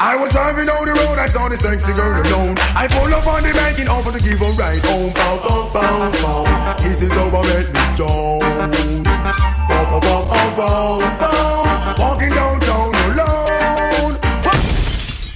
I 0.00 0.16
was 0.20 0.32
driving 0.32 0.66
down 0.66 0.84
the 0.84 0.92
road, 0.92 1.18
I 1.18 1.26
saw 1.26 1.48
this 1.48 1.60
sexy 1.60 1.92
girl 1.92 2.20
alone. 2.20 2.56
I 2.76 2.88
pull 2.88 3.12
up 3.14 3.26
on 3.26 3.42
the 3.42 3.52
bike 3.52 3.78
and 3.78 3.88
offer 3.88 4.12
to 4.12 4.20
give 4.20 4.38
her 4.40 4.50
ride 4.60 4.84
home. 4.84 5.12
Bow. 5.14 6.76
This 6.78 7.00
is 7.02 7.12
how 7.12 7.28
I 7.28 7.42
met 7.48 7.72
Miss 7.72 7.96
Jones. 7.96 8.44
Bow, 9.68 9.84
Boom, 9.88 10.00
boom, 10.00 10.28
boom, 10.28 10.54
boom, 10.56 11.00
boom. 11.18 11.94
Walking 11.98 12.32
alone. 12.32 12.61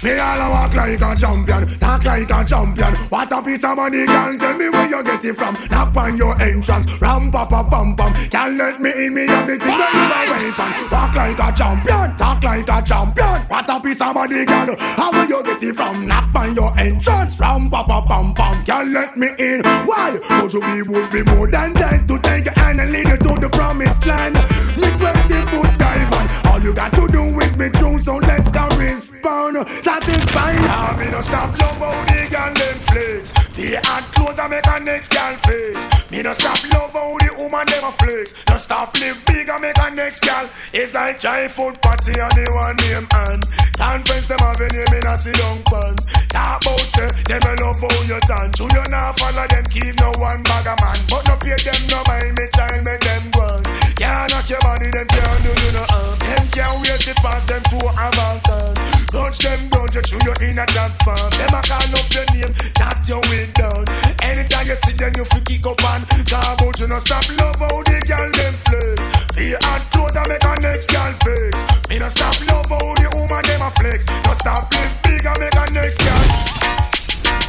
Me 0.07 0.17
all 0.21 0.39
a 0.39 0.51
walk 0.51 0.73
like 0.73 1.03
a 1.03 1.17
champion, 1.19 1.67
talk 1.81 2.05
like 2.05 2.31
a 2.31 2.45
champion. 2.45 2.95
What 3.11 3.33
a 3.33 3.43
piece 3.43 3.65
of 3.65 3.75
money, 3.75 4.07
girl. 4.07 4.39
Tell 4.39 4.57
me 4.57 4.69
where 4.71 4.89
you 4.89 5.03
get 5.03 5.25
it 5.25 5.35
from. 5.35 5.59
Knock 5.69 5.97
on 5.97 6.17
your 6.17 6.41
entrance, 6.41 7.03
ram 7.03 7.29
pa 7.33 7.45
pa 7.45 7.65
pam 7.65 7.97
pam. 7.97 8.15
Can't 8.31 8.57
let 8.57 8.81
me 8.81 8.93
in, 8.95 9.15
me 9.15 9.27
have 9.27 9.49
the 9.49 9.59
thing 9.59 9.77
that 9.77 9.91
you 9.91 10.07
are 10.07 10.27
weapon. 10.31 10.71
Walk 10.95 11.15
like 11.17 11.41
a 11.43 11.51
champion, 11.51 12.17
talk 12.17 12.45
like 12.45 12.69
a 12.71 12.79
champion. 12.87 13.39
What 13.51 13.69
a 13.69 13.81
piece 13.81 14.01
of 14.01 14.15
money, 14.15 14.45
girl. 14.47 14.77
How 14.79 15.11
will 15.11 15.27
you 15.27 15.43
get 15.43 15.63
it 15.65 15.75
from? 15.75 16.07
Knock 16.07 16.31
on 16.39 16.55
your 16.55 16.71
entrance, 16.79 17.41
ram 17.41 17.69
pa 17.69 17.83
pa 17.83 18.01
pam 18.07 18.33
pam. 18.33 18.63
Can't 18.63 18.93
let 18.93 19.17
me 19.17 19.27
in. 19.41 19.63
Why? 19.91 20.21
But 20.29 20.55
you 20.55 20.61
be 20.61 20.83
would 20.87 21.11
be 21.11 21.25
more 21.35 21.51
than 21.51 21.75
dead 21.75 22.07
to 22.07 22.17
take 22.21 22.45
your 22.45 22.55
hand 22.55 22.79
and 22.79 22.93
lead 22.93 23.09
you 23.09 23.17
to 23.17 23.41
the 23.41 23.51
promised 23.51 24.07
land. 24.07 24.39
Me 24.79 24.87
twenty 25.03 25.43
foot 25.51 25.83
on. 25.83 26.06
All 26.47 26.61
you 26.61 26.75
got 26.75 26.93
to 26.95 27.07
do 27.09 27.23
is 27.41 27.55
be 27.55 27.69
true, 27.71 27.99
so 27.99 28.17
let's 28.17 28.51
go 28.51 28.67
respond. 28.77 29.69
Satisfied. 29.69 30.61
Now 30.63 30.97
me 30.97 31.11
no 31.11 31.21
stop 31.21 31.51
love 31.61 31.79
how 31.79 32.05
the 32.05 32.21
girl 32.31 32.53
them 32.55 32.79
flex. 32.79 33.33
The 33.57 33.81
hard 33.85 34.05
clothes 34.13 34.39
I 34.39 34.49
make 34.49 34.67
a 34.67 34.81
next 34.81 35.09
girl 35.13 35.35
fix. 35.47 35.87
Me 36.11 36.23
no 36.23 36.33
stop 36.33 36.61
love 36.73 36.93
how 36.93 37.17
the 37.19 37.31
woman 37.39 37.67
never 37.69 37.93
flex. 37.93 38.35
No 38.49 38.57
stop 38.57 38.99
live 39.01 39.19
big 39.27 39.49
and 39.49 39.63
make 39.63 39.79
a 39.79 39.91
next 39.95 40.25
girl. 40.25 40.49
It's 40.73 40.95
like 40.95 41.21
giant 41.21 41.51
food 41.51 41.81
party 41.83 42.13
and 42.15 42.33
the 42.33 42.47
one 42.55 42.77
name 42.77 43.07
and 43.27 43.43
conference 43.77 44.27
them 44.29 44.41
have 44.41 44.61
a 44.61 44.69
name 44.69 44.95
in 44.97 45.07
a 45.07 45.15
sit 45.19 45.37
down 45.37 45.59
pan. 45.67 45.95
Talk 46.31 46.63
about 46.63 46.87
say 46.95 47.11
them 47.27 47.43
a 47.45 47.53
love 47.61 47.81
how 47.81 47.97
you 48.07 48.21
done. 48.29 48.51
True 48.53 48.71
you 48.71 48.85
not 48.91 49.19
follow 49.19 49.47
them 49.47 49.65
keep 49.73 49.95
no 50.01 50.13
one 50.21 50.43
bag 50.43 50.67
a 50.67 50.75
man, 50.79 50.99
but 51.11 51.23
no 51.27 51.35
pay 51.43 51.59
them 51.59 51.83
no 51.91 51.99
mind 52.07 52.33
me 52.37 52.47
child 52.55 52.81
make 52.85 53.01
them 53.01 53.25
run. 53.35 53.66
Can't 53.97 54.29
knock 54.29 54.45
your 54.51 54.61
body 54.61 54.93
them 54.93 55.09
can't 55.09 55.41
do 55.41 55.49
you 55.49 55.73
no 55.73 55.85
harm. 55.89 56.19
Them 56.21 56.45
can't 56.53 56.77
wait 56.85 57.01
to 57.01 57.15
pass 57.25 57.43
them 57.49 57.63
to 57.65 57.79
a 57.81 58.07
mountain. 58.13 58.77
Touch 59.09 59.39
them 59.41 59.61
down, 59.73 59.89
you 59.89 60.03
chew 60.05 60.21
your 60.21 60.37
inner 60.45 60.69
that 60.69 60.93
farm. 61.01 61.33
Them 61.33 61.57
a 61.57 61.61
call 61.65 61.97
up 61.97 62.07
your 62.13 62.27
name, 62.37 62.53
chat 62.77 62.97
your 63.09 63.25
way 63.33 63.49
down. 63.57 63.89
Anytime 64.21 64.69
you 64.69 64.77
see 64.85 64.93
them, 65.01 65.13
you 65.17 65.25
feel 65.25 65.45
kick 65.49 65.65
up 65.65 65.81
and 65.81 66.05
come 66.29 66.61
out. 66.61 66.77
You 66.77 66.89
no 66.93 66.99
stop 67.01 67.25
love 67.41 67.57
how 67.57 67.73
the 67.89 67.97
girl 68.05 68.29
them 68.37 68.55
flex. 68.69 69.01
The 69.33 69.57
hard 69.65 69.83
clothes 69.89 70.17
I 70.17 70.29
make 70.29 70.45
a 70.45 70.53
next 70.61 70.93
girl 70.93 71.13
fix. 71.25 71.57
Me 71.89 71.97
no 71.97 72.09
stop 72.13 72.37
love 72.53 72.69
how 72.69 72.85
the 73.01 73.09
woman 73.17 73.43
them 73.49 73.63
a 73.65 73.71
flex. 73.81 74.05
No 74.29 74.33
stop 74.37 74.69
live 74.77 74.93
big 75.09 75.25
and 75.25 75.41
make 75.41 75.57
a 75.57 75.65
next 75.73 75.99
girl. 76.05 76.25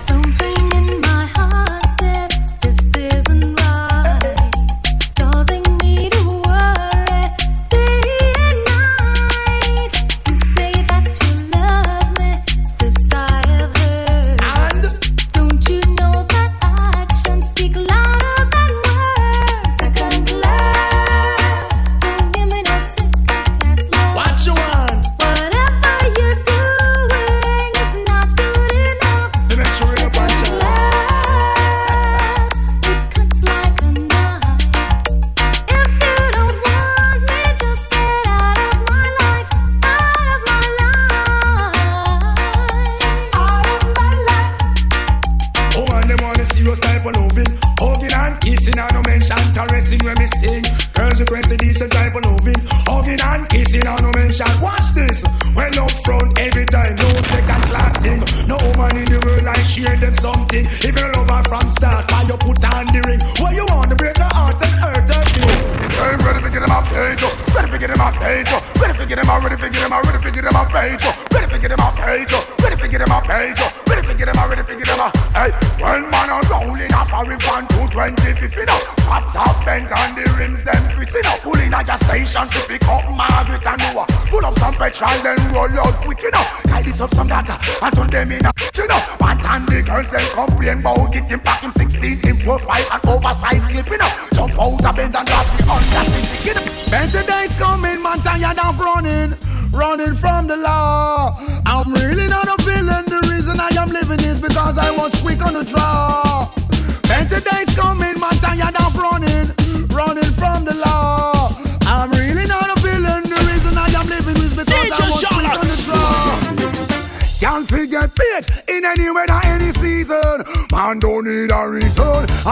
Something 0.07 0.63
in 0.79 1.01
my 1.03 1.06
16 92.59 92.86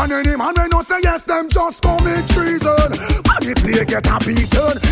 And 0.05 0.13
any 0.13 0.35
man 0.35 0.53
when 0.53 0.69
no 0.69 0.83
say 0.83 0.99
yes, 1.01 1.25
them 1.25 1.49
just 1.49 1.81
commit 1.81 2.27
treason. 2.27 2.91
Body 3.23 3.55
play 3.55 3.85
get 3.85 4.05
a 4.05 4.19
beaten. 4.23 4.84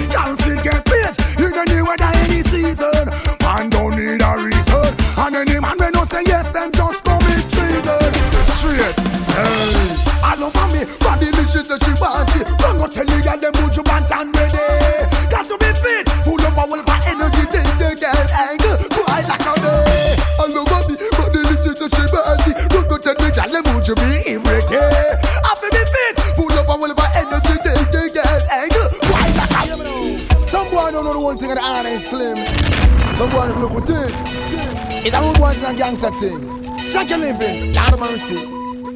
Some 33.74 33.82
boy 33.82 33.88
don't 33.88 33.90
look 33.90 33.90
with 33.90 33.90
it. 33.90 35.06
It's 35.06 35.16
a 35.16 35.22
rude 35.22 35.38
boy, 35.40 35.52
it's 35.52 35.64
a 35.64 35.74
gangster 35.74 36.12
thing. 36.12 36.90
Check 36.90 37.10
your 37.10 37.20
living, 37.20 37.74
Lord 37.74 37.94
of 37.94 38.00
mercy. 38.00 38.38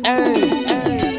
Hey, 0.05 0.47
hey. 0.65 1.17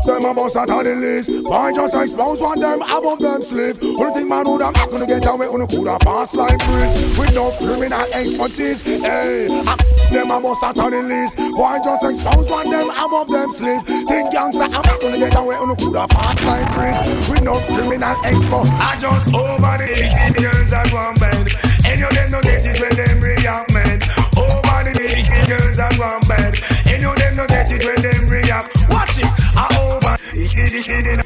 Say 0.00 0.18
my 0.18 0.34
boss 0.34 0.56
out 0.56 0.68
on 0.68 0.84
the 0.84 0.94
list. 0.94 1.30
Why 1.48 1.72
just 1.72 1.94
expose 1.94 2.40
one 2.40 2.60
them 2.60 2.82
above 2.82 3.20
them 3.20 3.40
slave? 3.40 3.82
Only 3.82 4.12
thing 4.12 4.28
man 4.28 4.44
would 4.48 4.60
have 4.60 4.74
not 4.74 4.90
gonna 4.90 5.06
get 5.06 5.24
away 5.26 5.46
on 5.46 5.60
a 5.62 5.66
coulda 5.66 5.98
fast 6.00 6.34
like 6.34 6.58
breeze. 6.66 7.18
With 7.18 7.34
no 7.34 7.50
criminal 7.56 8.04
expertise. 8.12 8.82
Hey, 8.82 9.48
I, 9.48 9.76
them 10.10 10.30
a 10.30 10.40
boss 10.40 10.62
out 10.62 10.78
on 10.78 10.90
the 10.92 11.02
list. 11.02 11.38
Why 11.56 11.78
just 11.82 12.04
expose 12.04 12.50
one 12.50 12.68
them 12.68 12.90
above 12.90 13.30
them 13.30 13.50
slave? 13.50 13.82
Think 13.84 14.32
gangster 14.32 14.64
I'm 14.64 14.72
not 14.72 15.00
gonna 15.00 15.18
get 15.18 15.34
away 15.36 15.56
on 15.56 15.70
a 15.70 15.76
coulda 15.76 16.06
fast 16.08 16.44
like 16.44 16.68
breeze. 16.74 17.30
With 17.30 17.42
no 17.42 17.60
criminal 17.64 18.16
expert. 18.24 18.68
I 18.80 18.96
just 18.98 19.32
over 19.32 19.76
the 19.80 20.34
girls 20.36 20.72
at 20.72 20.92
one 20.92 21.14
bed. 21.16 21.48
And 21.86 22.00
you 22.00 22.08
them 22.10 22.30
no 22.30 22.40
when 22.80 22.94
them 22.96 23.20
react 23.20 23.72
mad. 23.72 24.02
Over 24.36 24.60
oh, 24.60 24.82
the 24.84 25.44
girls 25.48 25.78
at 25.78 25.94
one 25.98 26.22
bed. 26.26 26.54
And 26.86 27.02
you 27.02 27.14
them 27.14 27.36
no 27.36 27.46
get 27.46 27.70
it 27.70 27.84
when 27.84 28.00
them 28.02 28.28
react. 28.28 28.68
Watch 28.88 29.18
it. 29.18 29.30
I 29.54 29.66
over. 29.78 30.14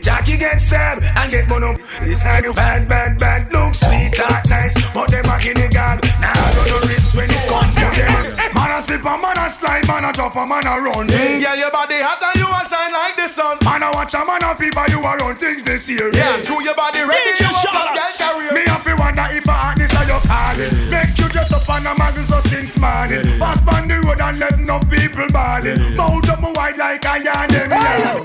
Jackie 0.01 0.38
get 0.38 0.61
stabbed 0.61 1.03
and 1.05 1.30
get 1.30 1.49
bun 1.49 1.64
up. 1.64 1.76
This 2.01 2.22
side 2.22 2.44
you 2.44 2.53
bad, 2.53 2.88
bad, 2.88 3.18
bad. 3.18 3.53
Look 3.53 3.74
sweet, 3.74 4.12
that 4.16 4.46
nice. 4.49 4.74
But 4.92 5.11
them 5.11 5.24
a 5.26 5.38
guinea 5.40 5.68
god. 5.68 5.78
Man 9.89 10.05
a 10.05 10.12
slip 10.12 10.36
and 10.36 10.49
man 10.49 10.66
a 10.66 10.68
man 10.68 10.68
a 10.68 10.68
up 10.68 10.68
a 10.68 10.68
man 10.68 10.68
a 10.68 10.74
run. 10.84 11.09
Mm, 11.09 11.41
yeah, 11.41 11.57
your 11.57 11.70
body 11.72 11.97
hot 12.05 12.20
and 12.20 12.36
you 12.36 12.45
a 12.45 12.61
shine 12.68 12.93
like 12.93 13.16
the 13.16 13.24
sun. 13.24 13.57
Man 13.64 13.80
a 13.80 13.89
watch 13.97 14.12
a 14.12 14.20
man 14.20 14.45
a 14.45 14.53
people 14.53 14.84
you 14.93 15.01
a 15.01 15.12
run 15.16 15.34
things 15.34 15.64
this 15.64 15.89
year. 15.89 16.12
Yeah, 16.12 16.45
true 16.45 16.61
your 16.62 16.76
body 16.76 17.01
ready. 17.01 17.32
DJ 17.32 17.49
you 17.49 17.57
want 17.57 17.72
Charlotte. 17.72 18.12
career. 18.20 18.53
Me 18.53 18.62
have 18.68 18.84
to 18.84 18.93
wonder 19.01 19.26
if 19.32 19.49
a 19.49 19.57
hotness 19.57 19.93
are 19.97 20.05
you 20.05 20.20
calling. 20.28 20.72
Make 20.93 21.16
you 21.16 21.28
just 21.32 21.57
up 21.57 21.68
on 21.72 21.89
a 21.89 21.97
magazine 21.97 22.45
since 22.53 22.76
morning. 22.76 23.41
Pass 23.41 23.64
on 23.64 23.89
the 23.89 23.97
road 24.05 24.20
and 24.20 24.36
let 24.36 24.61
no 24.61 24.76
people 24.93 25.28
balling. 25.32 25.80
Mount 25.97 26.28
up 26.28 26.41
my 26.45 26.53
white 26.53 26.76
like 26.76 27.05
a 27.09 27.14
yarn 27.24 27.49
them 27.49 27.72
yeah. 27.72 28.20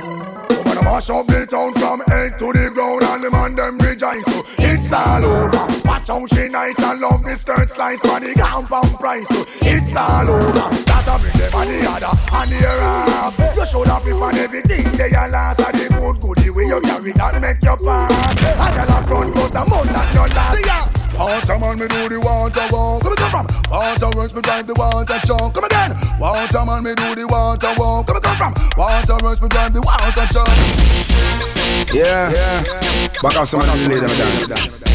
When 0.67 0.75
I 0.77 0.83
mash 0.83 1.09
up 1.09 1.27
the 1.31 1.47
town 1.47 1.71
from 1.79 2.03
head 2.11 2.35
to 2.43 2.51
the 2.51 2.75
ground 2.75 3.07
and 3.07 3.23
the 3.23 3.31
man 3.31 3.55
them 3.55 3.79
rejoice 3.79 4.27
so 4.27 4.42
it's 4.42 4.42
all 4.93 5.25
over. 5.25 5.65
Watch 5.85 6.07
how 6.07 6.25
she 6.27 6.47
nice 6.49 6.77
and 6.79 7.01
love 7.01 7.23
the 7.23 7.35
skirt 7.35 7.69
slice 7.69 7.99
body 8.01 8.33
compound 8.35 8.93
price 8.99 9.27
it's 9.61 9.95
all 9.95 10.29
over. 10.29 10.69
That 10.85 11.07
a 11.09 11.15
bring 11.17 11.33
them 11.33 11.51
on 11.57 11.67
the 11.67 11.77
other 11.89 12.13
and 12.13 12.49
the 12.49 12.59
up. 12.69 13.33
You 13.57 13.65
should 13.65 13.87
have 13.89 14.07
it 14.07 14.21
on 14.21 14.35
everything 14.37 14.85
they 14.97 15.11
are 15.15 15.29
last 15.29 15.59
and 15.59 15.75
the 15.75 15.87
good 15.97 16.17
goodie 16.21 16.49
way 16.51 16.65
you 16.69 16.79
carry 16.81 17.11
that 17.13 17.41
make 17.41 17.61
you 17.65 17.75
pass. 17.81 18.11
I 18.59 18.71
tell 18.71 18.93
a 18.93 19.03
front 19.03 19.33
but 19.33 19.49
the 19.51 19.63
mouth 19.65 19.89
that 19.89 20.07
no 20.13 20.23
last. 20.29 20.55
See 20.55 20.63
ya. 20.63 21.03
Water 21.17 21.59
man, 21.59 21.77
me 21.77 21.87
do 21.87 22.09
the 22.09 22.19
water 22.19 22.67
walk. 22.71 23.03
Come 23.03 23.15
come 23.15 23.31
from 23.31 23.47
water 23.69 24.09
works, 24.17 24.33
me 24.33 24.41
drive 24.41 24.67
the 24.67 24.73
water 24.73 25.19
truck. 25.25 25.53
Come 25.53 25.65
again. 25.65 25.93
Water 26.19 26.65
man, 26.65 26.83
me 26.83 26.93
do 26.95 27.15
the 27.15 27.27
water 27.27 27.73
walk. 27.77 28.07
Come 28.07 28.19
come 28.21 28.37
from 28.37 28.53
water 28.77 29.17
works, 29.23 29.41
me 29.41 29.47
drive 29.47 29.73
the 29.73 29.81
water 29.81 30.25
truck. 30.33 31.52
Yeah, 31.91 32.31
yeah. 32.31 33.07
Back 33.21 33.37
off 33.37 33.47
some 33.47 33.61
of 33.61 33.71
these 33.71 33.87
ladies, 33.87 34.01
madam. 34.17 34.93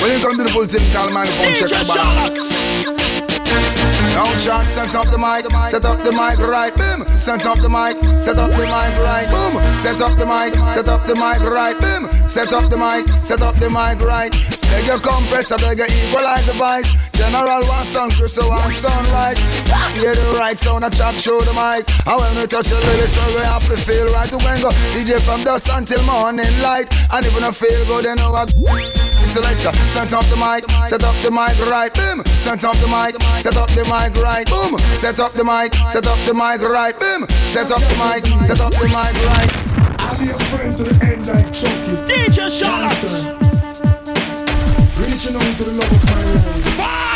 When 0.00 0.10
you 0.12 0.24
come 0.24 0.36
to 0.36 0.44
the 0.44 0.50
full 0.52 0.66
thing, 0.66 0.90
call 0.92 1.10
my 1.10 1.26
phone, 1.26 1.54
check 1.54 1.68
the 1.68 1.92
balance. 1.94 3.01
Now 4.12 4.28
chant, 4.38 4.68
set 4.68 4.94
up 4.94 5.06
the 5.10 5.18
mic, 5.18 5.50
set 5.70 5.84
up 5.84 5.98
the 6.04 6.12
mic 6.12 6.38
right, 6.38 6.74
boom. 6.74 7.06
Set 7.16 7.46
up 7.46 7.58
the 7.58 7.68
mic, 7.68 7.96
set 8.22 8.36
up 8.36 8.50
the 8.50 8.66
mic 8.68 8.94
right, 9.00 9.26
boom. 9.28 9.78
Set 9.78 10.00
up 10.00 10.18
the 10.18 10.26
mic, 10.26 10.54
set 10.74 10.88
up 10.88 11.06
the 11.06 11.14
mic 11.14 11.40
right, 11.40 11.78
boom. 11.80 12.28
Set 12.28 12.52
up 12.52 12.68
the 12.68 12.76
mic, 12.76 13.08
set 13.24 13.40
up 13.40 13.56
the 13.56 13.70
mic 13.70 14.00
right. 14.00 14.30
Beg 14.68 14.86
your 14.86 15.00
compressor, 15.00 15.56
beg 15.56 15.78
your 15.78 15.86
equalize 15.88 16.46
the 16.46 16.52
voice. 16.52 16.92
General 17.12 17.66
one 17.66 17.84
sound, 17.84 18.12
Chris 18.12 18.36
one 18.38 18.70
sound 18.70 19.08
right. 19.08 19.38
Hear 19.96 20.14
the 20.14 20.34
right 20.36 20.58
sound, 20.58 20.84
I 20.84 20.90
chop 20.90 21.14
through 21.16 21.44
the 21.48 21.52
mic. 21.52 21.88
And 22.06 22.20
when 22.20 22.36
we 22.36 22.46
touch 22.46 22.68
the 22.68 22.80
lyrics, 22.80 23.16
so 23.16 23.24
we 23.34 23.44
have 23.44 23.66
to 23.68 23.76
feel 23.76 24.12
right 24.12 24.30
when 24.30 24.60
go. 24.60 24.70
DJ 24.92 25.20
from 25.20 25.44
dusk 25.44 25.70
until 25.72 26.02
morning 26.04 26.60
light. 26.60 26.92
And 27.12 27.24
even 27.24 27.44
I 27.44 27.50
feel 27.50 27.84
good, 27.86 28.04
they 28.04 28.14
know 28.14 28.34
I. 28.34 29.11
It's 29.32 29.40
a 29.40 29.44
selector, 29.44 29.72
set 29.86 30.12
up 30.12 30.26
the 30.26 30.36
mic, 30.36 30.70
set 30.88 31.04
up 31.04 31.16
the 31.22 31.30
mic 31.30 31.58
right, 31.66 31.88
boom. 31.94 32.22
Set 32.36 32.64
up 32.64 32.76
the 32.76 32.86
mic, 32.86 33.16
set 33.40 33.56
up 33.56 33.70
the 33.70 33.82
mic 33.84 34.14
right, 34.22 34.46
boom. 34.46 34.76
Set 34.94 35.18
up 35.20 35.32
the 35.32 35.42
mic, 35.42 35.72
set 35.88 36.06
up 36.06 36.18
the 36.26 36.34
mic 36.34 36.60
right, 36.60 36.98
boom. 36.98 37.26
Set 37.46 37.70
up 37.72 37.80
the 37.80 37.96
mic, 37.96 38.26
set 38.44 38.60
up 38.60 38.72
the 38.74 38.88
mic 38.92 39.16
right. 39.32 39.50
I'll 39.98 40.18
be 40.18 40.28
a 40.28 40.38
friend 40.52 40.70
to 40.74 40.82
the 40.82 41.06
end 41.06 41.26
like 41.26 41.50
Chucky. 41.50 41.96
DJ 42.12 42.50
Charlotte. 42.50 43.00
Reaching 45.00 45.34
out 45.34 45.56
to 45.56 45.64
the 45.64 45.78
love 45.80 45.90
of 45.90 47.11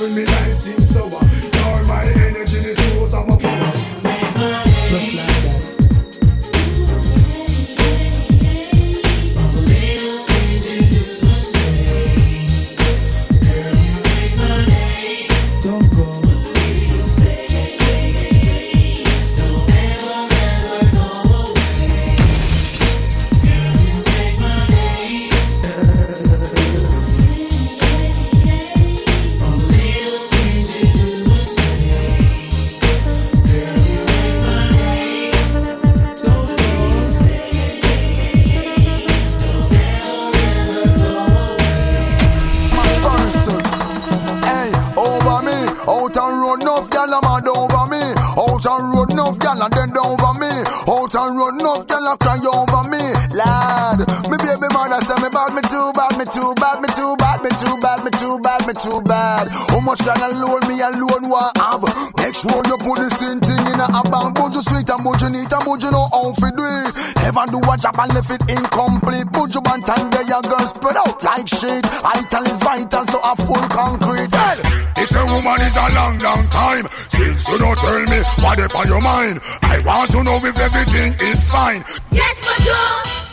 and 0.00 0.14
my 0.14 0.24
life 0.24 0.54
seems 0.56 0.95
and 68.06 68.14
left 68.14 68.30
it 68.30 68.42
incomplete. 68.50 69.26
But 69.32 69.54
you 69.54 69.60
want 69.66 69.86
time 69.86 70.10
there, 70.10 70.26
your 70.26 70.42
girl 70.42 70.66
spread 70.66 70.96
out 70.96 71.22
like 71.22 71.48
shit. 71.48 71.84
Vital 71.84 72.44
is 72.46 72.58
vital, 72.62 73.04
so 73.06 73.18
a 73.22 73.34
full 73.36 73.66
concrete. 73.68 74.30
Hey! 74.30 74.94
This 74.94 75.14
a 75.14 75.24
woman 75.26 75.60
is 75.60 75.76
a 75.76 75.92
long, 75.92 76.18
long 76.20 76.48
time 76.48 76.88
Since 77.08 77.46
you 77.48 77.58
don't 77.58 77.76
tell 77.76 78.00
me 78.08 78.20
what 78.40 78.58
up 78.58 78.74
on 78.74 78.88
your 78.88 79.02
mind 79.02 79.40
I 79.60 79.78
want 79.84 80.10
to 80.12 80.24
know 80.24 80.40
if 80.40 80.56
everything 80.58 81.12
is 81.20 81.44
fine 81.52 81.84
Yes, 82.10 82.32
Major! 82.40 82.86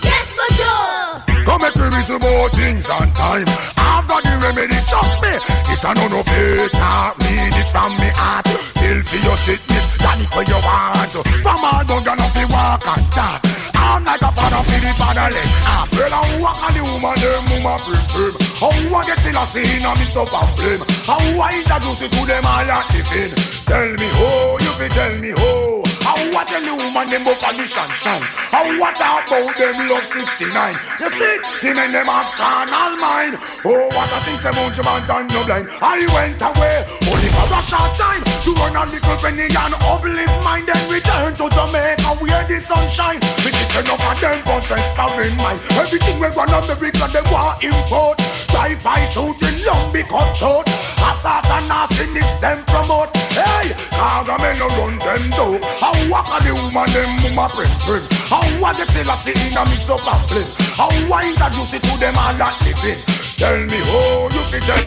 Yes, 0.03 0.27
Major! 0.35 1.45
Come 1.45 1.61
make 1.61 1.75
me 1.77 1.87
reason 1.95 2.17
about 2.17 2.51
things 2.51 2.89
on 2.89 3.07
time 3.15 3.47
I've 3.79 4.05
got 4.11 4.23
the 4.23 4.35
remedy, 4.43 4.75
trust 4.91 5.23
me 5.23 5.31
This 5.71 5.87
a 5.87 5.95
no 5.95 6.05
no 6.11 6.21
fake, 6.23 6.73
not 6.73 7.17
need 7.23 7.55
it 7.55 7.67
from 7.71 7.95
me 7.95 8.11
heart 8.11 8.45
Feel 8.83 9.01
for 9.01 9.23
your 9.23 9.37
sickness, 9.39 9.97
that 10.03 10.19
it 10.19 10.27
where 10.35 10.43
you 10.43 10.59
want 10.67 11.15
From 11.39 11.63
all 11.63 11.83
done, 11.87 12.03
gonna 12.03 12.27
fi 12.35 12.43
walk 12.51 12.85
and 12.85 13.11
talk 13.13 13.62
I'm 13.93 14.03
like 14.03 14.25
a 14.25 14.31
father 14.33 14.57
for 14.65 14.79
the 14.81 14.91
fatherless. 14.97 15.53
Ah, 15.69 15.85
Well, 15.93 16.13
I 16.13 16.21
walk 16.41 16.57
on 16.65 16.73
the 16.73 16.81
woman, 16.81 17.13
them 17.21 17.45
woman 17.53 17.77
bring 17.85 18.01
him. 18.09 18.33
How 18.57 18.73
I 18.73 19.05
get 19.05 19.21
till 19.21 19.37
I 19.37 19.45
see 19.45 19.61
it's 20.01 20.17
up 20.17 20.33
and 20.33 20.49
blame. 20.57 20.81
How 21.05 21.21
I 21.21 21.61
introduce 21.61 22.01
it 22.01 22.11
to 22.17 22.25
them 22.25 22.41
all 22.41 22.65
and 22.65 22.87
living 22.89 23.37
Tell 23.69 23.85
me 23.93 24.09
how, 24.17 24.57
you 24.65 24.73
fi 24.81 24.87
tell 24.97 25.13
me 25.21 25.29
How 25.37 25.72
I 26.43 26.59
tell 26.59 26.59
the 26.59 26.75
woman, 26.75 27.07
them 27.07 27.23
up 27.23 27.39
on 27.39 27.55
the 27.55 27.63
sunshine 27.63 28.19
How 28.51 28.67
what 28.75 28.99
about 28.99 29.55
them 29.55 29.79
love 29.87 30.03
69 30.03 30.51
You 30.99 31.07
see, 31.07 31.35
the 31.63 31.71
men 31.71 31.95
them 31.95 32.11
have 32.11 32.35
carnal 32.35 32.99
mind. 32.99 33.39
Oh, 33.63 33.87
what 33.87 34.11
a 34.11 34.19
thing, 34.27 34.35
say 34.43 34.51
Mount 34.51 34.75
Jumant 34.75 35.07
and 35.07 35.31
no 35.31 35.39
blind. 35.47 35.71
I 35.79 36.03
went 36.11 36.43
away, 36.43 36.83
only 37.07 37.31
for 37.31 37.47
a 37.47 37.59
short 37.63 37.95
time. 37.95 38.23
To 38.43 38.51
earn 38.59 38.75
a 38.75 38.83
little 38.91 39.15
penny 39.23 39.47
and 39.47 39.75
uplift 39.87 40.35
mind 40.43 40.67
Then 40.67 40.83
return 40.91 41.31
to 41.39 41.47
Jamaica 41.47 42.11
where 42.19 42.43
the 42.43 42.59
sunshine 42.59 43.23
Which 43.47 43.55
is 43.55 43.71
enough 43.79 44.03
of 44.03 44.19
them 44.19 44.43
nonsense 44.43 44.91
foreign 44.99 45.39
mind. 45.39 45.63
Everything 45.79 46.19
we 46.19 46.27
gonna 46.27 46.59
America 46.59 47.07
they 47.07 47.23
want 47.31 47.63
import 47.63 48.19
Drive-by 48.53 49.05
shooting, 49.09 49.65
long 49.65 49.91
be 49.91 50.03
cut 50.03 50.37
short 50.37 50.69
Assault 51.03 51.45
and 51.45 51.67
nastiness 51.67 52.31
them 52.39 52.63
promote. 52.65 53.09
Hey, 53.33 53.73
Kaga 53.91 54.37
men 54.41 54.59
no 54.59 54.67
run 54.77 54.97
them 54.99 55.31
joke. 55.31 55.63
How 55.81 55.93
walk 56.09 56.29
a 56.31 56.37
the 56.45 56.53
woman 56.53 56.87
them 56.93 57.09
mama 57.35 57.49
print 57.49 57.73
print. 57.81 58.05
How 58.29 58.45
get 58.77 58.87
still 58.93 59.09
a 59.09 59.15
see 59.17 59.33
in 59.33 59.57
a 59.57 59.63
mix 59.65 59.89
up 59.89 60.05
and 60.05 60.23
flip. 60.29 60.47
How 60.77 60.89
I 60.89 61.33
introduce 61.33 61.73
it 61.73 61.83
to 61.83 61.93
them 61.99 62.15
all 62.15 62.33
that 62.37 62.55
living. 62.63 63.01
Tell 63.41 63.57
me 63.57 63.79
how 63.89 64.29
you 64.31 64.43
fit 64.53 64.63
tell. 64.69 64.83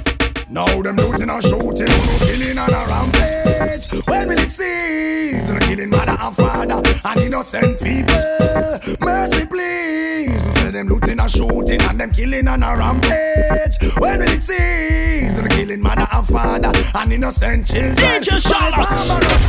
Now 0.48 0.82
them 0.82 0.96
looting 0.96 1.28
and 1.28 1.42
shooting, 1.42 1.90
killing 2.22 2.58
and 2.58 2.72
a 2.72 3.15
rampage. 3.58 4.06
When 4.06 4.28
will 4.28 4.38
it 4.38 4.50
cease? 4.50 5.48
No 5.48 5.58
killing 5.60 5.90
mother 5.90 6.16
and 6.20 6.36
father 6.36 6.82
and 7.04 7.20
innocent 7.20 7.80
people. 7.82 8.96
Mercy, 9.00 9.46
please. 9.46 10.54
Say 10.54 10.70
them 10.70 10.88
looting 10.88 11.20
and 11.20 11.30
shooting 11.30 11.82
and 11.82 12.00
them 12.00 12.10
killing 12.12 12.48
and 12.48 12.64
a 12.64 12.76
rampage. 12.76 13.78
When 13.98 14.20
will 14.20 14.28
it 14.28 14.42
cease? 14.42 15.36
No 15.36 15.48
killing 15.48 15.82
mother 15.82 16.06
and 16.10 16.26
father 16.26 16.72
and 16.94 17.12
innocent 17.12 17.66
children. 17.66 17.96
DJ 17.96 18.40
Charlotte. 18.40 19.46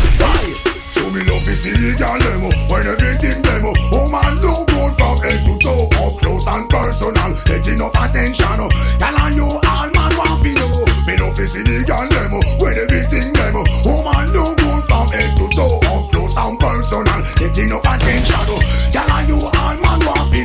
Show 0.93 1.11
me 1.11 1.21
love 1.25 1.47
is 1.47 1.65
illegal 1.67 2.17
demo 2.17 2.49
When 2.71 2.87
everything 2.87 3.41
demo 3.43 3.73
Oh 3.91 4.09
man 4.09 4.35
do 4.37 4.65
good 4.73 4.95
from 4.95 5.17
head 5.19 5.45
to 5.45 5.59
toe 5.59 5.89
Up 5.99 6.17
close 6.21 6.47
and 6.47 6.67
personal 6.69 7.35
Get 7.45 7.67
enough 7.67 7.93
attention 7.93 8.57
oh. 8.57 8.69
Tell 8.97 9.15
on 9.19 9.35
you 9.35 9.43
all 9.43 9.91
man 9.91 10.17
want 10.17 10.43
to 10.43 10.53
know 10.55 10.86
me 11.07 11.15
no 11.15 11.31
fi 11.31 11.45
see 11.47 11.63
the 11.63 11.87
girl 11.87 12.03
them 12.03 12.35
Where 12.59 12.75
the 12.75 12.83
big 12.91 13.07
thing 13.07 13.31
them 13.31 13.55
Woman 13.87 14.27
no 14.35 14.51
good 14.59 14.83
from 14.91 15.07
head 15.07 15.31
to 15.39 15.47
toe. 15.55 15.79
Up 15.87 16.11
close 16.11 16.35
and 16.35 16.59
personal. 16.59 17.23
Get 17.39 17.55
enough 17.63 17.87
attention 17.87 18.43
Girl 18.91 19.07
are 19.07 19.23
you 19.23 19.39
all 19.39 19.75
man? 19.79 20.03
Want 20.03 20.27
fi 20.27 20.43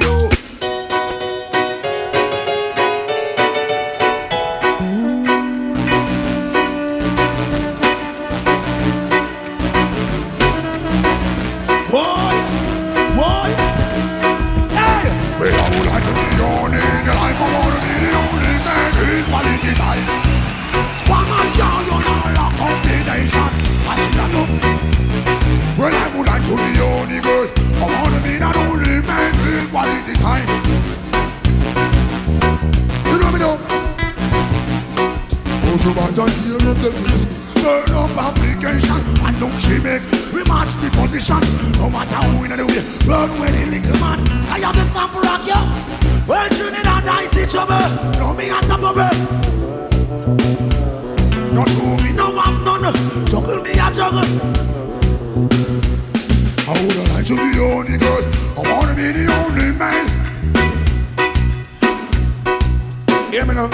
combination. 23.12 23.52
Watch 23.84 24.00
it 24.00 24.16
up. 24.16 24.48
Well, 25.78 25.94
I 25.94 26.16
would 26.16 26.26
like 26.26 26.44
to 26.46 26.56
be 26.56 26.80
only 26.80 27.20
girl. 27.20 27.48
I 27.76 27.84
want 27.84 28.14
to 28.14 28.20
be 28.22 28.38
that 28.38 28.56
only 28.56 29.02
man 29.06 29.34
in 29.52 29.68
quality 29.68 30.14
time. 30.16 30.48
You 33.06 33.18
know 33.18 33.30
me 33.32 33.38
now. 33.38 33.58
Oh, 35.64 35.76
so 35.78 35.90
much 35.94 36.18
I 36.18 36.30
hear 36.40 36.56
of 36.56 36.82
the 36.82 36.90
music. 36.90 37.28
Turn 37.62 37.94
up 37.94 38.10
application 38.18 39.00
and 39.22 39.38
look 39.38 39.54
she 39.60 39.78
make 39.78 40.02
We 40.34 40.42
match 40.50 40.74
the 40.82 40.90
position 40.90 41.38
No 41.78 41.88
matter 41.88 42.16
who 42.16 42.42
in 42.42 42.50
the 42.50 42.66
way 42.66 42.82
Run 43.06 43.30
with 43.38 43.54
the 43.54 43.66
little 43.70 44.00
man 44.02 44.18
I 44.50 44.58
have 44.58 44.74
the 44.74 44.82
slam 44.82 45.08
for 45.10 45.22
rock, 45.22 45.46
yo 45.46 45.54
Well, 46.26 46.48
Trinidad, 46.48 47.06
I 47.06 47.30
see 47.30 47.46
trouble 47.46 47.78
No 48.18 48.34
me 48.34 48.50
at 48.50 48.64
the 48.66 48.76
bubble 48.82 49.14
Not 51.54 51.68
to 51.68 52.02
me, 52.02 52.12
no 52.14 52.31
Juggle 52.82 53.62
me 53.62 53.70
a 53.70 53.90
juggle 53.92 54.26
I 56.66 56.74
would 56.82 57.08
like 57.10 57.26
to 57.26 57.36
be 57.36 57.54
the 57.54 57.62
only 57.62 57.96
girl 57.96 58.22
I 58.58 58.62
wanna 58.68 58.94
be 58.96 59.12
the 59.12 59.26
only 59.38 59.70
man 59.78 60.06
Hear 63.30 63.46
me 63.46 63.54
now 63.54 63.68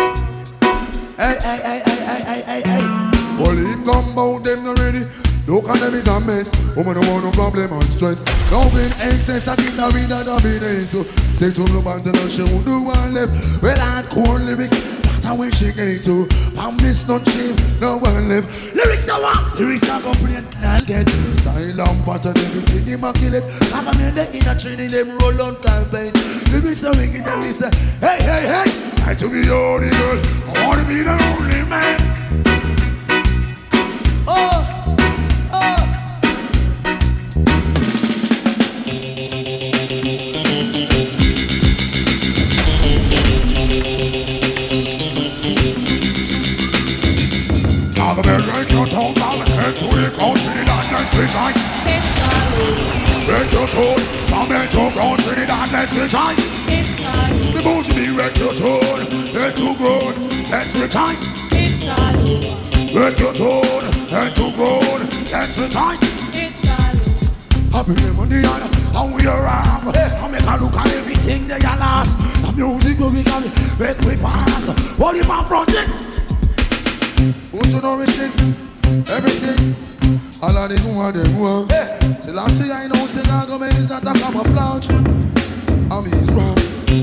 Hey, 1.16 1.36
hey, 1.40 1.58
hey, 1.64 1.80
hey, 1.84 2.00
hey, 2.04 2.22
hey, 2.22 2.42
hey, 2.46 2.62
hey. 2.64 2.82
Well, 3.42 3.56
him 3.56 3.84
come 3.84 4.14
bout 4.14 4.44
them 4.44 4.62
not 4.64 4.78
ready. 4.78 5.06
Look 5.48 5.68
at 5.68 5.80
them 5.80 5.94
is 5.94 6.06
a 6.06 6.20
mess. 6.20 6.54
Woman 6.76 7.00
don't 7.00 7.10
want 7.10 7.24
no 7.24 7.32
problem 7.32 7.72
and 7.72 7.84
stress. 7.84 8.22
Loving 8.52 8.92
excess, 9.00 9.48
I 9.48 9.56
keep 9.56 9.74
the 9.74 9.90
read 9.94 10.10
that 10.10 10.28
of 10.28 10.44
it 10.44 10.62
is. 10.62 10.90
So, 10.90 11.02
say 11.32 11.50
to 11.50 11.64
the 11.64 11.80
man, 11.82 12.02
tell 12.02 12.14
her 12.14 12.28
she 12.28 12.42
won't 12.42 12.66
do 12.66 12.82
one 12.82 13.14
left. 13.14 13.62
Well, 13.62 13.76
hardcore 13.78 14.44
lyrics. 14.44 15.07
Matter 15.28 15.40
where 15.40 15.52
she 15.52 15.72
get 15.72 16.02
to. 16.04 16.26
Promise 16.54 17.06
not 17.06 17.26
cheap, 17.26 17.54
no 17.80 17.98
one 17.98 18.28
live. 18.28 18.46
Lyrics 18.74 19.10
are 19.10 19.20
one. 19.20 19.58
Lyrics 19.58 19.86
are 19.90 20.00
complaint, 20.00 20.46
I'll 20.62 20.82
get. 20.86 21.06
Style 21.36 21.80
and 21.80 22.04
pattern, 22.06 22.38
everything 22.38 22.88
immaculate. 22.88 23.44
Like 23.70 23.86
I'm 23.86 24.00
in 24.00 24.14
the 24.14 24.24
inner 24.34 24.58
training, 24.58 24.88
them 24.88 25.18
roll 25.18 25.42
on 25.42 25.56
campaign. 25.56 26.14
Lyrics 26.50 26.82
are 26.82 26.96
wicked, 26.96 27.28
and 27.28 27.42
me 27.42 27.50
say, 27.50 27.68
hey, 28.00 28.22
hey, 28.24 28.44
hey. 28.48 29.04
I 29.04 29.14
to 29.16 29.28
be 29.28 29.42
the 29.42 29.52
only 29.52 29.90
girl. 29.90 30.18
I 30.56 30.66
wanna 30.66 30.88
be 30.88 31.02
the 31.02 31.12
only 31.12 31.68
man. 31.68 32.17
Trinidad, 55.98 56.38
let's 56.68 56.88
rejoice. 56.94 57.54
The 57.54 57.60
bougie 57.64 57.94
be 57.94 58.10
wreck 58.16 58.38
your 58.38 58.54
tone, 58.54 59.00
head 59.34 59.56
to 59.56 59.74
ground, 59.74 60.48
let's 60.48 60.74
rejoice. 60.76 61.24
Break 62.92 63.18
your 63.18 63.34
tone, 63.34 63.84
head 64.06 64.34
to 64.36 64.52
ground, 64.54 65.30
let's 65.32 65.58
rejoice. 65.58 66.00
Happy 67.74 67.94
them 67.98 68.20
on 68.20 68.28
the 68.28 68.46
other, 68.46 68.70
and 68.98 69.14
we 69.14 69.26
around. 69.26 69.90
I 69.90 70.28
make 70.30 70.46
a 70.46 70.62
look 70.62 70.76
at 70.76 70.86
everything 70.94 71.48
they 71.48 71.58
are 71.66 71.76
lost. 71.76 72.14
The 72.46 72.52
music 72.54 72.98
will 73.00 73.10
be 73.10 73.24
coming, 73.24 73.50
make 73.80 73.98
we 74.06 74.14
pass. 74.22 74.68
What 74.98 75.16
if 75.16 75.28
I'm 75.28 75.44
fronting? 75.46 75.88
Who's 77.50 77.74
you 77.74 77.82
know 77.82 78.00
everything? 78.00 78.54
Everything. 79.08 79.74
All 80.42 80.56
of 80.56 80.70
them 80.70 80.94
want 80.94 81.16
them 81.16 81.38
want. 81.40 81.72
Say 82.22 82.30
last 82.30 82.62
year 82.62 82.72
I 82.72 82.86
know 82.86 83.04
say 83.06 83.22
government 83.26 83.74
is 83.74 83.90
not 83.90 84.04
a 84.04 84.12
camouflage. 84.16 85.37
I 85.98 86.00
mean 86.00 86.14
it's 86.14 86.30
wrong. 86.30 86.54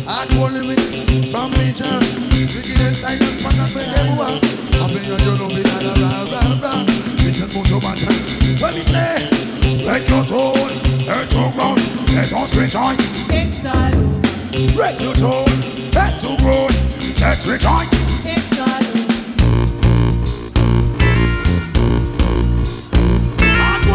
Hardcore 0.07 0.53
lyrics 0.55 0.87
from 1.29 1.51
nature. 1.51 1.99
Wickedest 2.31 2.99
style 2.99 3.19
and 3.19 3.43
pattern 3.43 3.73
when 3.75 3.91
them 3.91 4.15
want. 4.15 4.39
I 4.71 4.87
play 4.87 5.03
your 5.03 5.19
you 5.19 5.37
know 5.37 5.49
me 5.49 5.63
da 5.63 5.79
da 5.83 5.93
blah 5.95 6.23
blah 6.23 6.55
blah. 6.55 6.83
Listen 7.19 7.49
to 7.51 7.59
your 7.67 7.81
pattern. 7.81 8.15
When 8.61 8.73
me 8.73 8.83
say, 8.87 9.27
break 9.83 10.07
your 10.07 10.23
tone, 10.23 10.79
hurt 11.11 11.27
your 11.33 11.51
ground, 11.51 11.83
let 12.15 12.31
us 12.31 12.55
rejoice. 12.55 13.03
It's 13.35 13.59
so 13.59 13.75
break 14.77 15.01
your 15.01 15.13
tone, 15.13 15.51
hurt 15.91 16.23
your 16.23 16.37
ground, 16.37 17.19
let's 17.19 17.45
rejoice. 17.45 17.91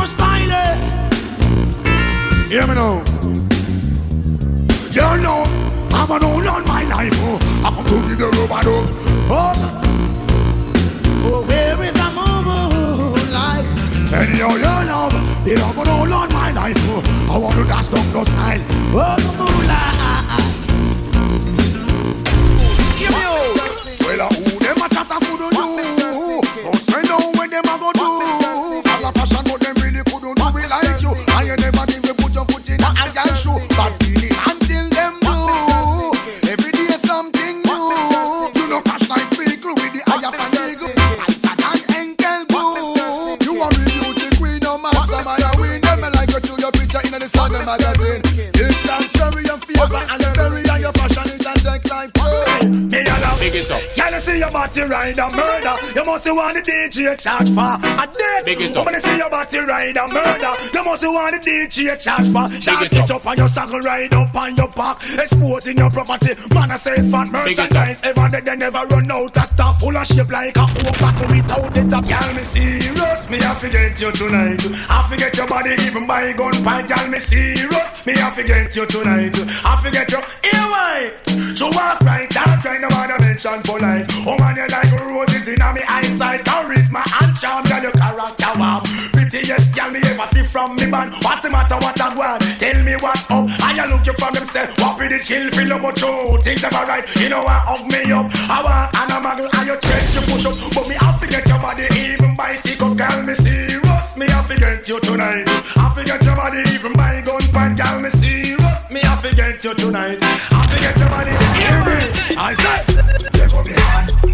Style. 0.07 0.51
eh? 0.51 0.77
Hear 2.49 2.67
me 2.67 2.75
now. 2.75 3.20
You 5.11 5.19
know, 5.23 5.43
I'm 5.91 6.11
an 6.13 6.25
old 6.25 6.47
on 6.47 6.65
my 6.67 6.85
life. 6.85 7.13
Oh, 7.15 7.39
I 7.65 7.71
come 7.75 7.85
to 7.85 8.09
give 8.09 8.19
the 8.19 8.27
rubber 8.31 8.63
dub. 8.63 8.87
Oh, 9.29 9.53
oh, 11.27 11.43
where 11.47 11.83
is 11.83 11.95
the 11.95 12.09
moonlight? 12.15 13.67
Anyhow, 14.15 14.55
you 14.55 14.63
love, 14.63 15.45
they 15.45 15.57
love 15.57 15.79
an 15.79 15.89
old 15.89 16.13
on 16.13 16.33
my 16.33 16.53
life. 16.53 16.77
Oh, 16.79 17.03
murder? 56.11 56.27
You 56.27 56.35
must 56.35 56.35
want 56.35 56.55
the 56.55 56.63
DJ 56.63 57.19
charge 57.19 57.51
for 57.55 57.75
a 57.79 58.07
death. 58.07 58.49
It. 58.49 58.75
When 58.75 58.95
you 58.95 59.01
see 59.01 59.17
your 59.17 59.31
body 59.31 59.59
ride 59.59 59.97
a 59.97 60.05
murder, 60.09 60.53
you 60.75 60.85
must 60.85 61.05
want 61.07 61.33
the 61.35 61.41
DJ 61.41 61.99
charge 61.99 62.29
for. 62.33 62.47
Shot 62.61 62.83
it 62.83 62.93
it 62.93 63.11
up 63.11 63.27
on 63.27 63.37
your 63.37 63.49
saddle, 63.49 63.81
ride 63.81 64.15
up 64.15 64.35
on 64.35 64.57
your 64.57 64.69
back, 64.69 64.97
exposing 65.19 65.77
your 65.77 65.91
property. 65.91 66.35
Man, 66.55 66.71
I 66.71 66.77
say 66.77 66.97
fat 67.11 67.29
it 67.29 67.35
up. 67.35 67.45
merchandise. 67.47 68.03
Ever 68.03 68.29
dead, 68.29 68.45
they 68.45 68.57
never 68.57 68.83
run 68.91 69.11
out 69.11 69.37
of 69.37 69.47
stuff. 69.47 69.81
Full 69.81 69.97
of 69.97 70.07
shape 70.07 70.31
like 70.31 70.57
a 70.57 70.67
whole 70.67 70.93
battle 70.99 71.29
without 71.29 71.75
the 71.75 71.83
top. 71.89 72.05
Girl, 72.09 72.35
me 72.35 72.43
serious, 72.43 73.31
me 73.31 73.39
I 73.39 73.55
forget 73.55 74.01
you 74.01 74.13
tonight. 74.13 74.63
I 74.91 75.07
forget 75.09 75.37
your 75.37 75.47
body 75.47 75.75
even 75.87 76.07
by 76.07 76.33
gunpoint. 76.33 76.89
Girl, 76.89 77.09
me 77.09 77.19
serious, 77.19 78.07
me 78.07 78.15
I 78.15 78.31
forget 78.31 78.75
you 78.75 78.87
tonight. 78.87 79.37
I 79.65 79.73
forget 79.83 80.11
you. 80.11 80.21
Here 80.43 80.67
why? 80.71 81.11
To 81.57 81.65
walk 81.71 82.01
right, 82.03 82.29
that 82.31 82.61
kind 82.63 82.85
of 82.85 82.91
man 82.91 83.13
I 83.13 83.19
mention 83.21 83.63
polite. 83.63 84.07
Oh 84.27 84.37
man, 84.39 84.57
you 84.57 84.67
like 84.69 84.93
roses 85.07 85.49
in 85.49 85.61
my 86.01 86.09
eyesight. 86.09 86.45
Charisma 86.45 87.03
and 87.23 87.37
charm, 87.37 87.65
girl, 87.65 87.83
your 87.83 87.93
character 87.93 88.53
warm. 88.59 88.83
Prettiest 89.13 89.75
girl 89.75 89.91
me 89.91 90.01
ever 90.05 90.27
see 90.33 90.45
from 90.45 90.77
me 90.77 90.91
band. 90.91 91.13
What's 91.23 91.43
the 91.43 91.51
matter, 91.51 91.77
what 91.77 92.01
I 92.01 92.17
want? 92.17 92.43
Tell 92.59 92.83
me 92.83 92.95
what's 93.01 93.31
up. 93.31 93.49
I 93.63 93.77
you 93.77 93.87
look 93.95 94.07
you 94.07 94.13
from 94.15 94.33
themself. 94.35 94.71
What 94.81 94.99
with 94.99 95.13
it 95.13 95.25
kill, 95.27 95.51
feel 95.51 95.79
more 95.79 95.93
true. 95.93 96.39
Things 96.43 96.63
never 96.63 96.85
right. 96.85 97.05
You 97.17 97.29
know 97.29 97.45
I 97.47 97.59
hug 97.65 97.85
me 97.91 98.13
up. 98.13 98.27
I 98.49 98.63
want 98.63 98.97
an 98.97 99.23
muggle 99.23 99.51
and 99.53 99.67
your 99.67 99.79
chest 99.79 100.15
you 100.15 100.23
push 100.33 100.47
up. 100.47 100.57
But 100.75 100.89
me 100.89 100.97
I 101.01 101.13
forget 101.19 101.47
your 101.47 101.61
body 101.61 101.87
even 101.97 102.35
by 102.37 102.55
stick 102.55 102.83
up, 102.83 102.97
girl. 102.97 103.23
Me 103.23 103.35
serious. 103.35 104.17
Me 104.17 104.27
I 104.27 104.43
forget 104.43 104.89
you 104.89 105.01
tonight. 105.01 105.45
I 105.77 105.93
forget 105.95 106.23
your 106.25 106.37
body 106.37 106.63
even 106.73 106.93
by 106.95 107.21
gun 107.23 107.43
point, 107.53 107.77
girl. 107.77 108.01
Me 108.01 108.11
serious. 108.11 108.91
Me 108.91 109.01
I 109.03 109.17
forget 109.17 109.63
you 109.65 109.75
tonight. 109.75 110.19
I 110.23 110.67
forget 110.69 110.97
your 110.99 111.09
body. 111.09 111.35
Hear 111.61 111.81
me? 111.85 112.01
I 112.37 112.55
said, 112.55 113.35
let 113.35 113.51
go 113.51 113.63
me 113.63 113.73
hand, 113.73 114.30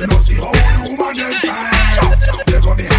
You 0.00 0.06
know 0.06 0.18
see 0.18 0.32
how 0.32 0.50
the 0.50 0.96
woman 0.96 1.14
them 1.14 1.34
fine. 1.44 2.40
Let 2.48 2.89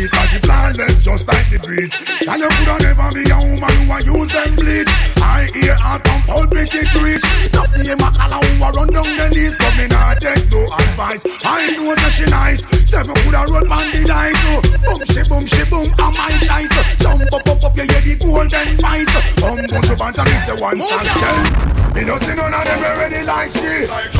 please. 0.00 0.10
Cause 0.12 0.30
she 0.30 0.38
flawless 0.38 1.04
just 1.04 1.28
like 1.28 1.48
the 1.50 1.58
breeze. 1.60 1.92
Girl, 2.24 2.38
you 2.38 2.48
coulda 2.48 2.76
never 2.80 3.08
be 3.12 3.22
a 3.28 3.36
woman 3.36 3.74
who 3.76 3.92
a 3.92 3.98
use 4.00 4.32
them 4.32 4.56
bleach. 4.56 4.88
I 5.20 5.48
hear 5.52 5.76
her 5.76 5.98
from 6.00 6.20
pulpit 6.24 6.72
it 6.72 6.92
reach. 6.96 7.24
Not 7.52 7.68
me 7.76 7.84
a 7.92 7.96
collar 7.96 8.40
who 8.40 8.64
a 8.64 8.68
run 8.72 8.88
down 8.92 9.10
the 9.16 9.26
knees, 9.34 9.56
but 9.60 9.72
me 9.76 9.86
not 9.88 10.20
take 10.20 10.48
no 10.48 10.64
advice. 10.72 11.22
I 11.44 11.76
know 11.76 11.92
that 11.92 12.12
she 12.12 12.24
nice. 12.30 12.64
Seven 12.88 13.14
coulda 13.20 13.44
roll 13.52 13.68
on 13.68 13.86
the 13.92 14.02
dice. 14.08 14.40
So 14.40 14.52
boom 14.88 15.00
she 15.04 15.22
boom 15.28 15.44
she 15.44 15.62
boom, 15.68 15.88
I'm 16.00 16.12
my 16.16 16.32
choice. 16.48 16.72
Jump 16.96 17.28
up 17.32 17.44
up 17.44 17.64
up, 17.64 17.76
you 17.76 17.84
hear 17.84 18.00
the 18.00 18.14
golden 18.16 18.68
voice. 18.80 19.12
Come 19.36 19.64
put 19.68 19.84
your 19.84 19.98
band 20.00 20.16
and 20.16 20.28
me 20.28 20.36
say 20.48 20.56
one 20.56 20.80
song, 20.80 21.06
girl. 21.20 21.70
Me 21.92 22.04
don't 22.04 22.22
see 22.22 22.34
none 22.34 22.54
of 22.54 22.64
them 22.64 22.80
already 22.80 23.20
like 23.26 23.50
she. 23.50 24.19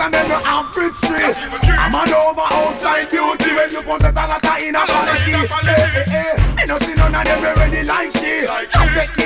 And. 0.00 0.30
I'm 1.80 1.94
all 1.94 2.30
over 2.30 2.40
outside 2.40 3.10
beauty 3.10 3.54
when 3.54 3.70
you 3.70 3.82
possess 3.82 4.12
a 4.12 4.14
lot 4.14 4.44
of 4.44 4.58
inner 4.62 4.78
quality. 4.78 5.32
Hey, 5.32 5.44
eh, 5.44 5.52
eh, 5.52 5.88
hey, 5.88 6.04
eh. 6.06 6.36
hey. 6.36 6.54
Me 6.56 6.66
don't 6.66 6.82
see 6.82 6.94
none 6.94 7.14
of 7.14 7.24
them 7.24 7.44
already 7.44 7.82
like 7.84 8.12
she. 8.12 8.46
Come 8.70 8.88
take 8.94 9.19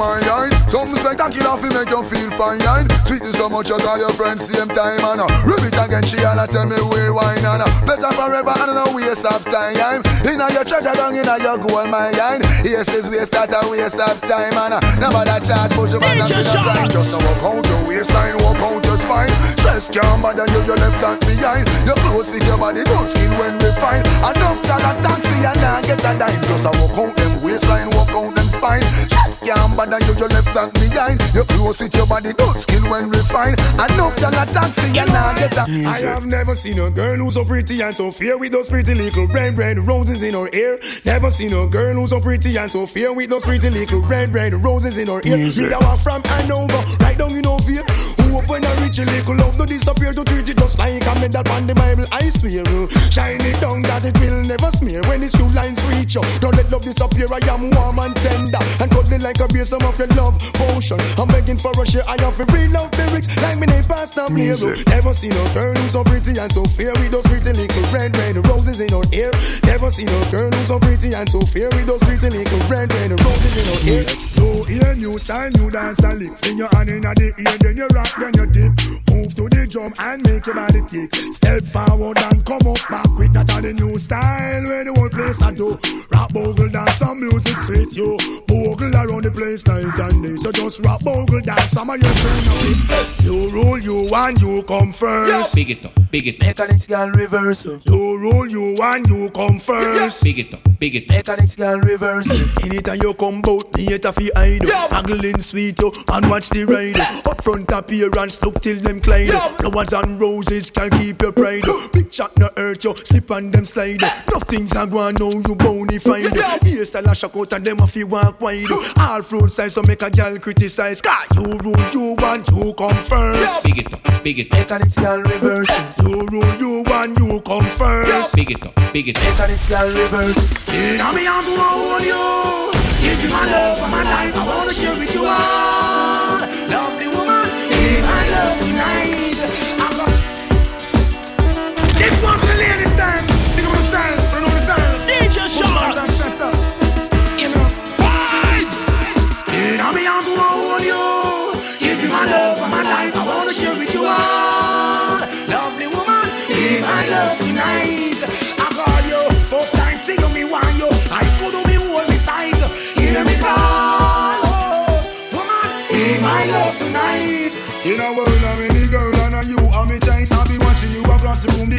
something 0.00 0.24
on 0.24 0.24
my 0.24 0.40
mind, 0.40 0.52
yine. 0.52 0.68
Something 0.68 0.96
spectacular 0.96 1.56
fi 1.58 1.68
make 1.68 1.90
you 1.90 2.02
feel 2.02 2.30
fine, 2.30 2.60
yine. 2.60 2.88
Sweet 3.04 3.22
you 3.24 3.32
so 3.32 3.48
much, 3.48 3.68
you 3.68 3.76
call 3.78 3.98
your 3.98 4.10
friends 4.10 4.46
same 4.46 4.68
time, 4.68 5.00
and 5.00 5.20
uh, 5.20 5.44
rub 5.44 5.62
it 5.64 5.76
again, 5.76 6.02
she 6.04 6.24
all 6.24 6.40
tell 6.46 6.66
me 6.66 6.76
where 6.90 7.12
wine, 7.12 7.44
and 7.44 7.62
uh, 7.62 7.86
better 7.86 8.12
forever, 8.12 8.54
and 8.56 8.74
no 8.74 8.84
waste 8.94 9.24
of 9.26 9.44
time, 9.44 9.76
yine. 9.76 10.02
Inna 10.24 10.50
your 10.52 10.64
treasure 10.64 10.94
down, 10.94 11.16
inna 11.16 11.38
your 11.38 11.58
gold 11.58 11.90
mine, 11.90 12.14
yine. 12.14 12.42
Yes, 12.64 12.88
says 12.88 13.08
waste 13.08 13.32
that 13.32 13.52
a 13.52 13.68
waste 13.68 14.00
of 14.00 14.20
time, 14.22 14.54
and 14.54 14.74
uh, 14.74 14.80
never 14.98 15.24
that 15.24 15.44
charge, 15.44 15.74
but 15.76 15.90
you 15.90 16.00
man, 16.00 16.26
feel 16.26 16.44
time. 16.44 16.88
Just 16.88 17.12
now 17.12 17.20
walk 17.20 17.60
out 17.60 17.66
your 17.66 17.82
waistline, 17.88 18.36
walk 18.40 18.60
out 18.62 18.84
your 18.84 18.98
spine. 18.98 19.32
Stress 19.58 19.90
can't 19.90 20.22
bother 20.22 20.46
you, 20.48 20.60
you 20.64 20.76
left 20.76 20.98
that 21.02 21.18
behind. 21.20 21.66
Your 21.84 21.98
clothes 22.06 22.30
fit 22.30 22.44
your 22.46 22.58
body, 22.58 22.84
don't 22.84 23.08
skin 23.10 23.30
when 23.38 23.58
we 23.58 23.70
find. 23.76 24.06
Enough 24.06 24.60
gal 24.64 24.80
a 24.80 24.92
taxi 25.02 25.36
and 25.44 25.60
now 25.60 25.80
get 25.82 26.00
a 26.00 26.12
dime. 26.16 26.42
Just 26.46 26.66
a 26.66 26.70
walk 26.78 26.96
out 26.96 27.16
them 27.16 27.42
waistline, 27.42 27.90
walk 27.90 28.14
out 28.14 28.39
spine. 28.60 28.84
Stress 29.08 29.38
can't 29.40 29.76
bother 29.76 29.98
you, 30.04 30.14
you 30.20 30.28
left 30.28 30.52
that 30.52 30.68
behind. 30.76 31.18
Your 31.32 31.44
clothes 31.44 31.78
fit 31.78 31.94
your 31.96 32.06
body, 32.06 32.32
good 32.36 32.60
skin 32.60 32.84
when 32.90 33.08
we 33.08 33.18
find. 33.24 33.56
Enough 33.80 34.16
gal 34.20 34.36
a 34.36 34.44
taxi 34.44 34.98
and 35.00 35.08
now 35.08 35.32
get 35.34 35.56
a. 35.56 35.64
I 35.88 36.00
have 36.12 36.26
never 36.26 36.54
seen 36.54 36.78
a 36.78 36.90
girl 36.90 37.16
who's 37.16 37.34
so 37.34 37.44
pretty 37.44 37.80
and 37.80 37.96
so 37.96 38.10
fair 38.10 38.36
with 38.36 38.52
those 38.52 38.68
pretty 38.68 38.94
little 38.94 39.26
red, 39.28 39.56
red 39.56 39.78
roses 39.78 40.22
in 40.22 40.34
her 40.34 40.48
hair. 40.52 40.78
Never 41.04 41.30
seen 41.30 41.52
a 41.52 41.66
girl 41.66 41.94
who's 41.94 42.10
so 42.10 42.20
pretty 42.20 42.56
and 42.56 42.70
so 42.70 42.86
fair 42.86 43.12
with 43.12 43.30
those 43.30 43.44
pretty 43.44 43.70
little 43.70 44.02
red, 44.02 44.32
red 44.32 44.52
roses 44.52 44.98
in 44.98 45.08
her 45.08 45.22
hair. 45.24 45.38
Me 45.38 45.66
that 45.72 45.80
one 45.80 45.96
from 45.96 46.22
Hanover, 46.24 46.84
right 47.00 47.16
down 47.16 47.32
in 47.32 47.44
Ovia. 47.44 47.82
Who 48.20 48.38
I 48.38 48.82
reach 48.82 48.98
a 48.98 49.04
little 49.04 49.36
love 49.36 49.56
to 49.58 49.66
disappear 49.66 50.12
to 50.12 50.24
treat 50.24 50.48
it 50.48 50.56
just 50.56 50.78
like 50.78 51.06
a 51.06 51.14
medal 51.20 51.46
on 51.52 51.66
the 51.66 51.74
Bible. 51.74 52.04
I 52.10 52.28
swear, 52.30 52.64
shine 53.10 53.40
it 53.42 53.60
down 53.60 53.82
that 53.82 54.04
it 54.04 54.18
will 54.18 54.42
never 54.42 54.70
smear 54.70 55.02
when 55.06 55.22
it's 55.22 55.36
two 55.36 55.46
lines 55.54 55.84
reach 55.86 56.14
you. 56.14 56.22
Don't 56.40 56.54
let 56.56 56.70
love 56.70 56.82
disappear. 56.82 57.26
I 57.30 57.38
am 57.46 57.70
warm 57.70 57.98
and 57.98 58.14
tender 58.16 58.49
and 58.58 58.90
cuddly 58.90 59.18
like 59.18 59.38
a 59.40 59.48
beer. 59.48 59.64
Some 59.64 59.82
of 59.82 59.98
your 59.98 60.08
love 60.18 60.38
potion. 60.54 60.98
I'm 61.18 61.28
begging 61.28 61.56
for 61.56 61.70
a 61.70 61.86
share. 61.86 62.02
I 62.08 62.20
have 62.20 62.36
to 62.36 62.44
read 62.50 62.74
out 62.74 62.96
lyrics 62.98 63.28
like 63.42 63.58
me 63.58 63.66
name 63.66 63.84
Pastor 63.84 64.26
Blair. 64.28 64.56
Never 64.88 65.12
seen 65.14 65.32
a 65.32 65.44
girl 65.54 65.74
who's 65.74 65.92
so 65.92 66.04
pretty 66.04 66.38
and 66.38 66.50
so 66.50 66.64
fair 66.64 66.92
with 66.98 67.10
those 67.10 67.26
pretty 67.26 67.52
little 67.52 67.84
red, 67.92 68.16
red 68.16 68.36
roses 68.48 68.80
in 68.80 68.90
her 68.90 69.04
hair. 69.12 69.30
Never 69.70 69.88
seen 69.88 70.08
a 70.08 70.30
girl 70.32 70.50
who's 70.50 70.66
so 70.66 70.80
pretty 70.80 71.14
and 71.14 71.28
so 71.28 71.38
fair 71.42 71.70
with 71.70 71.86
those 71.86 72.02
pretty 72.02 72.28
little 72.28 72.58
red, 72.66 72.92
red 72.92 73.12
roses 73.12 73.54
in 73.54 73.66
her 73.70 73.78
hair. 73.86 74.02
New 74.34 74.66
ear, 74.66 74.94
new 74.96 75.16
style, 75.16 75.48
new 75.52 75.70
dance 75.70 76.02
and 76.02 76.18
lift. 76.18 76.44
In 76.44 76.58
your 76.58 76.68
hand 76.74 76.90
in 76.90 77.02
the 77.02 77.32
ear, 77.38 77.56
then 77.62 77.76
you 77.76 77.86
rock, 77.94 78.10
then 78.18 78.34
you 78.34 78.46
dip. 78.50 78.74
Move 79.14 79.30
to 79.38 79.46
the 79.46 79.66
drum 79.70 79.92
and 80.00 80.26
make 80.26 80.44
your 80.44 80.56
body 80.58 80.82
kick. 80.90 81.14
Step 81.32 81.62
forward 81.62 82.18
and 82.18 82.44
come 82.44 82.66
up 82.66 82.82
back 82.90 83.06
quick. 83.14 83.30
That 83.30 83.46
are 83.54 83.62
the 83.62 83.72
new 83.72 83.96
style 83.96 84.64
where 84.66 84.84
the 84.84 84.92
whole 84.92 85.08
place 85.08 85.40
I 85.40 85.54
do. 85.54 85.78
Rap 86.10 86.32
bogle 86.34 86.68
dance, 86.68 86.98
some 86.98 87.20
music 87.20 87.56
fit 87.70 87.94
you. 87.94 88.18
Bogle 88.50 88.90
around 88.90 89.22
the 89.22 89.30
place 89.30 89.62
night 89.70 89.86
and 89.86 90.18
day. 90.18 90.34
So 90.34 90.50
just 90.50 90.82
rap 90.84 90.98
bogle 91.06 91.40
dance, 91.46 91.70
some 91.70 91.90
of 91.90 92.02
your 92.02 92.10
turn 92.10 92.42
on 92.50 92.66
it. 92.74 93.22
You 93.22 93.38
rule, 93.54 93.78
you 93.78 94.10
and 94.10 94.34
you 94.42 94.64
come 94.64 94.90
first. 94.90 95.54
Big 95.54 95.70
it 95.70 95.86
up, 95.86 95.94
big 96.10 96.26
it 96.26 96.42
up. 96.42 96.46
Mechanics 96.58 96.86
girl 96.90 97.10
reverse. 97.14 97.64
You 97.86 98.18
rule, 98.18 98.50
you 98.50 98.74
and 98.82 99.06
you 99.06 99.30
come 99.30 99.59
first. 99.60 100.24
Big 100.24 100.38
it 100.38 100.54
up, 100.54 100.60
big 100.78 100.96
it 100.96 101.10
up. 101.10 101.16
Mechanics 101.16 101.56
girl 101.56 101.80
reverse. 101.80 102.30
Anytime 102.64 103.00
you 103.02 103.14
come 103.14 103.42
bout 103.42 103.74
me, 103.76 103.86
it 103.88 104.04
a 104.04 104.12
fi 104.12 104.30
hide. 104.34 104.68
Haggling 104.92 105.40
sweet 105.40 105.80
yo, 105.80 105.92
and 106.12 106.28
watch 106.28 106.48
the 106.50 106.64
ride. 106.64 106.98
Up 107.30 107.42
front 107.42 107.70
appearance, 107.70 108.42
look 108.42 108.60
till 108.62 108.80
them 108.80 108.98
glide. 108.98 109.30
Flowers 109.58 109.92
and 109.92 110.20
roses 110.20 110.70
can 110.70 110.90
keep 110.90 111.20
your 111.22 111.32
pride. 111.32 111.64
Big 111.92 112.10
chat 112.10 112.36
no 112.38 112.48
hurt 112.56 112.82
you, 112.84 112.94
slip 112.96 113.30
on 113.30 113.50
them 113.50 113.64
slide. 113.64 114.00
Nothing's 114.32 114.72
a 114.72 114.86
go 114.86 114.98
on 114.98 115.14
now, 115.14 115.30
you 115.30 115.54
bony 115.54 115.98
find. 115.98 116.26
Hairstyle 116.26 117.10
a 117.10 117.14
shock 117.14 117.36
out 117.36 117.52
and 117.52 117.64
them 117.64 117.78
a 117.80 117.86
fi 117.86 118.04
walk 118.04 118.40
wide. 118.40 118.66
All 118.98 119.22
fruit 119.22 119.50
size 119.50 119.74
so 119.74 119.82
make 119.82 120.02
a 120.02 120.10
gal 120.10 120.38
criticize. 120.38 121.00
Cause 121.02 121.36
you 121.36 121.58
rule, 121.58 121.90
you 121.92 122.16
want, 122.18 122.48
you 122.48 122.72
come 122.74 122.96
first. 122.96 123.64
Big 123.64 123.78
it 123.78 123.92
up, 123.92 124.24
big 124.24 124.38
it 124.38 124.52
up. 124.52 124.58
Mechanics 124.58 124.98
girl 124.98 125.22
reverse. 125.22 125.70
You 126.02 126.26
rule, 126.26 126.54
you 126.56 126.84
want, 126.86 127.18
you 127.18 127.40
come 127.40 127.64
first. 127.66 128.34
Big 128.34 128.50
it 128.50 128.64
up, 128.64 128.74
big 128.92 129.08
it 129.08 129.18
up. 129.18 129.49
Girl 129.50 129.88
reverse. 129.88 130.68
Me 130.70 131.26
arms, 131.26 131.48
I 131.48 131.58
hold 131.58 132.06
you. 132.06 132.70
Give 133.02 133.20
you 133.24 133.30
my 133.30 133.50
love 133.50 133.90
my 133.90 134.02
life. 134.04 134.36
I 134.36 134.46
wanna 134.46 134.72
share 134.72 134.94
with 134.96 135.12
you 135.12 135.26
all. 135.26 135.79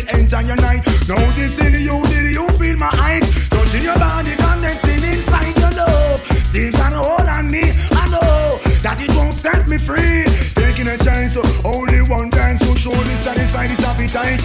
The 0.06 0.20
entire 0.20 0.56
night 0.58 0.82
Now 1.08 1.20
this 1.36 1.60
in 1.62 1.74
you, 1.78 2.02
did 2.10 2.32
you 2.34 2.48
feel 2.58 2.78
my 2.78 2.92
eyes? 3.02 3.50
Touching 3.50 3.84
your 3.84 3.98
body, 3.98 4.36
connecting 4.38 5.04
inside 5.04 5.54
your 5.60 5.74
love. 5.74 6.26
Seems 6.46 6.80
an 6.80 6.94
hold 6.94 7.28
on 7.28 7.50
me, 7.50 7.64
I 7.94 8.04
know 8.10 8.58
that 8.82 8.98
it 9.00 9.12
won't 9.16 9.34
set 9.34 9.68
me 9.68 9.78
free. 9.78 10.26
Taking 10.58 10.88
a 10.88 10.98
chance, 10.98 11.38
only 11.64 12.02
one 12.10 12.30
dance 12.30 12.66
will 12.66 12.76
surely 12.76 13.16
satisfy 13.22 13.68
this 13.68 13.84
appetite 13.86 14.42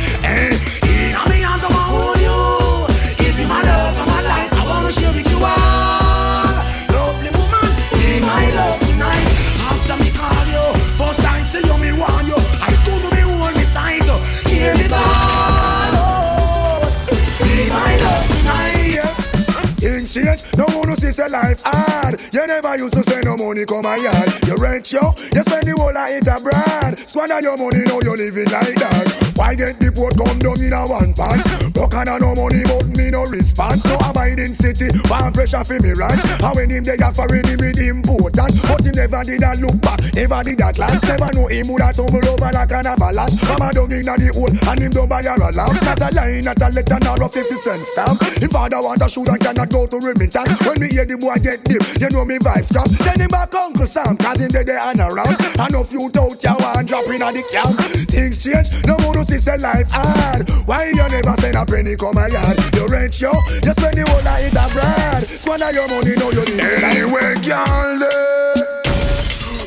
Change, 20.37 20.57
no 20.57 20.65
one 20.79 20.89
who 20.89 20.97
sees 20.97 21.19
a 21.19 21.29
life. 21.29 21.63
Hard 21.65 22.06
You 22.33 22.47
never 22.47 22.77
used 22.77 22.95
to 22.95 23.03
say 23.03 23.21
no 23.23 23.37
money 23.37 23.65
come 23.65 23.83
my 23.83 23.97
yard 23.97 24.31
You 24.47 24.57
rent 24.57 24.93
yo, 24.93 25.15
you 25.33 25.43
spend 25.43 25.67
the 25.67 25.75
whole 25.77 25.97
of 25.97 26.09
it 26.11 26.27
abroad 26.27 26.99
Squander 26.99 27.41
your 27.41 27.57
money, 27.57 27.85
now 27.85 28.01
you 28.01 28.17
living 28.17 28.51
like 28.51 28.77
that 28.77 29.33
Why 29.37 29.55
get 29.55 29.79
the 29.79 29.93
port 29.93 30.17
come 30.17 30.39
down 30.39 30.61
in 30.61 30.73
a 30.73 30.87
one 30.87 31.15
pants 31.15 31.47
No 31.77 31.87
kind 31.89 32.09
no 32.21 32.35
money, 32.35 32.63
but 32.65 32.87
me 32.97 33.11
no 33.11 33.25
response. 33.27 33.85
No 33.85 33.97
abiding 33.99 34.55
city, 34.55 34.89
one 35.09 35.33
pressure 35.33 35.65
for 35.65 35.79
me 35.81 35.93
ranch. 35.93 36.23
And 36.41 36.55
when 36.57 36.71
him 36.71 36.85
they 36.85 36.97
for 36.97 37.29
him, 37.29 37.45
with 37.59 37.79
important. 37.79 38.53
But 38.63 38.85
he 38.85 38.91
never 38.93 39.23
did 39.25 39.43
a 39.43 39.53
look 39.61 39.77
back, 39.81 40.01
never 40.15 40.41
did 40.43 40.59
that 40.59 40.79
last. 40.79 41.05
Never 41.05 41.31
know 41.33 41.47
him 41.47 41.69
would 41.69 41.83
have 41.83 41.97
tumble 41.97 42.25
over 42.29 42.51
like 42.53 42.73
an 42.73 42.87
avalanche. 42.87 43.37
Mama 43.49 43.73
dug 43.73 43.93
in 43.93 44.07
the 44.07 44.29
hole, 44.33 44.53
and 44.53 44.81
him 44.81 44.93
don't 44.93 45.09
buy 45.09 45.23
her 45.23 45.37
a 45.37 45.51
lamp. 45.53 45.77
Not 45.83 46.01
a 46.01 46.09
line, 46.15 46.45
not 46.45 46.61
a 46.63 46.69
letter, 46.71 46.99
nor 47.03 47.23
a 47.23 47.29
50 47.29 47.55
cent 47.57 47.85
stamp. 47.87 48.17
Him 48.41 48.51
father 48.51 48.81
want 48.81 49.03
a 49.03 49.09
shoot 49.09 49.29
and 49.29 49.41
cannot 49.41 49.69
go 49.71 49.87
to 49.87 49.99
Remington. 49.99 50.47
When 50.65 50.81
me 50.81 50.89
hear 50.89 51.05
the 51.05 51.17
boy 51.19 51.37
get 51.43 51.61
deep, 51.65 51.83
you 52.11 52.17
know 52.17 52.25
me 52.25 52.39
vibes 52.39 52.67
stop. 52.67 52.89
Send 52.89 53.21
him 53.21 53.29
back 53.29 53.55
Uncle 53.55 53.87
Sam, 53.87 54.17
cause 54.17 54.41
him 54.41 54.49
dead 54.49 54.67
there 54.67 54.79
and 54.79 55.01
around. 55.01 55.37
And 55.59 55.73
no 55.73 55.85
few 55.85 56.07
out 56.07 56.43
ya 56.43 56.55
want 56.59 56.89
drop 56.89 57.07
in 57.07 57.23
at 57.23 57.35
the 57.35 57.43
camp. 57.51 57.75
Things 58.11 58.43
change, 58.43 58.69
no 58.87 58.97
more 58.99 59.15
to 59.15 59.39
see 59.39 59.57
life 59.59 59.91
hard. 59.91 60.49
Why 60.67 60.89
you 60.89 60.97
never 60.97 61.35
send 61.41 61.57
a 61.57 61.67
penny 61.67 61.97
come 61.97 62.15
my 62.15 62.29
yard? 62.29 62.57
You 62.75 62.87
rent 62.87 63.21
yo, 63.21 63.33
you 63.63 63.73
spend 63.73 63.99
the 63.99 64.05
whole 64.07 64.23
night 64.23 64.55
abroad. 64.55 65.29
Squander 65.29 65.73
your 65.73 65.89
money, 65.89 66.15
know 66.17 66.31
you 66.31 66.45
need 66.47 66.63
it. 66.63 66.83
Anyway, 66.83 67.35
girl, 67.43 67.99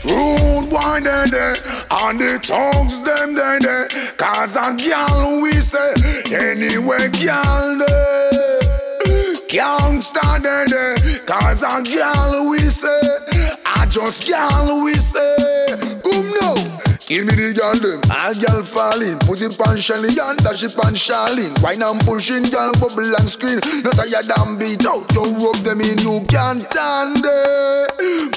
rude 0.07 0.70
boy 0.70 0.99
they 1.03 1.26
they 1.30 1.53
and 1.91 2.20
the 2.20 2.40
tongues 2.41 3.03
them 3.03 3.36
they 3.36 3.60
they 3.60 3.88
cause 4.18 4.56
a 4.56 4.72
girl 4.80 5.41
we 5.41 5.52
say 5.53 5.94
anyway 6.32 7.10
girl 7.20 7.78
they 7.78 8.69
can't 9.49 9.99
stand 9.99 10.45
they 10.45 10.95
cause 11.26 11.63
a 11.63 11.81
girl 11.81 12.51
we 12.51 12.59
say 12.59 13.01
I 13.65 13.88
just 13.89 14.30
girl 14.30 14.84
we 14.84 14.93
say 14.93 15.73
come 16.03 16.30
now 16.39 16.69
Give 17.10 17.26
me 17.26 17.34
the 17.34 17.57
girl 17.57 17.73
them, 17.73 18.06
all 18.14 18.38
girl 18.38 18.61
fall 18.61 19.02
in 19.02 19.18
Put 19.26 19.41
it 19.41 19.57
on 19.65 19.81
Shelly 19.81 20.14
and 20.14 20.38
dash 20.45 20.61
it 20.61 20.77
on 20.77 20.94
Charlene. 20.94 21.57
Wine 21.57 21.81
and 21.81 21.98
pushing, 22.06 22.45
girl 22.53 22.69
bubble 22.77 23.02
and 23.02 23.26
screen 23.26 23.57
Not 23.81 23.98
tired 23.98 24.30
and 24.30 24.61
beat 24.61 24.86
out, 24.86 25.10
you 25.18 25.26
rub 25.41 25.57
them 25.65 25.81
in 25.81 25.98
You 26.06 26.22
can't 26.30 26.61
stand 26.69 27.26
it. 27.26 27.90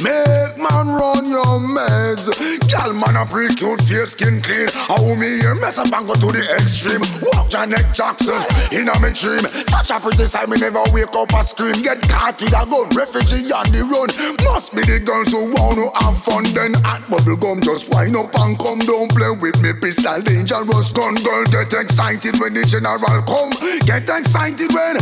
Make 0.03 0.59
man 0.59 0.91
run 0.91 1.23
your 1.29 1.63
meds. 1.63 2.27
Girl 2.67 2.91
man 2.97 3.15
a 3.15 3.23
pretty 3.23 3.55
cute 3.55 3.79
face 3.79 4.19
skin 4.19 4.43
clean. 4.43 4.67
How 4.91 4.99
me 5.15 5.39
here 5.39 5.55
mess 5.63 5.79
up 5.79 5.93
and 5.95 6.03
go 6.03 6.19
to 6.19 6.29
the 6.35 6.43
extreme. 6.59 7.03
Walk 7.23 7.47
Janet 7.47 7.87
Jackson 7.95 8.35
in 8.75 8.91
a 8.91 8.95
me 8.99 9.15
dream. 9.15 9.47
Such 9.71 9.95
a 9.95 10.03
pretty 10.03 10.27
sight 10.27 10.51
me 10.51 10.59
never 10.59 10.83
wake 10.91 11.15
up 11.15 11.31
and 11.31 11.47
scream. 11.47 11.79
Get 11.87 12.03
caught 12.11 12.43
with 12.43 12.51
a 12.51 12.63
gun, 12.67 12.91
refugee 12.99 13.47
on 13.55 13.71
the 13.71 13.87
run. 13.87 14.11
Must 14.43 14.75
be 14.75 14.83
the 14.83 14.99
girls 14.99 15.31
who 15.31 15.55
want 15.55 15.79
to 15.79 15.87
have 16.03 16.19
fun. 16.19 16.43
Then 16.51 16.75
at 16.83 17.07
bubble 17.07 17.39
gum 17.39 17.63
just 17.63 17.95
wind 17.95 18.19
up 18.19 18.35
and 18.35 18.59
come 18.63 18.79
don't 18.81 19.11
play 19.11 19.31
with 19.31 19.61
me 19.61 19.73
pistol, 19.75 20.23
dangerous 20.23 20.93
gun, 20.93 21.15
girl. 21.27 21.45
Get 21.51 21.73
excited 21.75 22.39
when 22.39 22.55
the 22.55 22.63
general 22.65 23.23
come. 23.27 23.53
Get 23.85 24.07
excited 24.07 24.71
when 24.71 24.97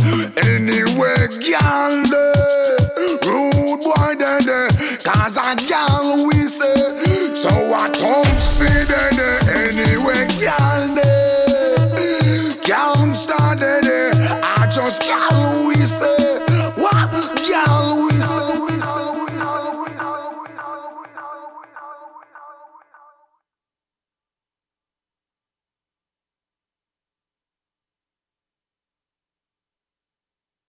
anywhere, 0.49 1.29
girl. 1.29 2.01
Eh, 2.01 3.17
rude 3.25 3.81
boy, 3.85 4.15
then, 4.17 4.49
eh, 4.49 4.69
cause 5.05 5.37
a 5.37 5.53
gal, 5.69 6.25
we 6.25 6.41
say. 6.49 7.35
So 7.35 7.49
I 7.49 7.89
don't 7.93 8.39
speed 8.41 8.89
any. 8.89 9.90